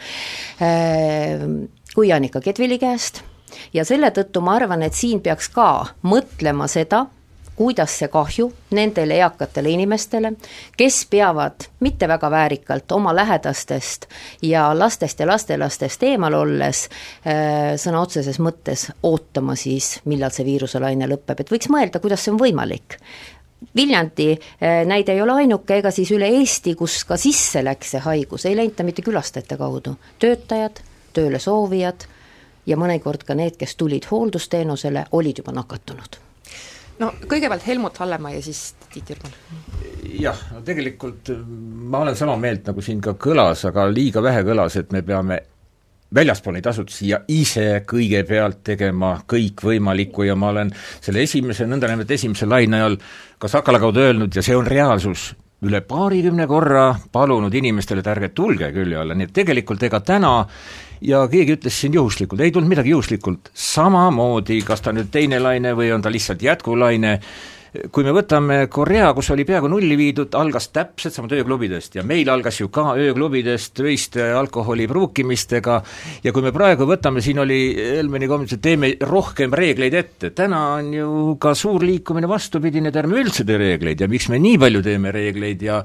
äh, 0.63 1.45
kui 1.95 2.11
Annika 2.11 2.41
Kedvili 2.43 2.79
käest 2.81 3.21
ja 3.73 3.85
selle 3.87 4.11
tõttu 4.15 4.41
ma 4.43 4.57
arvan, 4.59 4.83
et 4.83 4.95
siin 4.97 5.21
peaks 5.23 5.47
ka 5.53 5.69
mõtlema 6.03 6.67
seda, 6.71 7.05
kuidas 7.55 7.93
see 7.99 8.09
kahju 8.11 8.49
nendele 8.75 9.15
eakatele 9.21 9.71
inimestele, 9.71 10.33
kes 10.77 10.97
peavad 11.11 11.69
mitte 11.85 12.07
väga 12.11 12.29
väärikalt 12.31 12.91
oma 12.91 13.13
lähedastest 13.15 14.09
ja 14.43 14.67
lastest 14.75 15.19
ja 15.23 15.27
lastelastest 15.29 16.03
eemal 16.03 16.35
olles 16.35 16.85
äh, 17.23 17.75
sõna 17.79 18.03
otseses 18.03 18.41
mõttes 18.43 18.89
ootama 19.03 19.55
siis, 19.55 20.01
millal 20.05 20.35
see 20.35 20.47
viiruselaine 20.47 21.07
lõpeb, 21.07 21.39
et 21.39 21.55
võiks 21.55 21.71
mõelda, 21.71 22.03
kuidas 22.03 22.25
see 22.25 22.35
on 22.35 22.41
võimalik. 22.41 22.99
Viljandi 23.75 24.31
eh, 24.31 24.81
näide 24.85 25.15
ei 25.15 25.21
ole 25.21 25.39
ainuke, 25.41 25.79
ega 25.79 25.91
siis 25.91 26.11
üle 26.11 26.27
Eesti, 26.39 26.75
kus 26.75 27.03
ka 27.07 27.17
sisse 27.17 27.63
läks 27.63 27.95
see 27.95 28.03
haigus, 28.03 28.45
ei 28.45 28.57
läinud 28.57 28.75
ta 28.75 28.83
mitte 28.87 29.05
külastajate 29.05 29.57
kaudu, 29.57 29.95
töötajad, 30.19 30.83
tööle 31.15 31.39
soovijad 31.39 32.05
ja 32.67 32.77
mõnikord 32.77 33.23
ka 33.25 33.37
need, 33.37 33.57
kes 33.57 33.75
tulid 33.79 34.07
hooldusteenusele, 34.11 35.07
olid 35.17 35.41
juba 35.41 35.55
nakatunud 35.55 36.19
no 37.01 37.11
kõigepealt 37.27 37.65
Helmut 37.67 37.97
Hallemaa 37.99 38.35
ja 38.35 38.43
siis 38.43 38.61
Tiit 38.93 39.09
Jürgen. 39.11 39.33
jah, 40.19 40.39
no 40.53 40.61
tegelikult 40.65 41.31
ma 41.91 42.05
olen 42.05 42.15
sama 42.15 42.37
meelt, 42.39 42.65
nagu 42.69 42.83
siin 42.83 43.01
ka 43.03 43.15
kõlas, 43.19 43.65
aga 43.67 43.87
liiga 43.91 44.23
vähe 44.23 44.45
kõlas, 44.47 44.79
et 44.79 44.95
me 44.95 45.01
peame 45.05 45.41
väljaspool 46.15 46.55
neid 46.55 46.67
asutusi 46.69 47.09
ja 47.09 47.19
ise 47.27 47.81
kõigepealt 47.89 48.61
tegema 48.63 49.15
kõikvõimalikku 49.27 50.27
ja 50.27 50.35
ma 50.39 50.53
olen 50.53 50.71
selle 51.01 51.25
esimese, 51.25 51.67
nõndanimetatud 51.67 52.15
esimese 52.15 52.47
laine 52.47 52.79
ajal 52.79 52.97
ka 53.39 53.47
Sakala 53.51 53.79
kaudu 53.79 53.99
öelnud 53.99 54.35
ja 54.35 54.43
see 54.45 54.55
on 54.55 54.67
reaalsus, 54.67 55.33
üle 55.65 55.81
paarikümne 55.81 56.47
korra 56.47 56.87
palunud 57.11 57.53
inimestele, 57.53 58.03
et 58.03 58.09
ärge 58.11 58.29
tulge 58.35 58.69
külje 58.75 58.99
alla, 59.01 59.15
nii 59.17 59.29
et 59.29 59.35
tegelikult 59.35 59.83
ega 59.87 60.01
täna 60.05 60.33
ja 61.05 61.23
keegi 61.31 61.57
ütles 61.57 61.79
siin 61.81 61.95
juhuslikult, 61.97 62.41
ei 62.41 62.53
tulnud 62.53 62.69
midagi 62.71 62.93
juhuslikult, 62.93 63.51
samamoodi, 63.53 64.61
kas 64.67 64.83
ta 64.85 64.93
nüüd 64.95 65.11
teine 65.13 65.39
laine 65.41 65.73
või 65.77 65.91
on 65.95 66.03
ta 66.05 66.11
lihtsalt 66.13 66.43
jätkulaine, 66.45 67.17
kui 67.91 68.05
me 68.05 68.13
võtame 68.15 68.57
Korea, 68.71 69.11
kus 69.15 69.29
oli 69.33 69.45
peaaegu 69.47 69.69
nulli 69.71 69.97
viidud, 69.99 70.33
algas 70.37 70.69
täpselt 70.75 71.15
sama 71.15 71.29
ööklubidest 71.35 71.97
ja 71.99 72.03
meil 72.07 72.29
algas 72.31 72.59
ju 72.59 72.69
ka 72.73 72.93
ööklubidest 72.99 73.79
öiste 73.85 74.29
alkoholi 74.35 74.87
pruukimistega. 74.89 75.79
Ja 76.23 76.33
kui 76.35 76.45
me 76.45 76.53
praegu 76.55 76.87
võtame, 76.89 77.23
siin 77.25 77.39
oli 77.43 77.59
Helmeni 77.75 78.29
et 78.45 78.61
teeme 78.61 78.91
rohkem 79.01 79.53
reegleid 79.53 79.93
ette, 79.93 80.31
täna 80.35 80.61
on 80.75 80.93
ju 80.93 81.37
ka 81.41 81.55
suur 81.55 81.83
liikumine 81.83 82.29
vastupidine, 82.29 82.89
et 82.89 83.01
ärme 83.01 83.21
üldse 83.21 83.45
tee 83.45 83.57
reegleid. 83.61 84.01
Ja 84.01 84.11
miks 84.11 84.29
me 84.29 84.39
nii 84.39 84.59
palju 84.61 84.83
teeme 84.85 85.11
reegleid? 85.15 85.61
Ja 85.65 85.83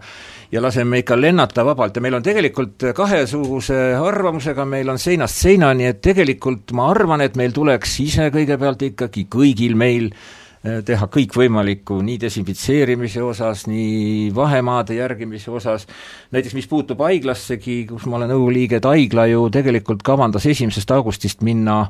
ja 0.51 0.63
laseme 0.63 0.99
ikka 0.99 1.21
lennata 1.21 1.65
vabalt. 1.65 1.97
Ja 1.97 2.03
meil 2.03 2.17
on 2.19 2.27
tegelikult 2.27 2.91
kahesuguse 2.97 3.79
arvamusega, 4.01 4.67
meil 4.67 4.91
on 4.91 4.99
seinast 4.99 5.39
seinani, 5.45 5.87
et 5.91 6.03
tegelikult 6.03 6.75
ma 6.77 6.91
arvan, 6.91 7.23
et 7.25 7.39
meil 7.39 7.55
tuleks 7.55 7.99
ise 8.03 8.31
kõigepealt 8.35 8.83
ikkagi 8.91 9.27
kõigil 9.31 9.79
meil 9.79 10.11
teha 10.61 11.07
kõikvõimalikku 11.09 12.01
nii 12.05 12.19
desinfitseerimise 12.21 13.23
osas, 13.25 13.65
nii 13.71 14.29
vahemaade 14.37 14.99
järgimise 14.99 15.51
osas, 15.57 15.87
näiteks 16.35 16.57
mis 16.59 16.69
puutub 16.69 17.01
haiglassegi, 17.01 17.87
kus 17.89 18.05
ma 18.11 18.19
olen 18.19 18.35
nõukogu 18.35 18.53
liige, 18.59 18.81
et 18.81 18.89
haigla 18.89 19.25
ju 19.31 19.47
tegelikult 19.53 20.05
kavandas 20.05 20.45
esimesest 20.51 20.93
augustist 20.93 21.45
minna, 21.47 21.81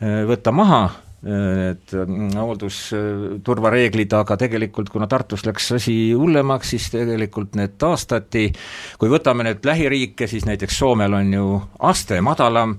äh, 0.00 0.24
võtta 0.26 0.54
maha 0.54 0.84
et 1.24 1.92
mm, 1.96 2.34
hooldusturvareeglid, 2.36 4.12
aga 4.12 4.36
tegelikult 4.40 4.90
kuna 4.92 5.06
Tartus 5.08 5.46
läks 5.46 5.70
asi 5.78 5.94
hullemaks, 6.12 6.74
siis 6.74 6.90
tegelikult 6.92 7.56
need 7.56 7.78
taastati, 7.80 8.50
kui 9.00 9.12
võtame 9.12 9.46
nüüd 9.48 9.64
lähiriike, 9.64 10.28
siis 10.28 10.44
näiteks 10.48 10.78
Soomel 10.82 11.16
on 11.16 11.32
ju 11.32 11.46
aste 11.88 12.20
madalam, 12.24 12.76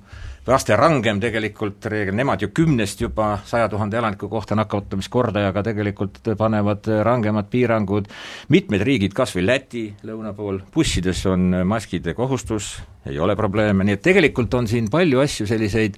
aste 0.53 0.75
rangem 0.77 1.19
tegelikult 1.21 1.87
reegel, 1.89 2.13
nemad 2.17 2.43
ju 2.43 2.51
kümnest 2.53 3.01
juba 3.01 3.39
saja 3.49 3.69
tuhande 3.71 3.97
elaniku 3.97 4.29
kohta 4.29 4.55
nakatumiskordajaga 4.59 5.63
tegelikult 5.65 6.19
panevad 6.37 6.85
rangemad 7.07 7.49
piirangud, 7.49 8.09
mitmed 8.53 8.85
riigid, 8.85 9.15
kas 9.17 9.33
või 9.35 9.47
Läti 9.47 9.85
lõuna 10.05 10.35
pool, 10.37 10.61
bussides 10.73 11.23
on 11.31 11.63
maskide 11.65 12.13
kohustus, 12.17 12.75
ei 13.09 13.17
ole 13.21 13.35
probleeme, 13.37 13.85
nii 13.85 13.97
et 13.97 14.05
tegelikult 14.05 14.53
on 14.57 14.69
siin 14.69 14.89
palju 14.93 15.21
asju 15.23 15.49
selliseid 15.49 15.97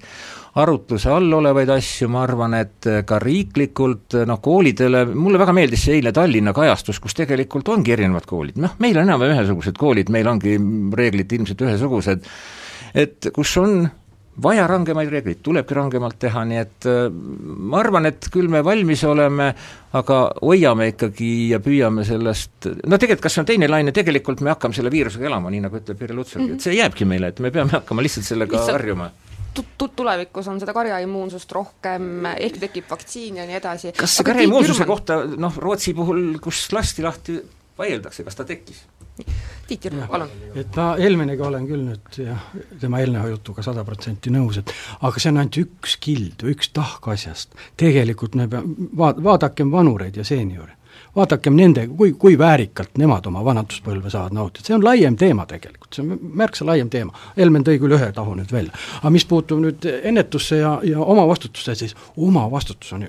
arutluse 0.58 1.12
all 1.12 1.32
olevaid 1.38 1.70
asju, 1.76 2.08
ma 2.12 2.24
arvan, 2.24 2.56
et 2.58 2.88
ka 3.06 3.20
riiklikult 3.22 4.16
noh, 4.28 4.40
koolidele, 4.44 5.04
mulle 5.12 5.40
väga 5.40 5.54
meeldis 5.56 5.84
see 5.86 5.98
eile 6.00 6.12
Tallinna 6.16 6.56
kajastus, 6.56 6.98
kus 7.04 7.16
tegelikult 7.20 7.68
ongi 7.74 7.94
erinevad 7.94 8.26
koolid, 8.28 8.58
noh, 8.60 8.74
meil 8.82 8.96
on 8.96 9.06
enam-vähem 9.06 9.36
ühesugused 9.36 9.78
koolid, 9.78 10.12
meil 10.12 10.28
ongi 10.32 10.56
reeglid 10.96 11.36
ilmselt 11.36 11.64
ühesugused, 11.68 12.28
et 12.96 13.32
kus 13.36 13.56
on 13.60 13.82
vaja 14.42 14.66
rangemaid 14.70 15.10
reegleid, 15.12 15.40
tulebki 15.42 15.76
rangemalt 15.76 16.18
teha, 16.22 16.44
nii 16.48 16.60
et 16.60 16.88
äh, 16.88 17.06
ma 17.10 17.80
arvan, 17.82 18.08
et 18.10 18.28
küll 18.32 18.50
me 18.52 18.62
valmis 18.64 19.04
oleme, 19.08 19.50
aga 19.98 20.18
hoiame 20.42 20.90
ikkagi 20.92 21.30
ja 21.54 21.62
püüame 21.64 22.04
sellest, 22.06 22.70
no 22.86 22.98
tegelikult 22.98 23.26
kas 23.26 23.38
see 23.38 23.44
on 23.44 23.48
teine 23.52 23.70
laine, 23.70 23.94
tegelikult 23.94 24.42
me 24.44 24.54
hakkame 24.54 24.76
selle 24.76 24.92
viirusega 24.94 25.30
elama, 25.30 25.52
nii 25.54 25.64
nagu 25.66 25.80
ütleb 25.80 26.04
Irja 26.04 26.18
Lutsar 26.18 26.42
mm, 26.42 26.50
-hmm. 26.50 26.60
et 26.60 26.68
see 26.68 26.76
jääbki 26.78 27.08
meile, 27.08 27.32
et 27.32 27.40
me 27.40 27.50
peame 27.54 27.74
hakkama 27.78 28.04
lihtsalt 28.04 28.28
sellega 28.28 28.56
lihtsalt 28.56 28.80
harjuma 28.80 29.10
tulevikus 29.96 30.48
on 30.48 30.60
seda 30.60 30.72
karjaimmuunsust 30.76 31.52
rohkem, 31.52 32.26
ehk 32.36 32.60
tekib 32.62 32.90
vaktsiin 32.90 33.40
ja 33.40 33.46
nii 33.48 33.56
edasi. 33.58 33.92
kas 33.96 34.16
see 34.16 34.26
karjaimmuunsuse 34.28 34.86
kohta, 34.86 35.22
noh, 35.36 35.56
Rootsi 35.56 35.94
puhul, 35.94 36.38
kus 36.42 36.68
lasti 36.72 37.02
lahti, 37.02 37.40
vaieldakse, 37.78 38.24
kas 38.26 38.38
ta 38.38 38.46
tekkis? 38.48 38.84
Tiit 39.68 39.84
Jürg, 39.84 40.00
palun. 40.08 40.30
et 40.56 40.76
ma 40.80 40.86
Helmeniga 40.96 41.44
olen 41.44 41.66
küll 41.68 41.82
nüüd 41.90 42.18
jah, 42.22 42.46
tema 42.80 43.02
eelneva 43.02 43.28
jutuga 43.28 43.64
sada 43.66 43.84
protsenti 43.84 44.32
nõus, 44.32 44.62
et 44.62 44.72
aga 45.04 45.20
see 45.20 45.28
on 45.28 45.42
ainult 45.42 45.60
üks 45.60 45.98
kild 46.00 46.44
või 46.46 46.56
üks 46.56 46.72
tahk 46.72 47.10
asjast. 47.12 47.52
tegelikult 47.76 48.38
me 48.38 48.48
peame, 48.48 48.88
vaat-, 48.96 49.20
vaadakem 49.24 49.72
vanureid 49.74 50.16
ja 50.16 50.24
seeniore 50.24 50.77
vaadakem 51.18 51.56
nende, 51.58 51.84
kui, 51.98 52.12
kui 52.18 52.36
väärikalt 52.38 52.98
nemad 53.00 53.26
oma 53.30 53.42
vanaduspõlve 53.46 54.10
saavad 54.12 54.36
nautida, 54.36 54.66
see 54.66 54.76
on 54.76 54.84
laiem 54.86 55.16
teema 55.18 55.46
tegelikult, 55.50 55.90
see 55.94 56.04
on 56.04 56.34
märksa 56.40 56.66
laiem 56.68 56.90
teema. 56.92 57.14
Helmen 57.36 57.66
tõi 57.66 57.78
küll 57.82 57.96
ühe 57.96 58.10
tahu 58.14 58.36
nüüd 58.38 58.52
välja. 58.54 58.74
aga 59.00 59.12
mis 59.14 59.26
puutub 59.28 59.62
nüüd 59.62 59.86
ennetusse 59.98 60.60
ja, 60.60 60.74
ja 60.86 61.00
omavastutusse, 61.02 61.74
siis 61.78 61.96
omavastutus 62.16 62.92
on, 62.96 63.06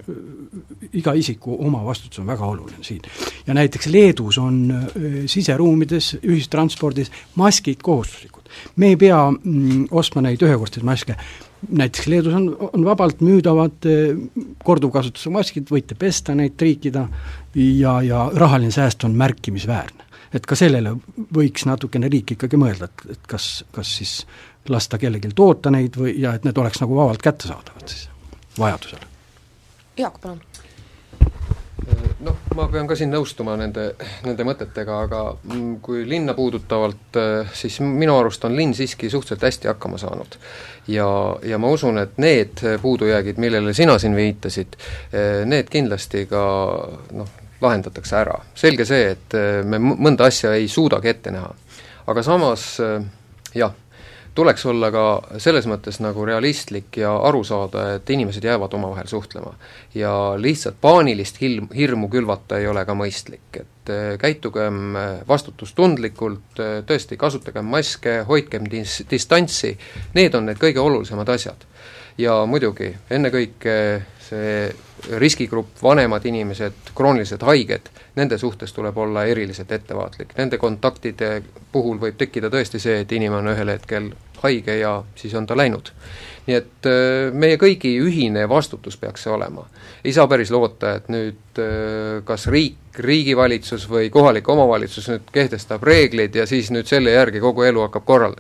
iga 0.94 1.14
isiku 1.18 1.58
omavastutus 1.68 2.24
on 2.24 2.30
väga 2.30 2.46
oluline 2.46 2.84
siin. 2.86 3.02
ja 3.48 3.58
näiteks 3.58 3.92
Leedus 3.94 4.38
on 4.38 4.62
siseruumides, 5.26 6.16
ühistranspordis 6.24 7.12
maskid 7.36 7.84
kohustuslikud. 7.84 8.50
me 8.76 8.94
ei 8.94 8.98
pea 8.98 9.22
mm, 9.32 9.88
ostma 9.92 10.26
neid 10.26 10.42
ühekordseid 10.42 10.86
maske, 10.86 11.18
näiteks 11.68 12.08
Leedus 12.08 12.34
on, 12.34 12.50
on 12.74 12.86
vabalt 12.86 13.22
müüdavad 13.26 13.88
korduvkasutuse 14.64 15.32
maskid, 15.34 15.68
võite 15.72 15.98
pesta 16.00 16.36
neid, 16.36 16.56
triikida 16.58 17.08
ja, 17.56 18.00
ja 18.06 18.28
rahaline 18.36 18.72
sääst 18.72 19.04
on 19.08 19.18
märkimisväärne. 19.20 20.08
et 20.34 20.46
ka 20.46 20.56
sellele 20.56 20.94
võiks 21.34 21.66
natukene 21.66 22.10
riik 22.10 22.36
ikkagi 22.36 22.58
mõelda, 22.58 22.86
et, 22.86 23.06
et 23.18 23.28
kas, 23.28 23.66
kas 23.72 23.96
siis 23.98 24.14
lasta 24.70 24.98
kellelgi 25.02 25.34
toota 25.36 25.72
neid 25.74 25.98
või, 25.98 26.14
ja 26.22 26.36
et 26.38 26.46
need 26.46 26.58
oleks 26.58 26.82
nagu 26.82 26.96
vabalt 26.96 27.22
kättesaadavad 27.22 27.88
siis 27.90 28.10
vajadusel. 28.60 29.08
Jaak, 29.98 30.22
palun 30.22 30.42
noh, 32.26 32.38
ma 32.56 32.68
pean 32.72 32.88
ka 32.90 32.98
siin 32.98 33.12
nõustuma 33.14 33.56
nende, 33.60 33.92
nende 34.26 34.46
mõtetega, 34.48 35.00
aga 35.08 35.22
mm, 35.36 35.80
kui 35.86 36.04
linna 36.10 36.36
puudutavalt, 36.38 37.20
siis 37.56 37.80
minu 37.84 38.18
arust 38.18 38.46
on 38.48 38.56
linn 38.58 38.76
siiski 38.78 39.10
suhteliselt 39.12 39.48
hästi 39.48 39.72
hakkama 39.72 40.00
saanud. 40.02 40.38
Ja, 40.88 41.10
ja 41.44 41.58
ma 41.58 41.70
usun, 41.74 41.98
et 41.98 42.18
need 42.18 42.64
puudujäägid, 42.82 43.38
millele 43.38 43.74
sina 43.74 44.00
siin 44.00 44.16
viitasid, 44.16 44.78
need 45.46 45.70
kindlasti 45.70 46.26
ka 46.30 46.42
noh, 47.12 47.36
lahendatakse 47.62 48.16
ära. 48.16 48.40
selge 48.56 48.86
see, 48.88 49.12
et 49.16 49.36
äh, 49.38 49.62
me 49.66 49.80
mõnda 49.80 50.30
asja 50.30 50.54
ei 50.56 50.68
suudagi 50.72 51.12
ette 51.12 51.34
näha. 51.36 51.52
aga 52.08 52.24
samas 52.24 52.66
äh, 52.84 53.04
jah, 53.56 53.74
tuleks 54.40 54.66
olla 54.72 54.88
ka 54.94 55.06
selles 55.42 55.68
mõttes 55.68 56.00
nagu 56.00 56.24
realistlik 56.28 57.02
ja 57.02 57.12
aru 57.28 57.42
saada, 57.44 57.86
et 57.98 58.10
inimesed 58.16 58.46
jäävad 58.46 58.74
omavahel 58.78 59.10
suhtlema. 59.12 59.54
ja 59.96 60.12
lihtsalt 60.38 60.80
paanilist 60.82 61.42
hilm, 61.42 61.68
hirmu 61.76 62.08
külvata 62.10 62.60
ei 62.60 62.68
ole 62.68 62.86
ka 62.86 62.96
mõistlik, 62.96 63.60
et 63.60 63.92
äh, 63.92 64.14
käitugem 64.22 64.96
vastutustundlikult, 65.28 66.62
tõesti, 66.88 67.18
kasutagem 67.18 67.66
maske, 67.66 68.22
hoidkem 68.28 68.70
dis-, 68.72 69.04
distantsi, 69.10 69.76
need 70.16 70.36
on 70.36 70.48
need 70.48 70.62
kõige 70.62 70.80
olulisemad 70.80 71.30
asjad. 71.36 71.68
Ja 72.20 72.36
muidugi, 72.50 72.92
ennekõike 73.12 73.76
see 74.30 74.54
riskigrupp, 75.20 75.78
vanemad 75.84 76.26
inimesed, 76.28 76.92
kroonilised 76.96 77.44
haiged, 77.48 77.88
nende 78.20 78.38
suhtes 78.38 78.74
tuleb 78.76 78.98
olla 78.98 79.24
eriliselt 79.26 79.72
ettevaatlik, 79.72 80.36
nende 80.38 80.60
kontaktide 80.60 81.40
puhul 81.72 82.00
võib 82.02 82.18
tekkida 82.20 82.52
tõesti 82.52 82.82
see, 82.82 83.00
et 83.04 83.12
inimene 83.16 83.40
on 83.40 83.54
ühel 83.56 83.72
hetkel 83.72 84.12
haige 84.44 84.76
ja 84.80 85.00
siis 85.16 85.34
on 85.36 85.48
ta 85.48 85.58
läinud. 85.58 85.92
nii 86.50 86.56
et 86.58 86.88
äh, 86.90 87.34
meie 87.34 87.60
kõigi 87.62 87.92
ühine 88.02 88.48
vastutus 88.50 88.98
peaks 88.98 89.24
see 89.24 89.32
olema. 89.32 89.66
ei 90.04 90.14
saa 90.14 90.28
päris 90.28 90.52
loota, 90.52 90.96
et 91.00 91.10
nüüd 91.10 91.62
äh, 91.62 92.24
kas 92.26 92.48
riik, 92.48 92.78
riigivalitsus 93.00 93.88
või 93.90 94.10
kohalik 94.10 94.50
omavalitsus 94.50 95.08
nüüd 95.10 95.32
kehtestab 95.32 95.84
reeglid 95.84 96.36
ja 96.36 96.46
siis 96.46 96.72
nüüd 96.72 96.88
selle 96.88 97.16
järgi 97.16 97.40
kogu 97.40 97.64
elu 97.64 97.88
hakkab 97.88 98.06
korral-, 98.06 98.40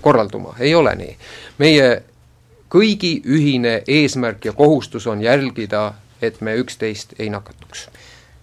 korralduma, 0.00 0.54
ei 0.60 0.74
ole 0.74 0.94
nii. 0.94 1.16
meie 1.58 1.90
kõigi 2.72 3.18
ühine 3.26 3.82
eesmärk 3.86 4.44
ja 4.44 4.52
kohustus 4.52 5.06
on 5.06 5.22
jälgida, 5.22 5.92
et 6.22 6.40
me 6.40 6.56
üksteist 6.58 7.14
ei 7.18 7.30
nakatuks. 7.30 7.88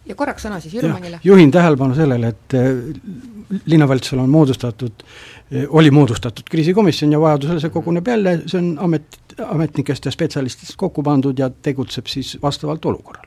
ja 0.05 0.15
korraks 0.15 0.45
sõna 0.45 0.59
siis 0.61 0.73
Jürmanile. 0.73 1.19
juhin 1.23 1.51
tähelepanu 1.51 1.95
sellele, 1.95 2.27
et 2.27 2.53
eh, 2.53 3.61
linnavalitsusel 3.65 4.19
on 4.19 4.29
moodustatud, 4.29 5.05
eh, 5.51 5.65
oli 5.69 5.91
moodustatud 5.91 6.49
kriisikomisjon 6.49 7.11
ja 7.11 7.21
vajadusel 7.21 7.59
see 7.59 7.69
koguneb 7.69 8.07
jälle, 8.07 8.41
see 8.47 8.59
on 8.59 8.75
amet, 8.79 9.21
ametnikest 9.45 10.05
ja 10.05 10.11
spetsialistidest 10.11 10.75
kokku 10.77 11.03
pandud 11.03 11.39
ja 11.39 11.49
tegutseb 11.49 12.07
siis 12.07 12.37
vastavalt 12.41 12.85
olukorrale 12.85 13.24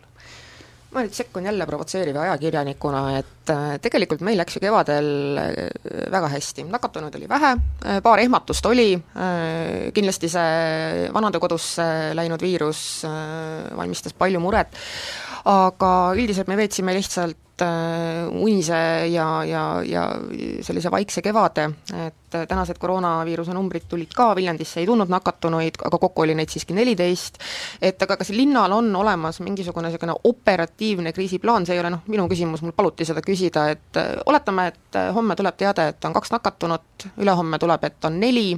ma 0.94 1.02
nüüd 1.04 1.12
sekkun 1.12 1.44
jälle 1.44 1.66
provotseeriva 1.68 2.22
ajakirjanikuna, 2.24 3.02
et 3.18 3.52
äh, 3.52 3.74
tegelikult 3.84 4.22
meil 4.24 4.38
läks 4.40 4.56
ju 4.56 4.62
kevadel 4.62 5.40
äh, 5.40 5.58
väga 6.12 6.30
hästi, 6.32 6.64
nakatunuid 6.72 7.18
oli 7.18 7.28
vähe, 7.28 7.50
äh, 7.84 7.98
paar 8.04 8.22
ehmatust 8.22 8.66
oli, 8.70 8.90
kindlasti 9.94 10.30
see 10.32 11.08
vanadekodusse 11.12 11.88
läinud 12.16 12.42
viirus 12.42 12.80
valmistas 13.76 14.16
palju 14.16 14.40
muret, 14.40 14.72
aga 15.48 15.92
üldiselt 16.16 16.48
me 16.48 16.56
veetsime 16.60 16.96
lihtsalt 16.96 17.47
äh, 17.62 18.26
unise 18.30 18.80
ja, 19.12 19.26
ja, 19.44 19.62
ja 19.84 20.04
sellise 20.62 20.90
vaikse 20.90 21.22
kevade, 21.22 21.68
et 22.06 22.36
tänased 22.48 22.78
koroonaviiruse 22.78 23.54
numbrid 23.56 23.88
tulid 23.88 24.12
ka, 24.16 24.30
Viljandisse 24.36 24.80
ei 24.82 24.86
tulnud 24.86 25.10
nakatunuid, 25.12 25.80
aga 25.88 25.98
kokku 25.98 26.24
oli 26.26 26.36
neid 26.38 26.52
siiski 26.52 26.76
neliteist, 26.76 27.40
et 27.82 28.02
aga 28.04 28.18
kas 28.20 28.32
linnal 28.36 28.72
on 28.76 28.90
olemas 28.96 29.40
mingisugune 29.44 29.88
niisugune 29.88 30.16
operatiivne 30.28 31.12
kriisiplaan, 31.16 31.66
see 31.66 31.78
ei 31.78 31.82
ole 31.82 31.92
noh, 31.94 32.04
minu 32.12 32.28
küsimus, 32.30 32.62
mul 32.64 32.76
paluti 32.76 33.08
seda 33.08 33.24
küsida, 33.24 33.68
et 33.74 34.00
oletame, 34.26 34.68
et 34.72 35.02
homme 35.14 35.36
tuleb 35.38 35.58
teade, 35.58 35.90
et 35.92 36.08
on 36.08 36.16
kaks 36.16 36.34
nakatunut, 36.36 37.08
ülehomme 37.22 37.58
tuleb, 37.58 37.84
et 37.88 38.08
on 38.08 38.20
neli, 38.20 38.50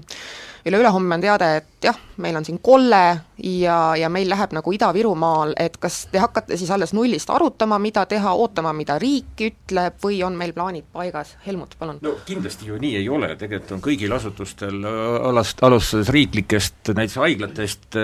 üle-ülehomme 0.66 1.16
on 1.16 1.22
teade, 1.22 1.48
et 1.60 1.86
jah, 1.88 1.96
meil 2.20 2.36
on 2.36 2.44
siin 2.44 2.58
kolle 2.62 3.00
ja, 3.40 3.76
ja 3.96 4.10
meil 4.12 4.28
läheb 4.30 4.52
nagu 4.56 4.72
Ida-Virumaal, 4.74 5.54
et 5.60 5.78
kas 5.80 6.02
te 6.12 6.20
hakkate 6.20 6.58
siis 6.60 6.70
alles 6.74 6.92
nullist 6.96 7.30
arutama, 7.32 7.78
mida 7.82 8.04
teha, 8.10 8.34
ootama, 8.36 8.72
mida 8.76 8.98
riik 9.00 9.40
ütleb, 9.46 9.96
või 10.02 10.20
on 10.26 10.36
meil 10.38 10.52
plaanid 10.56 10.88
paigas? 10.92 11.34
Helmut, 11.46 11.76
palun. 11.80 12.00
no 12.04 12.14
kindlasti 12.28 12.68
ju 12.68 12.78
nii 12.80 13.00
ei 13.00 13.08
ole, 13.08 13.32
tegelikult 13.40 13.74
on 13.78 13.84
kõigil 13.84 14.14
asutustel 14.16 14.84
alast, 15.30 15.64
alustades 15.66 16.12
riiklikest, 16.12 16.92
näiteks 16.92 17.18
haiglatest, 17.22 18.00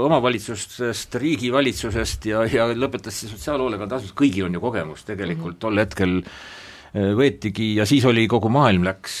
omavalitsustest, 0.00 1.18
riigivalitsusest 1.22 2.30
ja, 2.32 2.44
ja 2.50 2.68
lõpetades 2.74 3.22
siis 3.22 3.34
sotsiaalhoolekandeasutust, 3.36 4.18
kõigil 4.18 4.50
on 4.50 4.58
ju 4.58 4.64
kogemus 4.64 5.06
tegelikult 5.06 5.54
mm 5.54 5.56
-hmm. 5.56 5.60
tol 5.62 5.84
hetkel 5.84 6.20
võetigi 6.96 7.74
ja 7.76 7.86
siis 7.86 8.04
oli, 8.08 8.26
kogu 8.26 8.48
maailm 8.48 8.86
läks, 8.86 9.18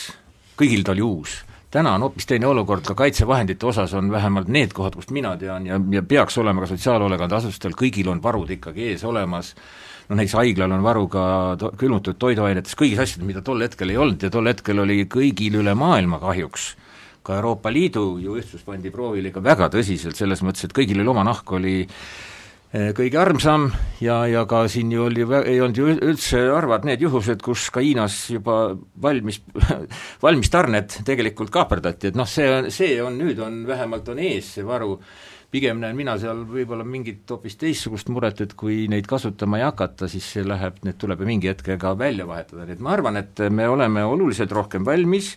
kõigil 0.56 0.82
ta 0.82 0.94
oli 0.96 1.04
uus 1.04 1.45
täna 1.70 1.94
on 1.96 2.06
hoopis 2.06 2.26
teine 2.26 2.46
olukord, 2.46 2.84
ka 2.86 2.94
kaitsevahendite 2.94 3.66
osas 3.66 3.94
on 3.94 4.10
vähemalt 4.12 4.48
need 4.52 4.72
kohad, 4.76 4.96
kust 4.96 5.10
mina 5.14 5.34
tean 5.40 5.66
ja, 5.66 5.80
ja 5.90 6.02
peaks 6.02 6.38
olema 6.38 6.62
ka 6.62 6.70
sotsiaalhoolekandeasutustel, 6.70 7.74
kõigil 7.78 8.10
on 8.12 8.22
varud 8.22 8.50
ikkagi 8.56 8.92
ees 8.92 9.04
olemas, 9.04 9.54
noh 10.08 10.20
näiteks 10.20 10.36
haiglal 10.38 10.76
on 10.76 10.84
varu 10.86 11.06
ka 11.12 11.24
to-, 11.60 11.72
külmutatud 11.78 12.20
toiduainetes, 12.22 12.78
kõigis 12.78 13.02
asjades, 13.02 13.26
mida 13.26 13.42
tol 13.44 13.64
hetkel 13.64 13.92
ei 13.92 14.00
olnud 14.00 14.22
ja 14.22 14.30
tol 14.32 14.50
hetkel 14.50 14.84
oli 14.84 15.02
kõigil 15.10 15.60
üle 15.62 15.74
maailma 15.78 16.20
kahjuks. 16.22 16.74
Ka 17.26 17.40
Euroopa 17.40 17.72
Liidu 17.74 18.20
ju 18.22 18.36
ühtsus 18.38 18.62
pandi 18.62 18.92
proovile 18.94 19.32
ikka 19.32 19.42
väga 19.42 19.66
tõsiselt, 19.74 20.14
selles 20.14 20.44
mõttes, 20.46 20.68
et 20.68 20.74
kõigil 20.76 21.00
oli 21.02 21.10
oma 21.10 21.24
nahk, 21.26 21.50
oli 21.58 21.80
kõige 22.72 23.18
armsam 23.20 23.68
ja, 24.02 24.18
ja 24.26 24.42
ka 24.48 24.64
siin 24.70 24.90
ju 24.92 25.06
oli, 25.06 25.22
ei 25.46 25.60
olnud 25.62 25.78
ju 25.78 25.92
üldse 25.94 26.40
arvad 26.52 26.84
need 26.88 27.04
juhused, 27.04 27.40
kus 27.44 27.68
ka 27.72 27.80
Hiinas 27.84 28.18
juba 28.34 28.74
valmis 29.02 29.38
valmis 30.24 30.50
tarned 30.52 30.98
tegelikult 31.06 31.52
kaaperdati, 31.54 32.10
et 32.10 32.18
noh, 32.18 32.28
see 32.28 32.48
on, 32.50 32.70
see 32.74 32.98
on 33.02 33.16
nüüd, 33.20 33.40
on 33.42 33.62
vähemalt 33.68 34.10
on 34.12 34.20
ees 34.22 34.56
see 34.56 34.66
varu, 34.66 34.98
pigem 35.52 35.78
näen 35.80 35.96
mina 35.96 36.16
seal 36.20 36.42
võib-olla 36.50 36.84
mingit 36.84 37.30
hoopis 37.30 37.56
teistsugust 37.60 38.10
muret, 38.12 38.42
et 38.42 38.56
kui 38.58 38.84
neid 38.92 39.06
kasutama 39.08 39.60
ei 39.60 39.68
hakata, 39.68 40.10
siis 40.10 40.26
see 40.34 40.44
läheb, 40.44 40.82
need 40.84 40.98
tuleb 41.00 41.22
ju 41.22 41.30
mingi 41.30 41.52
hetkega 41.52 41.94
välja 41.98 42.26
vahetada, 42.28 42.66
nii 42.66 42.76
et 42.76 42.82
ma 42.84 42.96
arvan, 42.96 43.22
et 43.22 43.46
me 43.48 43.70
oleme 43.70 44.04
oluliselt 44.04 44.52
rohkem 44.52 44.84
valmis, 44.86 45.36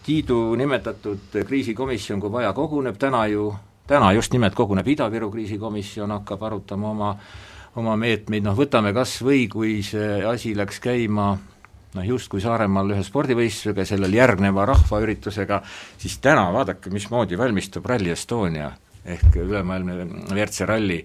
Tiidu 0.00 0.54
nimetatud 0.56 1.34
kriisikomisjon, 1.44 2.22
kui 2.22 2.32
vaja, 2.32 2.54
koguneb. 2.56 2.96
Täna 2.96 3.26
ju 3.28 3.50
täna 3.90 4.12
just 4.14 4.32
nimelt 4.32 4.54
koguneb 4.54 4.86
Ida-Viru 4.86 5.30
kriisikomisjon, 5.32 6.12
hakkab 6.20 6.42
arutama 6.46 6.90
oma 6.94 7.14
oma 7.78 7.94
meetmeid, 7.98 8.42
noh 8.42 8.56
võtame 8.58 8.92
kas 8.94 9.20
või, 9.22 9.44
kui 9.50 9.78
see 9.86 10.20
asi 10.26 10.56
läks 10.58 10.80
käima 10.82 11.30
noh, 11.94 12.04
justkui 12.06 12.42
Saaremaal 12.42 12.94
ühe 12.96 13.04
spordivõistlusega, 13.06 13.86
sellel 13.86 14.14
järgneva 14.14 14.66
rahvaüritusega, 14.72 15.60
siis 16.00 16.18
täna 16.22 16.48
vaadake, 16.54 16.90
mismoodi 16.94 17.38
valmistub 17.38 17.86
Rally 17.86 18.14
Estonia 18.14 18.72
ehk 19.00 19.38
ülemaailmne 19.40 19.96
WRC 20.28 20.66
ralli, 20.68 20.98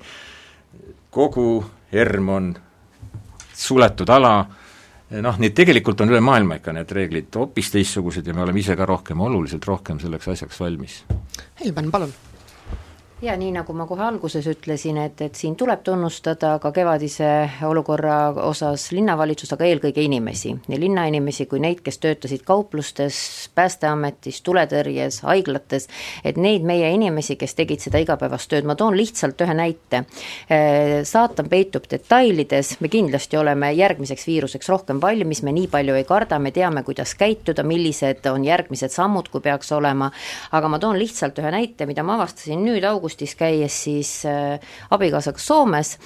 kogu 1.13 1.47
ERM 1.93 2.29
on 2.33 2.51
suletud 3.55 4.09
ala, 4.11 4.35
noh, 5.21 5.39
nii 5.39 5.53
et 5.53 5.55
tegelikult 5.55 6.03
on 6.03 6.11
üle 6.11 6.19
maailma 6.19 6.59
ikka 6.59 6.75
need 6.75 6.91
reeglid 6.97 7.39
hoopis 7.39 7.71
teistsugused 7.77 8.27
ja 8.27 8.35
me 8.35 8.43
oleme 8.43 8.59
ise 8.59 8.75
ka 8.75 8.89
rohkem, 8.89 9.21
oluliselt 9.21 9.69
rohkem 9.69 10.01
selleks 10.01 10.33
asjaks 10.33 10.59
valmis. 10.65 11.03
Helmen, 11.61 11.93
palun 11.93 12.15
ja 13.21 13.37
nii, 13.39 13.53
nagu 13.55 13.73
ma 13.73 13.85
kohe 13.87 14.03
alguses 14.03 14.43
ütlesin, 14.51 14.97
et, 14.99 15.21
et 15.23 15.37
siin 15.39 15.55
tuleb 15.55 15.85
tunnustada 15.87 16.57
ka 16.59 16.71
kevadise 16.75 17.27
olukorra 17.63 18.17
osas 18.43 18.89
linnavalitsust, 18.91 19.53
aga 19.55 19.67
eelkõige 19.69 20.03
inimesi, 20.03 20.51
nii 20.67 20.79
linnainimesi 20.81 21.45
kui 21.47 21.61
neid, 21.63 21.79
kes 21.85 22.01
töötasid 22.03 22.43
kauplustes, 22.47 23.15
Päästeametis, 23.55 24.41
tuletõrjes, 24.43 25.21
haiglates, 25.23 25.87
et 26.27 26.35
neid 26.41 26.65
meie 26.67 26.89
inimesi, 26.91 27.37
kes 27.39 27.55
tegid 27.55 27.79
seda 27.85 28.01
igapäevast 28.03 28.49
tööd, 28.51 28.67
ma 28.67 28.75
toon 28.75 28.97
lihtsalt 28.97 29.39
ühe 29.45 29.55
näite. 29.55 30.03
saatan 31.07 31.47
peitub 31.49 31.87
detailides, 31.89 32.75
me 32.81 32.91
kindlasti 32.91 33.37
oleme 33.39 33.71
järgmiseks 33.73 34.27
viiruseks 34.27 34.69
rohkem 34.69 34.99
valmis, 35.01 35.41
me 35.43 35.55
nii 35.55 35.69
palju 35.71 35.95
ei 35.95 36.03
karda, 36.03 36.39
me 36.39 36.51
teame, 36.51 36.83
kuidas 36.83 37.15
käituda, 37.15 37.63
millised 37.63 38.27
on 38.27 38.43
järgmised 38.43 38.91
sammud, 38.91 39.31
kui 39.31 39.41
peaks 39.41 39.71
olema, 39.71 40.11
aga 40.51 40.67
ma 40.67 40.79
toon 40.83 40.99
lihtsalt 40.99 41.39
ühe 41.39 41.55
näite, 41.55 41.87
mida 41.87 42.03
ma 42.03 42.19
avastasin 42.19 42.59
nüüd 42.65 42.83
augustis, 42.83 43.04
augustis 43.05 43.35
käies 43.37 43.75
siis 43.85 44.11
äh, 44.25 44.59
abikaasaga 44.89 45.39
Soomes 45.39 45.97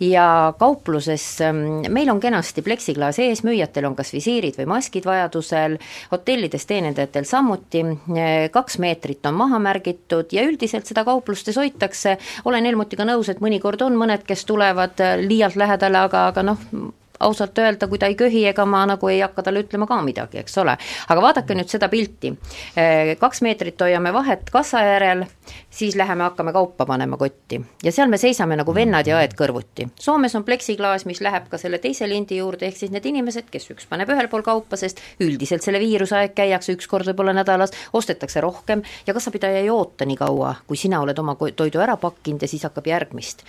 ja 0.00 0.54
kaupluses 0.58 1.40
ähm, 1.40 1.86
meil 1.88 2.10
on 2.10 2.20
kenasti 2.20 2.62
pleksiklaas 2.66 3.20
ees, 3.22 3.44
müüjatel 3.46 3.86
on 3.86 3.94
kas 3.98 4.10
visiirid 4.12 4.58
või 4.58 4.66
maskid 4.74 5.06
vajadusel, 5.06 5.78
hotellides 6.10 6.66
teenindajatel 6.66 7.28
samuti, 7.28 7.84
äh, 7.86 8.48
kaks 8.50 8.80
meetrit 8.82 9.26
on 9.30 9.38
maha 9.38 9.62
märgitud 9.62 10.34
ja 10.34 10.42
üldiselt 10.48 10.90
seda 10.90 11.06
kauplustes 11.06 11.56
hoitakse, 11.56 12.18
olen 12.44 12.66
Helmutiga 12.66 13.06
nõus, 13.06 13.30
et 13.30 13.42
mõnikord 13.44 13.86
on 13.86 13.94
mõned, 14.00 14.26
kes 14.26 14.42
tulevad 14.48 14.98
äh, 15.04 15.14
liialt 15.22 15.56
lähedale, 15.56 16.06
aga, 16.08 16.26
aga 16.32 16.46
noh, 16.50 16.66
ausalt 17.20 17.58
öelda, 17.58 17.88
kui 17.88 17.98
ta 17.98 18.06
ei 18.06 18.16
köhi, 18.18 18.44
ega 18.46 18.66
ma 18.66 18.84
nagu 18.86 19.08
ei 19.08 19.20
hakka 19.20 19.42
talle 19.46 19.62
ütlema 19.64 19.86
ka 19.86 20.00
midagi, 20.02 20.38
eks 20.42 20.58
ole. 20.62 20.76
aga 21.08 21.22
vaadake 21.22 21.56
nüüd 21.58 21.70
seda 21.70 21.88
pilti, 21.92 22.32
äh, 22.78 23.14
kaks 23.20 23.42
meetrit 23.46 23.80
hoiame 23.80 24.12
vahet 24.14 24.50
kassa 24.52 24.82
järel, 24.84 25.24
siis 25.70 25.96
läheme 25.96 26.26
hakkame 26.28 26.52
kaupa 26.52 26.86
panema 26.86 27.16
kotti 27.16 27.60
ja 27.84 27.92
seal 27.92 28.08
me 28.08 28.18
seisame 28.18 28.56
nagu 28.58 28.74
vennad 28.74 29.06
ja 29.06 29.18
õed 29.20 29.34
kõrvuti. 29.38 29.88
Soomes 30.00 30.34
on 30.38 30.44
pleksiklaas, 30.44 31.06
mis 31.08 31.22
läheb 31.24 31.48
ka 31.50 31.58
selle 31.58 31.78
teise 31.82 32.08
lindi 32.08 32.38
juurde, 32.38 32.68
ehk 32.68 32.76
siis 32.76 32.92
need 32.94 33.06
inimesed, 33.06 33.48
kes 33.50 33.70
üks 33.74 33.88
paneb 33.90 34.10
ühel 34.14 34.30
pool 34.30 34.44
kaupa, 34.46 34.76
sest 34.80 35.02
üldiselt 35.24 35.64
selle 35.66 35.80
viiruse 35.82 36.16
aeg 36.16 36.36
käiakse 36.36 36.76
üks 36.76 36.86
kord 36.90 37.08
võib-olla 37.08 37.34
nädalas, 37.36 37.74
ostetakse 37.92 38.40
rohkem 38.44 38.84
ja 39.06 39.14
kassapidaja 39.16 39.64
ei 39.64 39.70
oota 39.70 40.06
nii 40.08 40.18
kaua, 40.20 40.54
kui 40.66 40.76
sina 40.76 41.00
oled 41.02 41.18
oma 41.18 41.36
toidu 41.56 41.82
ära 41.82 41.96
pakkinud 41.96 42.42
ja 42.42 42.50
siis 42.50 42.64
hakkab 42.68 42.86
järgmist 42.86 43.44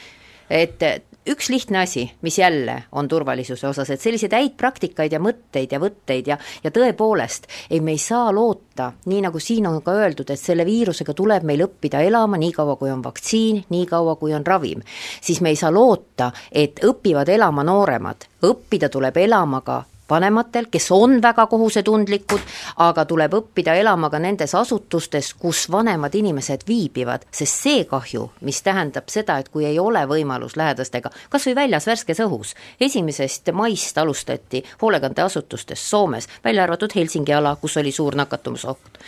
et 0.49 0.82
üks 1.30 1.49
lihtne 1.49 1.80
asi, 1.84 2.05
mis 2.21 2.38
jälle 2.39 2.84
on 2.91 3.07
turvalisuse 3.07 3.67
osas, 3.67 3.89
et 3.89 4.01
selliseid 4.01 4.34
häid 4.34 4.55
praktikaid 4.57 5.13
ja 5.13 5.19
mõtteid 5.21 5.73
ja 5.75 5.80
võtteid 5.82 6.32
ja, 6.32 6.38
ja 6.63 6.71
tõepoolest, 6.73 7.47
ei, 7.69 7.82
me 7.82 7.93
ei 7.95 8.01
saa 8.01 8.32
loota, 8.36 8.91
nii 9.05 9.21
nagu 9.27 9.41
siin 9.43 9.67
on 9.69 9.82
ka 9.86 9.93
öeldud, 9.93 10.30
et 10.30 10.41
selle 10.41 10.65
viirusega 10.65 11.13
tuleb 11.13 11.45
meil 11.47 11.65
õppida 11.67 12.01
elama 12.05 12.39
nii 12.41 12.51
kaua, 12.55 12.75
kui 12.80 12.91
on 12.91 13.03
vaktsiin, 13.05 13.63
nii 13.69 13.86
kaua, 13.89 14.15
kui 14.21 14.34
on 14.34 14.45
ravim. 14.45 14.82
siis 15.21 15.41
me 15.41 15.53
ei 15.53 15.59
saa 15.59 15.71
loota, 15.73 16.32
et 16.51 16.82
õpivad 16.86 17.30
elama 17.30 17.63
nooremad, 17.63 18.27
õppida 18.49 18.89
tuleb 18.89 19.17
elama 19.17 19.61
ka 19.61 19.84
vanematel, 20.10 20.68
kes 20.72 20.91
on 20.91 21.22
väga 21.22 21.45
kohusetundlikud, 21.47 22.41
aga 22.86 23.05
tuleb 23.05 23.34
õppida 23.39 23.76
elama 23.80 24.10
ka 24.10 24.20
nendes 24.20 24.55
asutustes, 24.55 25.34
kus 25.34 25.66
vanemad 25.72 26.16
inimesed 26.16 26.66
viibivad, 26.68 27.26
sest 27.32 27.64
see 27.64 27.84
kahju, 27.89 28.30
mis 28.45 28.62
tähendab 28.66 29.10
seda, 29.10 29.39
et 29.39 29.49
kui 29.49 29.66
ei 29.66 29.80
ole 29.80 30.05
võimalus 30.10 30.57
lähedastega, 30.60 31.12
kas 31.30 31.47
või 31.49 31.55
väljas 31.62 31.88
värskes 31.88 32.24
õhus, 32.26 32.55
esimesest 32.82 33.51
maist 33.53 33.97
alustati 33.97 34.64
hoolekandeasutustes 34.82 35.89
Soomes, 35.89 36.28
välja 36.43 36.64
arvatud 36.64 36.95
Helsingi 36.95 37.34
ala, 37.34 37.55
kus 37.55 37.78
oli 37.78 37.91
suur 37.91 38.16
nakatumisoht, 38.16 38.99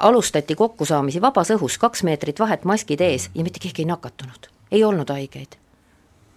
alustati 0.00 0.54
kokkusaamisi 0.54 1.20
vabas 1.20 1.50
õhus, 1.50 1.78
kaks 1.78 2.02
meetrit 2.02 2.40
vahet, 2.40 2.64
maskid 2.64 3.00
ees 3.00 3.30
ja 3.34 3.44
mitte 3.44 3.60
keegi 3.60 3.82
ei 3.82 3.90
nakatunud, 3.90 4.50
ei 4.70 4.84
olnud 4.84 5.10
haigeid. 5.10 5.56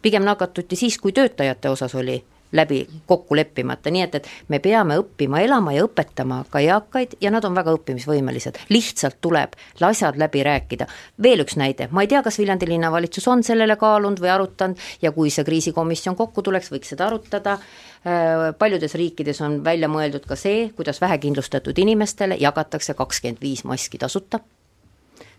pigem 0.01 0.23
nakatuti 0.23 0.75
siis, 0.75 0.97
kui 1.01 1.11
töötajate 1.11 1.69
osas 1.69 1.95
oli 1.95 2.23
läbi 2.55 2.81
kokku 3.07 3.35
leppimata, 3.35 3.91
nii 3.91 4.03
et, 4.05 4.15
et 4.19 4.29
me 4.51 4.59
peame 4.63 4.97
õppima 5.01 5.41
elama 5.43 5.75
ja 5.75 5.85
õpetama 5.85 6.41
ka 6.49 6.61
eakaid 6.63 7.17
ja 7.21 7.31
nad 7.33 7.45
on 7.45 7.55
väga 7.55 7.73
õppimisvõimelised. 7.75 8.59
lihtsalt 8.69 9.19
tuleb 9.21 9.55
asjad 9.85 10.17
läbi 10.17 10.43
rääkida. 10.43 10.87
veel 11.21 11.43
üks 11.43 11.57
näide, 11.57 11.87
ma 11.91 12.01
ei 12.01 12.07
tea, 12.07 12.23
kas 12.23 12.39
Viljandi 12.39 12.67
linnavalitsus 12.69 13.27
on 13.27 13.43
sellele 13.43 13.75
kaalunud 13.75 14.19
või 14.21 14.31
arutanud 14.33 14.81
ja 15.01 15.11
kui 15.11 15.29
see 15.29 15.45
kriisikomisjon 15.45 16.15
kokku 16.15 16.41
tuleks, 16.41 16.71
võiks 16.71 16.89
seda 16.93 17.07
arutada, 17.07 17.57
äh, 18.05 18.49
paljudes 18.57 18.95
riikides 18.95 19.41
on 19.41 19.61
välja 19.63 19.89
mõeldud 19.91 20.25
ka 20.27 20.35
see, 20.35 20.69
kuidas 20.75 21.01
vähekindlustatud 21.01 21.77
inimestele 21.77 22.37
jagatakse 22.39 22.93
kakskümmend 22.93 23.41
viis 23.41 23.63
maski 23.63 23.97
tasuta, 24.01 24.39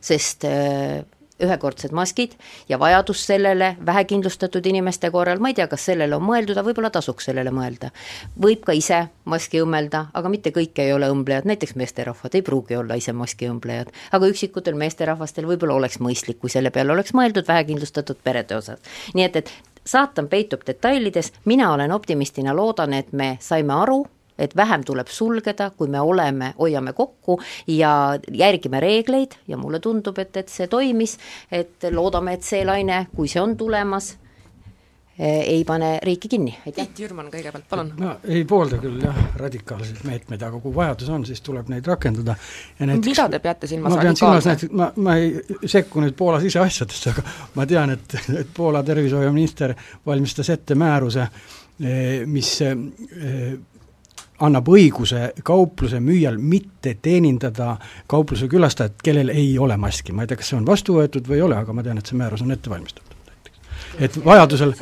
sest 0.01 0.45
äh, 0.45 1.05
ühekordsed 1.43 1.93
maskid 1.93 2.33
ja 2.69 2.79
vajadus 2.79 3.27
sellele 3.27 3.77
vähekindlustatud 3.87 4.67
inimeste 4.67 5.11
korral, 5.11 5.39
ma 5.39 5.53
ei 5.53 5.59
tea, 5.59 5.69
kas 5.69 5.85
sellele 5.91 6.17
on 6.17 6.25
mõeldud, 6.25 6.57
aga 6.57 6.67
võib-olla 6.71 6.91
tasuks 6.91 7.29
sellele 7.29 7.53
mõelda. 7.55 7.91
võib 8.43 8.65
ka 8.65 8.73
ise 8.73 9.07
maski 9.25 9.61
õmmelda, 9.63 10.07
aga 10.15 10.33
mitte 10.33 10.51
kõik 10.51 10.79
ei 10.83 10.93
ole 10.93 11.11
õmblejad, 11.13 11.45
näiteks 11.45 11.77
meesterahvad 11.77 12.35
ei 12.35 12.43
pruugi 12.43 12.77
olla 12.77 12.97
ise 12.97 13.13
maski 13.13 13.51
õmblejad, 13.53 13.93
aga 14.13 14.33
üksikutel 14.33 14.75
meesterahvastel 14.75 15.47
võib-olla 15.47 15.75
oleks 15.75 16.01
mõistlik, 16.01 16.41
kui 16.41 16.51
selle 16.51 16.71
peale 16.71 16.93
oleks 16.93 17.15
mõeldud 17.15 17.49
vähekindlustatud 17.49 18.23
perede 18.25 18.57
osas. 18.57 18.81
nii 19.15 19.25
et, 19.25 19.37
et 19.37 19.53
saatan 19.87 20.29
peitub 20.29 20.67
detailides, 20.67 21.33
mina 21.45 21.73
olen 21.73 21.93
optimistina, 21.93 22.57
loodan, 22.57 22.93
et 22.93 23.13
me 23.13 23.37
saime 23.41 23.73
aru, 23.73 24.05
et 24.39 24.57
vähem 24.57 24.85
tuleb 24.85 25.09
sulgeda, 25.13 25.71
kui 25.77 25.89
me 25.89 26.01
oleme, 26.01 26.53
hoiame 26.59 26.93
kokku 26.93 27.39
ja 27.67 28.19
järgime 28.33 28.81
reegleid 28.81 29.39
ja 29.49 29.57
mulle 29.57 29.81
tundub, 29.81 30.19
et, 30.19 30.37
et 30.37 30.53
see 30.53 30.69
toimis, 30.69 31.19
et 31.51 31.91
loodame, 31.91 32.37
et 32.37 32.47
see 32.47 32.65
laine, 32.65 33.07
kui 33.17 33.29
see 33.29 33.43
on 33.43 33.57
tulemas, 33.57 34.15
Eh, 35.19 35.41
ei 35.49 35.65
pane 35.65 35.99
riiki 36.03 36.29
kinni, 36.29 36.53
aitäh. 36.67 36.85
Tiit 36.91 36.99
Jürman 37.07 37.31
kõigepealt, 37.33 37.65
palun. 37.71 37.89
ma 37.97 38.11
ei 38.29 38.43
poolda 38.45 38.77
küll 38.77 38.99
jah, 39.01 39.17
radikaalseid 39.41 40.03
meetmeid, 40.05 40.43
aga 40.45 40.59
kui 40.61 40.75
vajadus 40.77 41.09
on, 41.09 41.23
siis 41.25 41.41
tuleb 41.41 41.71
neid 41.73 41.87
rakendada 41.89 42.35
ja 42.77 42.89
näiteks 42.91 43.09
mida 43.09 43.25
te 43.33 43.41
peate 43.47 43.71
silmas 43.71 43.95
ma 43.95 44.03
pean 44.03 44.19
silmas 44.21 44.49
näiteks, 44.51 44.75
ma, 44.77 44.91
ma 45.07 45.15
ei 45.17 45.31
sekku 45.73 46.05
nüüd 46.05 46.13
Poola 46.19 46.43
siseasjadesse, 46.43 47.15
aga 47.15 47.25
ma 47.57 47.65
tean, 47.71 47.95
et, 47.97 48.17
et 48.43 48.51
Poola 48.59 48.83
tervishoiuminister 48.85 49.73
valmistas 50.05 50.53
ette 50.53 50.77
määruse, 50.77 51.25
eh, 51.81 52.27
mis 52.29 52.53
eh, 52.69 52.77
annab 54.41 54.69
õiguse 54.69 55.33
kaupluse 55.45 56.01
müüjal 56.01 56.37
mitte 56.39 56.97
teenindada 57.03 57.77
kaupluse 58.07 58.49
külastajat, 58.53 58.99
kellel 59.05 59.33
ei 59.33 59.59
ole 59.59 59.77
maski, 59.81 60.13
ma 60.13 60.25
ei 60.25 60.33
tea, 60.33 60.41
kas 60.41 60.53
see 60.53 60.59
on 60.59 60.67
vastu 60.69 60.99
võetud 60.99 61.29
või 61.29 61.41
ei 61.41 61.47
ole, 61.49 61.61
aga 61.61 61.73
ma 61.73 61.85
tean, 61.87 61.99
et 61.99 62.07
see 62.07 62.19
määrus 62.19 62.45
on 62.45 62.53
ette 62.53 62.71
valmistatud 62.71 63.17
et 64.01 64.19
vajadusel 64.25 64.75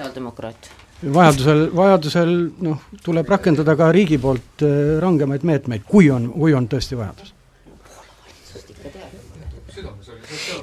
vajadusel, 1.15 1.69
vajadusel 1.77 2.35
noh, 2.65 2.85
tuleb 3.05 3.29
rakendada 3.29 3.77
ka 3.77 3.91
riigi 3.93 4.19
poolt 4.19 4.65
äh, 4.65 4.99
rangemaid 5.03 5.45
meetmeid, 5.47 5.85
kui 5.89 6.11
on, 6.11 6.31
kui 6.33 6.55
on 6.55 6.69
tõesti 6.71 6.99
vajadus. 6.99 7.35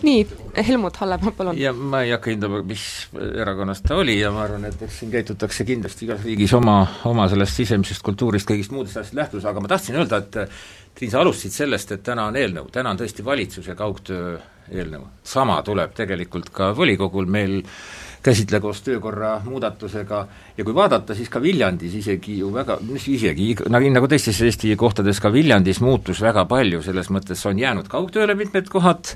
nii, 0.01 0.23
Helmut 0.67 0.97
Hallemaa, 1.01 1.31
palun. 1.37 1.57
ja 1.59 1.73
ma 1.73 2.03
ei 2.05 2.11
hakka 2.15 2.31
hindama, 2.33 2.61
mis 2.67 2.83
erakonnast 3.21 3.85
ta 3.87 3.97
oli 4.01 4.19
ja 4.19 4.31
ma 4.33 4.45
arvan, 4.45 4.65
et 4.69 4.81
eks 4.85 5.01
siin 5.01 5.11
käitutakse 5.13 5.65
kindlasti 5.67 6.07
igas 6.07 6.23
riigis 6.27 6.53
oma, 6.57 6.77
oma 7.09 7.27
sellest 7.31 7.59
sisemisest 7.61 8.03
kultuurist, 8.05 8.49
kõigist 8.49 8.75
muudest 8.75 8.97
asjadest 8.97 9.19
lähtudes, 9.19 9.49
aga 9.49 9.63
ma 9.63 9.71
tahtsin 9.71 9.99
öelda, 10.01 10.21
et 10.21 10.41
Triin, 10.91 11.11
sa 11.11 11.21
alustasid 11.21 11.53
sellest, 11.55 11.93
et 11.95 12.01
täna 12.03 12.25
on 12.27 12.35
eelnõu, 12.35 12.67
täna 12.71 12.91
on 12.91 12.99
tõesti 12.99 13.23
valitsuse 13.23 13.77
kaugtöö 13.79 14.35
eelnõu. 14.71 15.05
sama 15.23 15.61
tuleb 15.63 15.93
tegelikult 15.95 16.49
ka 16.51 16.71
volikogul 16.75 17.25
meil 17.31 17.61
käsitle 18.23 18.59
koos 18.61 18.81
töökorra 18.85 19.39
muudatusega 19.45 20.19
ja 20.57 20.63
kui 20.63 20.75
vaadata, 20.75 21.15
siis 21.17 21.29
ka 21.29 21.41
Viljandis 21.41 21.95
isegi 21.97 22.37
ju 22.39 22.51
väga, 22.53 22.77
mis 22.85 23.07
isegi, 23.09 23.55
nagu, 23.69 23.89
nagu 23.89 24.09
teistes 24.11 24.41
Eesti 24.45 24.75
kohtades, 24.77 25.19
ka 25.19 25.31
Viljandis 25.33 25.81
muutus 25.81 26.21
väga 26.21 26.45
palju, 26.45 26.83
selles 26.85 27.09
mõttes 27.09 27.41
on 27.49 27.59
jäänud 27.59 27.89
kaugtööle 27.91 28.35
mitmed 28.37 28.69
kohad, 28.69 29.15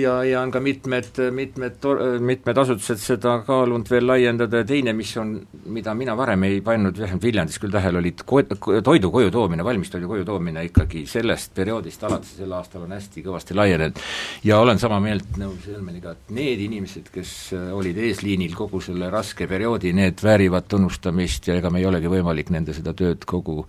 ja, 0.00 0.14
ja 0.24 0.40
on 0.40 0.50
ka 0.50 0.60
mitmed, 0.60 1.18
mitmed, 1.34 1.86
mitmed 2.24 2.60
asutused 2.62 3.00
seda 3.02 3.36
kaalunud 3.46 3.88
veel 3.90 4.06
laiendada 4.08 4.62
ja 4.62 4.66
teine, 4.68 4.94
mis 4.96 5.12
on, 5.20 5.34
mida 5.72 5.94
mina 5.98 6.14
varem 6.16 6.46
ei 6.48 6.60
pannud, 6.64 6.96
vähemalt 6.98 7.24
Viljandis 7.24 7.60
küll 7.60 7.74
tähele, 7.74 8.00
olid 8.00 8.24
ko-, 8.28 8.44
toidu 8.86 9.10
koju 9.12 9.32
toomine, 9.34 9.64
valmistoidu 9.66 10.08
koju 10.10 10.24
toomine 10.28 10.64
ikkagi 10.68 11.04
sellest 11.10 11.52
perioodist 11.56 12.04
alates 12.08 12.36
sel 12.40 12.54
aastal 12.56 12.86
on 12.86 12.96
hästi 12.96 13.24
kõvasti 13.26 13.58
laienenud. 13.58 14.00
ja 14.44 14.60
olen 14.62 14.80
sama 14.80 15.00
meelt 15.04 15.36
nõus 15.40 15.68
Helmeniga, 15.68 16.16
et 16.16 16.32
need 16.36 16.64
inimesed, 16.64 17.12
kes 17.12 17.34
olid 17.76 17.98
eesliinil 18.00 18.56
kogu 18.56 18.80
selle 18.84 19.10
raske 19.12 19.48
perioodi, 19.50 19.92
need 19.96 20.24
väärivad 20.24 20.70
tunnustamist 20.70 21.50
ja 21.50 21.60
ega 21.60 21.70
me 21.70 21.82
ei 21.82 21.88
olegi 21.90 22.10
võimalik 22.10 22.50
nende 22.54 22.76
seda 22.76 22.96
tööd 22.96 23.28
kogu 23.28 23.66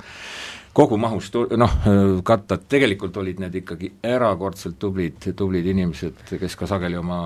kogumahus 0.73 1.29
noh, 1.57 1.77
katta, 2.23 2.55
et 2.55 2.67
tegelikult 2.71 3.17
olid 3.19 3.41
need 3.43 3.55
ikkagi 3.61 3.91
erakordselt 4.03 4.79
tublid, 4.79 5.19
tublid 5.35 5.67
inimesed, 5.73 6.25
kes 6.31 6.55
ka 6.59 6.69
sageli 6.69 6.99
oma 6.99 7.25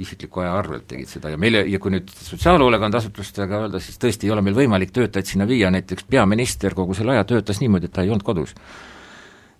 isikliku 0.00 0.40
aja 0.40 0.54
arvelt 0.56 0.86
tegid 0.88 1.10
seda 1.10 1.32
ja 1.32 1.38
meile, 1.40 1.62
ja 1.68 1.80
kui 1.82 1.92
nüüd 1.92 2.08
sotsiaalhoolekandeasutustega 2.14 3.64
öelda, 3.64 3.80
siis 3.84 4.00
tõesti 4.00 4.28
ei 4.28 4.32
ole 4.34 4.44
meil 4.44 4.56
võimalik 4.56 4.94
töötajaid 4.96 5.28
sinna 5.28 5.46
viia, 5.48 5.70
näiteks 5.72 6.06
peaminister 6.10 6.76
kogu 6.78 6.96
selle 6.96 7.16
aja 7.16 7.26
töötas 7.28 7.60
niimoodi, 7.60 7.90
et 7.90 7.96
ta 7.96 8.06
ei 8.06 8.12
olnud 8.12 8.24
kodus. 8.26 8.54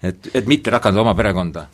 et, 0.02 0.30
et 0.34 0.48
mitte 0.48 0.72
rakendada 0.72 1.04
oma 1.04 1.14
perekonda. 1.14 1.66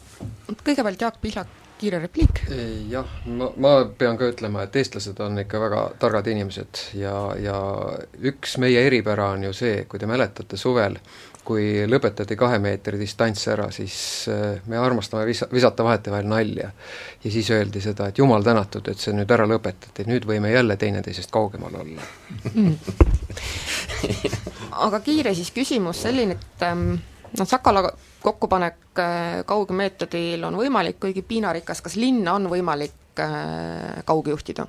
kõigepealt 0.64 1.06
Jaak 1.06 1.20
Pihlak, 1.22 1.52
kiire 1.78 2.00
repliik. 2.02 2.42
jah, 2.90 3.06
ma, 3.26 3.52
ma 3.56 3.76
pean 3.98 4.18
ka 4.18 4.32
ütlema, 4.32 4.66
et 4.66 4.76
eestlased 4.82 5.20
on 5.22 5.38
ikka 5.44 5.60
väga 5.62 5.84
targad 6.02 6.26
inimesed 6.32 6.82
ja, 6.98 7.14
ja 7.38 7.60
üks 8.18 8.58
meie 8.58 8.82
eripära 8.88 9.30
on 9.36 9.46
ju 9.46 9.54
see, 9.54 9.84
kui 9.86 10.02
te 10.02 10.10
mäletate 10.10 10.58
suvel, 10.58 10.98
kui 11.46 11.86
lõpetati 11.86 12.36
kahe 12.38 12.58
meetri 12.62 12.98
distants 13.00 13.46
ära, 13.52 13.68
siis 13.74 13.96
äh, 14.32 14.58
me 14.66 14.78
armastame 14.82 15.26
vis-, 15.28 15.46
visata 15.52 15.84
vahetevahel 15.86 16.26
nalja. 16.30 16.70
ja 17.24 17.30
siis 17.32 17.50
öeldi 17.54 17.80
seda, 17.84 18.10
et 18.10 18.18
jumal 18.18 18.44
tänatud, 18.46 18.88
et 18.90 19.02
see 19.02 19.14
nüüd 19.16 19.30
ära 19.30 19.46
lõpetati, 19.48 20.06
nüüd 20.10 20.26
võime 20.28 20.50
jälle 20.52 20.76
teineteisest 20.80 21.30
kaugemal 21.34 21.74
olla 21.82 22.02
aga 24.86 25.00
kiire 25.04 25.34
siis 25.34 25.52
küsimus 25.54 26.02
selline, 26.06 26.36
et 26.36 26.66
ähm, 26.66 26.96
noh, 27.38 27.48
Sakala 27.48 27.84
kokkupanek 28.22 28.98
äh, 28.98 29.44
kaugmeetodil 29.46 30.44
on 30.48 30.58
võimalik, 30.58 30.98
kuigi 31.02 31.22
piinarikas, 31.26 31.82
kas 31.84 31.96
linna 32.00 32.36
on 32.40 32.50
võimalik 32.52 33.22
äh, 33.22 34.02
kaugjuhtida? 34.08 34.66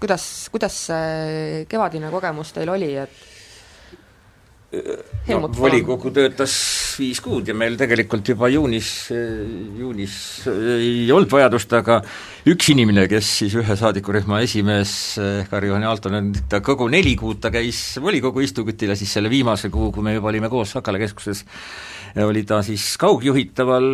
kuidas, 0.00 0.24
kuidas 0.48 0.76
see 0.86 1.64
kevadine 1.68 2.08
kogemus 2.12 2.54
teil 2.56 2.70
oli, 2.72 2.94
et 2.96 3.39
no, 4.70 5.48
volikogu 5.56 6.12
töötas 6.14 6.52
viis 7.00 7.18
kuud 7.22 7.48
ja 7.50 7.54
meil 7.58 7.74
tegelikult 7.78 8.28
juba 8.32 8.50
juunis, 8.52 8.90
juunis 9.80 10.14
ei 10.46 11.10
olnud 11.10 11.30
vajadust, 11.32 11.72
aga 11.74 11.98
üks 12.50 12.70
inimene, 12.70 13.08
kes 13.10 13.32
siis 13.40 13.56
ühe 13.58 13.76
saadikurühma 13.80 14.42
esimees, 14.46 14.92
Harri-Johan 15.50 15.86
Aaltonen, 15.90 16.30
ta 16.50 16.62
kogu 16.64 16.86
neli 16.92 17.16
kuud 17.18 17.42
ta 17.42 17.50
käis 17.54 17.82
volikogu 18.02 18.44
istungitel 18.46 18.94
ja 18.94 18.98
siis 18.98 19.16
selle 19.18 19.32
viimase 19.32 19.72
kuu, 19.74 19.90
kui 19.94 20.06
me 20.06 20.14
juba 20.14 20.30
olime 20.30 20.52
koos 20.52 20.76
Sakala 20.76 21.02
keskuses, 21.02 21.42
oli 22.24 22.42
ta 22.48 22.60
siis 22.66 22.84
kaugjuhitaval, 23.00 23.88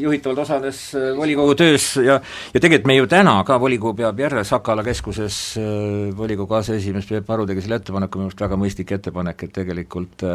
juhitavalt 0.00 0.42
osales 0.44 0.82
volikogu 1.16 1.54
töös 1.58 1.92
ja 1.96 2.20
ja 2.54 2.60
tegelikult 2.60 2.86
me 2.86 2.96
ju 2.96 3.08
täna 3.10 3.36
ka, 3.44 3.58
volikogu 3.60 3.96
peab 4.02 4.20
järele 4.20 4.44
Sakala 4.44 4.84
keskuses, 4.86 5.38
volikogu 6.16 6.54
aseesimees 6.60 7.08
Peep 7.10 7.30
Aru 7.30 7.46
tegi 7.50 7.64
selle 7.64 7.80
ettepaneku, 7.80 8.20
minu 8.20 8.30
arust 8.30 8.44
väga 8.46 8.58
mõistlik 8.60 8.94
ettepanek, 8.96 9.46
et 9.46 9.56
tegelikult 9.60 10.26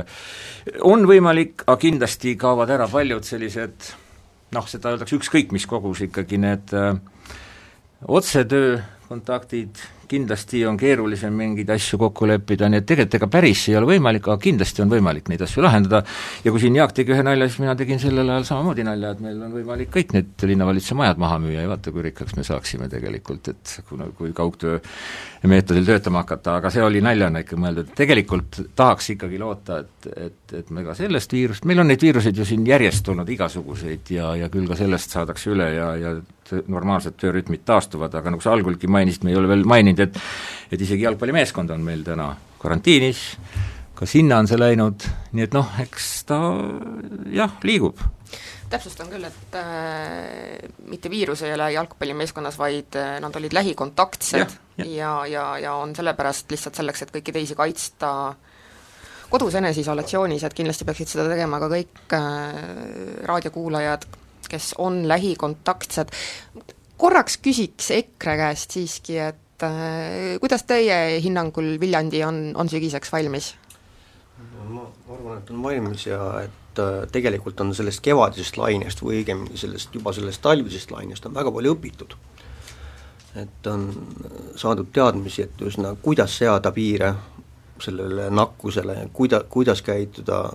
on 0.83 1.05
võimalik, 1.07 1.63
aga 1.67 1.77
kindlasti 1.81 2.35
kaovad 2.39 2.73
ära 2.75 2.89
paljud 2.91 3.23
sellised 3.25 3.93
noh, 4.55 4.67
seda 4.69 4.93
öeldakse 4.93 5.17
ükskõik 5.17 5.53
mis 5.55 5.67
kogus 5.69 6.03
ikkagi 6.05 6.39
need 6.41 6.73
öö, 6.75 6.95
otsetöö 8.07 8.77
kontaktid, 9.09 9.79
kindlasti 10.09 10.63
on 10.69 10.77
keerulisem 10.79 11.33
mingeid 11.35 11.69
asju 11.75 11.99
kokku 12.01 12.27
leppida, 12.29 12.69
nii 12.71 12.81
et 12.81 12.87
tegelikult 12.89 13.19
ega 13.19 13.29
päris 13.31 13.65
ei 13.69 13.77
ole 13.79 13.89
võimalik, 13.93 14.27
aga 14.29 14.37
kindlasti 14.41 14.83
on 14.85 14.91
võimalik 14.91 15.29
neid 15.31 15.43
asju 15.45 15.63
lahendada. 15.65 16.03
Ja 16.45 16.53
kui 16.53 16.63
siin 16.63 16.77
Jaak 16.79 16.95
tegi 16.97 17.15
ühe 17.15 17.25
nalja, 17.25 17.47
siis 17.49 17.61
mina 17.63 17.75
tegin 17.79 18.01
sellel 18.01 18.29
ajal 18.29 18.47
samamoodi 18.49 18.85
nalja, 18.87 19.13
et 19.15 19.23
meil 19.25 19.41
on 19.45 19.55
võimalik 19.55 19.91
kõik 19.93 20.15
need 20.15 20.47
linnavalitsuse 20.51 20.97
majad 20.99 21.21
maha 21.21 21.39
müüa 21.43 21.63
ja 21.63 21.71
vaata, 21.71 21.93
kui 21.95 22.05
rikkaks 22.09 22.35
me 22.37 22.45
saaksime 22.47 22.89
tegelikult, 22.91 23.53
et 23.53 23.77
kuna, 23.89 24.09
kui 24.17 24.33
kaugtöö 24.35 24.79
meetodil 25.45 25.85
töötama 25.85 26.23
hakata, 26.23 26.59
aga 26.59 26.71
see 26.73 26.83
oli 26.83 27.01
naljana 27.05 27.41
ikka 27.43 27.57
mõeldud, 27.59 27.91
tegelikult 27.97 28.61
tahaks 28.77 29.11
ikkagi 29.13 29.39
loota, 29.41 29.81
et, 29.83 30.07
et, 30.27 30.55
et 30.61 30.71
me 30.73 30.85
ka 30.85 30.95
sellest 30.97 31.35
viirust, 31.35 31.67
meil 31.69 31.83
on 31.83 31.91
neid 31.91 32.01
viiruseid 32.01 32.37
ju 32.37 32.47
siin 32.47 32.65
järjest 32.67 33.09
olnud 33.13 33.29
igasuguseid 33.35 34.13
ja, 34.15 34.31
ja 34.39 34.49
küll 34.53 34.69
ka 34.69 34.77
sellest 34.79 35.13
saadakse 35.15 35.53
üle 35.53 35.69
ja, 35.75 35.91
ja 36.01 36.15
normaalsed 36.69 37.17
töörütmid 37.17 37.63
taastuvad, 37.65 38.13
aga 38.17 38.33
nagu 38.33 38.43
sa 38.43 38.53
algulgi 38.53 38.89
mainisid, 38.91 39.25
me 39.25 39.33
ei 39.33 39.39
ole 39.39 39.49
veel 39.49 39.65
maininud, 39.67 39.94
et 40.03 40.19
et 40.71 40.81
isegi 40.81 41.05
jalgpallimeeskond 41.05 41.71
on 41.75 41.83
meil 41.85 42.03
täna 42.05 42.31
karantiinis, 42.61 43.21
ka 43.95 44.07
sinna 44.09 44.39
on 44.41 44.49
see 44.49 44.59
läinud, 44.59 45.05
nii 45.35 45.45
et 45.47 45.55
noh, 45.55 45.69
eks 45.83 46.09
ta 46.29 46.39
jah, 47.33 47.53
liigub. 47.63 48.01
täpsustan 48.69 49.11
küll, 49.11 49.23
et 49.27 49.55
äh, 49.59 50.65
mitte 50.89 51.09
viirus 51.13 51.45
ei 51.45 51.53
ole 51.53 51.69
jalgpallimeeskonnas, 51.75 52.57
vaid 52.59 52.97
äh, 52.99 53.15
nad 53.23 53.35
olid 53.37 53.53
lähikontaktsed 53.53 54.41
ja, 54.41 54.47
ja, 54.77 54.85
ja, 54.85 55.13
ja, 55.29 55.45
ja 55.67 55.75
on 55.79 55.95
sellepärast 55.95 56.51
lihtsalt 56.51 56.81
selleks, 56.81 57.05
et 57.05 57.13
kõiki 57.13 57.35
teisi 57.35 57.55
kaitsta 57.55 58.11
kodus 59.29 59.55
eneseisolatsioonis, 59.61 60.43
et 60.43 60.57
kindlasti 60.57 60.85
peaksid 60.87 61.13
seda 61.13 61.29
tegema 61.29 61.61
ka 61.61 61.69
kõik 61.71 62.17
äh, 62.17 62.59
raadiokuulajad, 63.29 64.09
kes 64.49 64.73
on 64.81 65.05
lähikontaktsed. 65.07 66.11
korraks 66.97 67.37
küsiks 67.37 67.91
EKRE 67.91 68.37
käest 68.41 68.75
siiski, 68.75 69.17
et 69.19 69.44
äh, 69.63 70.39
kuidas 70.41 70.63
teie 70.63 71.21
hinnangul 71.23 71.75
Viljandi 71.79 72.23
on, 72.23 72.51
on 72.55 72.69
sügiseks 72.69 73.11
valmis? 73.11 73.55
ma 74.65 74.81
arvan, 75.13 75.37
et 75.37 75.49
on 75.53 75.63
valmis 75.63 76.07
ja 76.07 76.19
et 76.41 76.79
äh, 76.81 77.05
tegelikult 77.11 77.59
on 77.61 77.73
sellest 77.75 78.01
kevadisest 78.03 78.57
lainest 78.57 79.03
või 79.03 79.21
õigemini 79.21 79.57
sellest, 79.57 79.93
juba 79.95 80.13
sellest 80.13 80.41
talvisest 80.41 80.91
lainest 80.91 81.25
on 81.25 81.35
väga 81.35 81.53
palju 81.53 81.75
õpitud. 81.77 82.15
et 83.35 83.67
on 83.67 83.89
saadud 84.55 84.89
teadmisi, 84.93 85.45
et 85.45 85.61
ühesõnaga, 85.61 85.99
kuidas 86.01 86.37
seada 86.37 86.71
piire 86.71 87.13
sellele 87.79 88.29
nakkusele, 88.31 89.09
kuida-, 89.13 89.43
kuidas 89.49 89.81
käituda 89.81 90.49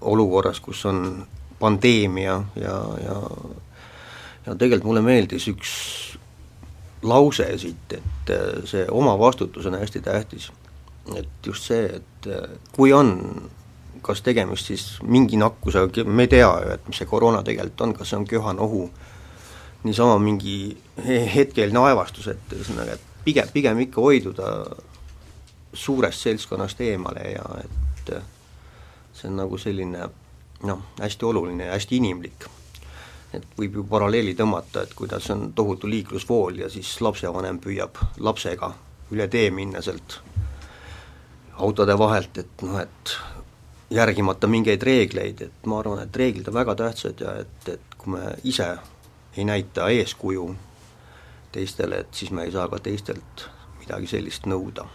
olukorras, 0.00 0.60
kus 0.60 0.84
on 0.86 1.26
pandeemia 1.58 2.42
ja, 2.60 2.80
ja 3.04 3.20
ja 4.46 4.54
tegelikult 4.54 4.90
mulle 4.90 5.02
meeldis 5.04 5.46
üks 5.48 5.70
lause 7.04 7.46
siit, 7.60 7.92
et 7.92 8.32
äh, 8.32 8.62
see 8.68 8.86
omavastutus 8.90 9.66
on 9.66 9.78
hästi 9.78 10.00
tähtis. 10.00 10.52
et 11.16 11.28
just 11.46 11.68
see, 11.68 11.84
et 11.84 12.26
äh, 12.26 12.48
kui 12.72 12.92
on 12.92 13.50
kas 14.04 14.22
tegemist 14.22 14.68
siis 14.68 14.84
mingi 15.02 15.36
nakkusega, 15.40 16.04
me 16.04 16.24
ei 16.24 16.32
tea 16.36 16.48
ju, 16.48 16.72
et 16.74 16.88
mis 16.88 17.00
see 17.00 17.08
koroona 17.08 17.42
tegelikult 17.44 17.84
on, 17.86 17.94
kas 17.96 18.12
see 18.12 18.18
on 18.20 18.26
köha-nohu, 18.28 18.82
niisama 19.84 20.18
mingi 20.20 20.56
hetkeline 21.34 21.80
aevastus, 21.80 22.28
et 22.32 22.52
ühesõnaga, 22.56 22.96
et 22.96 23.24
pigem, 23.24 23.48
pigem 23.52 23.80
ikka 23.84 24.04
hoiduda 24.04 24.50
suurest 25.74 26.24
seltskonnast 26.24 26.80
eemale 26.84 27.24
ja 27.32 27.44
et 27.64 28.12
see 29.14 29.30
on 29.30 29.40
nagu 29.40 29.58
selline 29.60 30.08
noh, 30.64 30.84
hästi 31.00 31.28
oluline 31.28 31.68
ja 31.68 31.76
hästi 31.76 32.00
inimlik. 32.00 32.48
Et 33.36 33.58
võib 33.58 33.78
ju 33.78 33.84
paralleeli 33.88 34.34
tõmmata, 34.38 34.84
et 34.84 34.94
kuidas 34.96 35.28
on 35.34 35.52
tohutu 35.56 35.90
liiklusvool 35.90 36.62
ja 36.64 36.70
siis 36.70 36.96
lapsevanem 37.00 37.60
püüab 37.62 38.00
lapsega 38.18 38.72
üle 39.12 39.28
tee 39.28 39.50
minna 39.50 39.82
sealt 39.82 40.18
autode 41.54 41.98
vahelt, 41.98 42.38
et 42.38 42.64
noh, 42.66 42.80
et 42.80 43.16
järgimata 43.94 44.50
mingeid 44.50 44.82
reegleid, 44.82 45.44
et 45.46 45.68
ma 45.70 45.78
arvan, 45.78 46.02
et 46.02 46.16
reeglid 46.16 46.48
on 46.50 46.58
väga 46.58 46.74
tähtsad 46.80 47.20
ja 47.20 47.36
et, 47.44 47.68
et 47.68 47.98
kui 47.98 48.16
me 48.16 48.34
ise 48.44 48.72
ei 49.36 49.44
näita 49.44 49.88
eeskuju 49.90 50.48
teistele, 51.54 52.02
et 52.02 52.14
siis 52.14 52.34
me 52.34 52.46
ei 52.46 52.52
saa 52.52 52.66
ka 52.68 52.82
teistelt 52.82 53.48
midagi 53.78 54.10
sellist 54.16 54.50
nõuda 54.50 54.88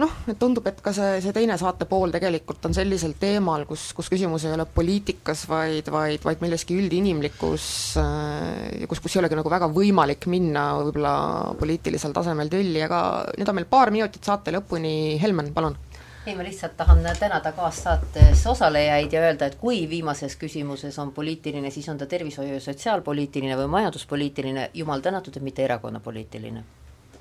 noh, 0.00 0.10
et 0.30 0.38
tundub, 0.38 0.66
et 0.66 0.80
ka 0.82 0.92
see, 0.94 1.20
see 1.22 1.34
teine 1.36 1.56
saate 1.60 1.86
pool 1.90 2.12
tegelikult 2.14 2.66
on 2.68 2.74
sellisel 2.76 3.14
teemal, 3.20 3.66
kus, 3.68 3.86
kus 3.96 4.10
küsimus 4.12 4.46
ei 4.48 4.54
ole 4.56 4.66
poliitikas, 4.66 5.44
vaid, 5.50 5.88
vaid, 5.94 6.22
vaid 6.26 6.42
milleski 6.42 6.76
üldinimlikus, 6.80 7.66
äh, 8.02 8.84
kus, 8.90 9.02
kus 9.04 9.16
ei 9.16 9.22
olegi 9.22 9.38
nagu 9.38 9.52
väga 9.52 9.70
võimalik 9.74 10.28
minna 10.30 10.66
võib-olla 10.80 11.16
poliitilisel 11.60 12.14
tasemel 12.16 12.52
tülli, 12.52 12.82
aga 12.84 13.00
nüüd 13.38 13.50
on 13.50 13.60
meil 13.60 13.70
paar 13.70 13.94
minutit 13.94 14.24
saate 14.26 14.54
lõpuni, 14.54 14.94
Helmen, 15.22 15.52
palun. 15.54 15.78
Ei, 16.24 16.32
ma 16.32 16.44
lihtsalt 16.46 16.72
tahan 16.78 17.02
tänada 17.20 17.50
kaassaates 17.52 18.46
osalejaid 18.48 19.12
ja 19.12 19.26
öelda, 19.26 19.50
et 19.50 19.58
kui 19.60 19.82
viimases 19.90 20.38
küsimuses 20.40 20.96
on 21.02 21.10
poliitiline, 21.12 21.68
siis 21.70 21.90
on 21.92 22.00
ta 22.00 22.08
tervishoiu- 22.08 22.56
ja 22.56 22.62
sotsiaalpoliitiline 22.64 23.58
või 23.60 23.68
majanduspoliitiline, 23.76 24.70
jumal 24.80 25.04
tänatud, 25.04 25.36
et 25.36 25.44
mitte 25.44 25.68
erakonnapoliitiline 25.68 26.64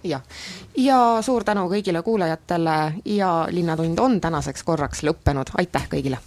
jah, 0.03 0.21
ja 0.77 0.99
suur 1.21 1.43
tänu 1.43 1.67
kõigile 1.71 2.01
kuulajatele 2.03 2.93
ja 3.05 3.47
Linnatund 3.51 3.99
on 3.99 4.21
tänaseks 4.21 4.63
korraks 4.63 5.03
lõppenud, 5.03 5.53
aitäh 5.57 5.87
kõigile! 5.89 6.17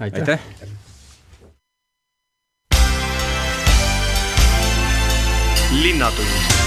aitäh, 0.00 0.20
aitäh.! 0.20 0.40
linnatund 5.70 6.59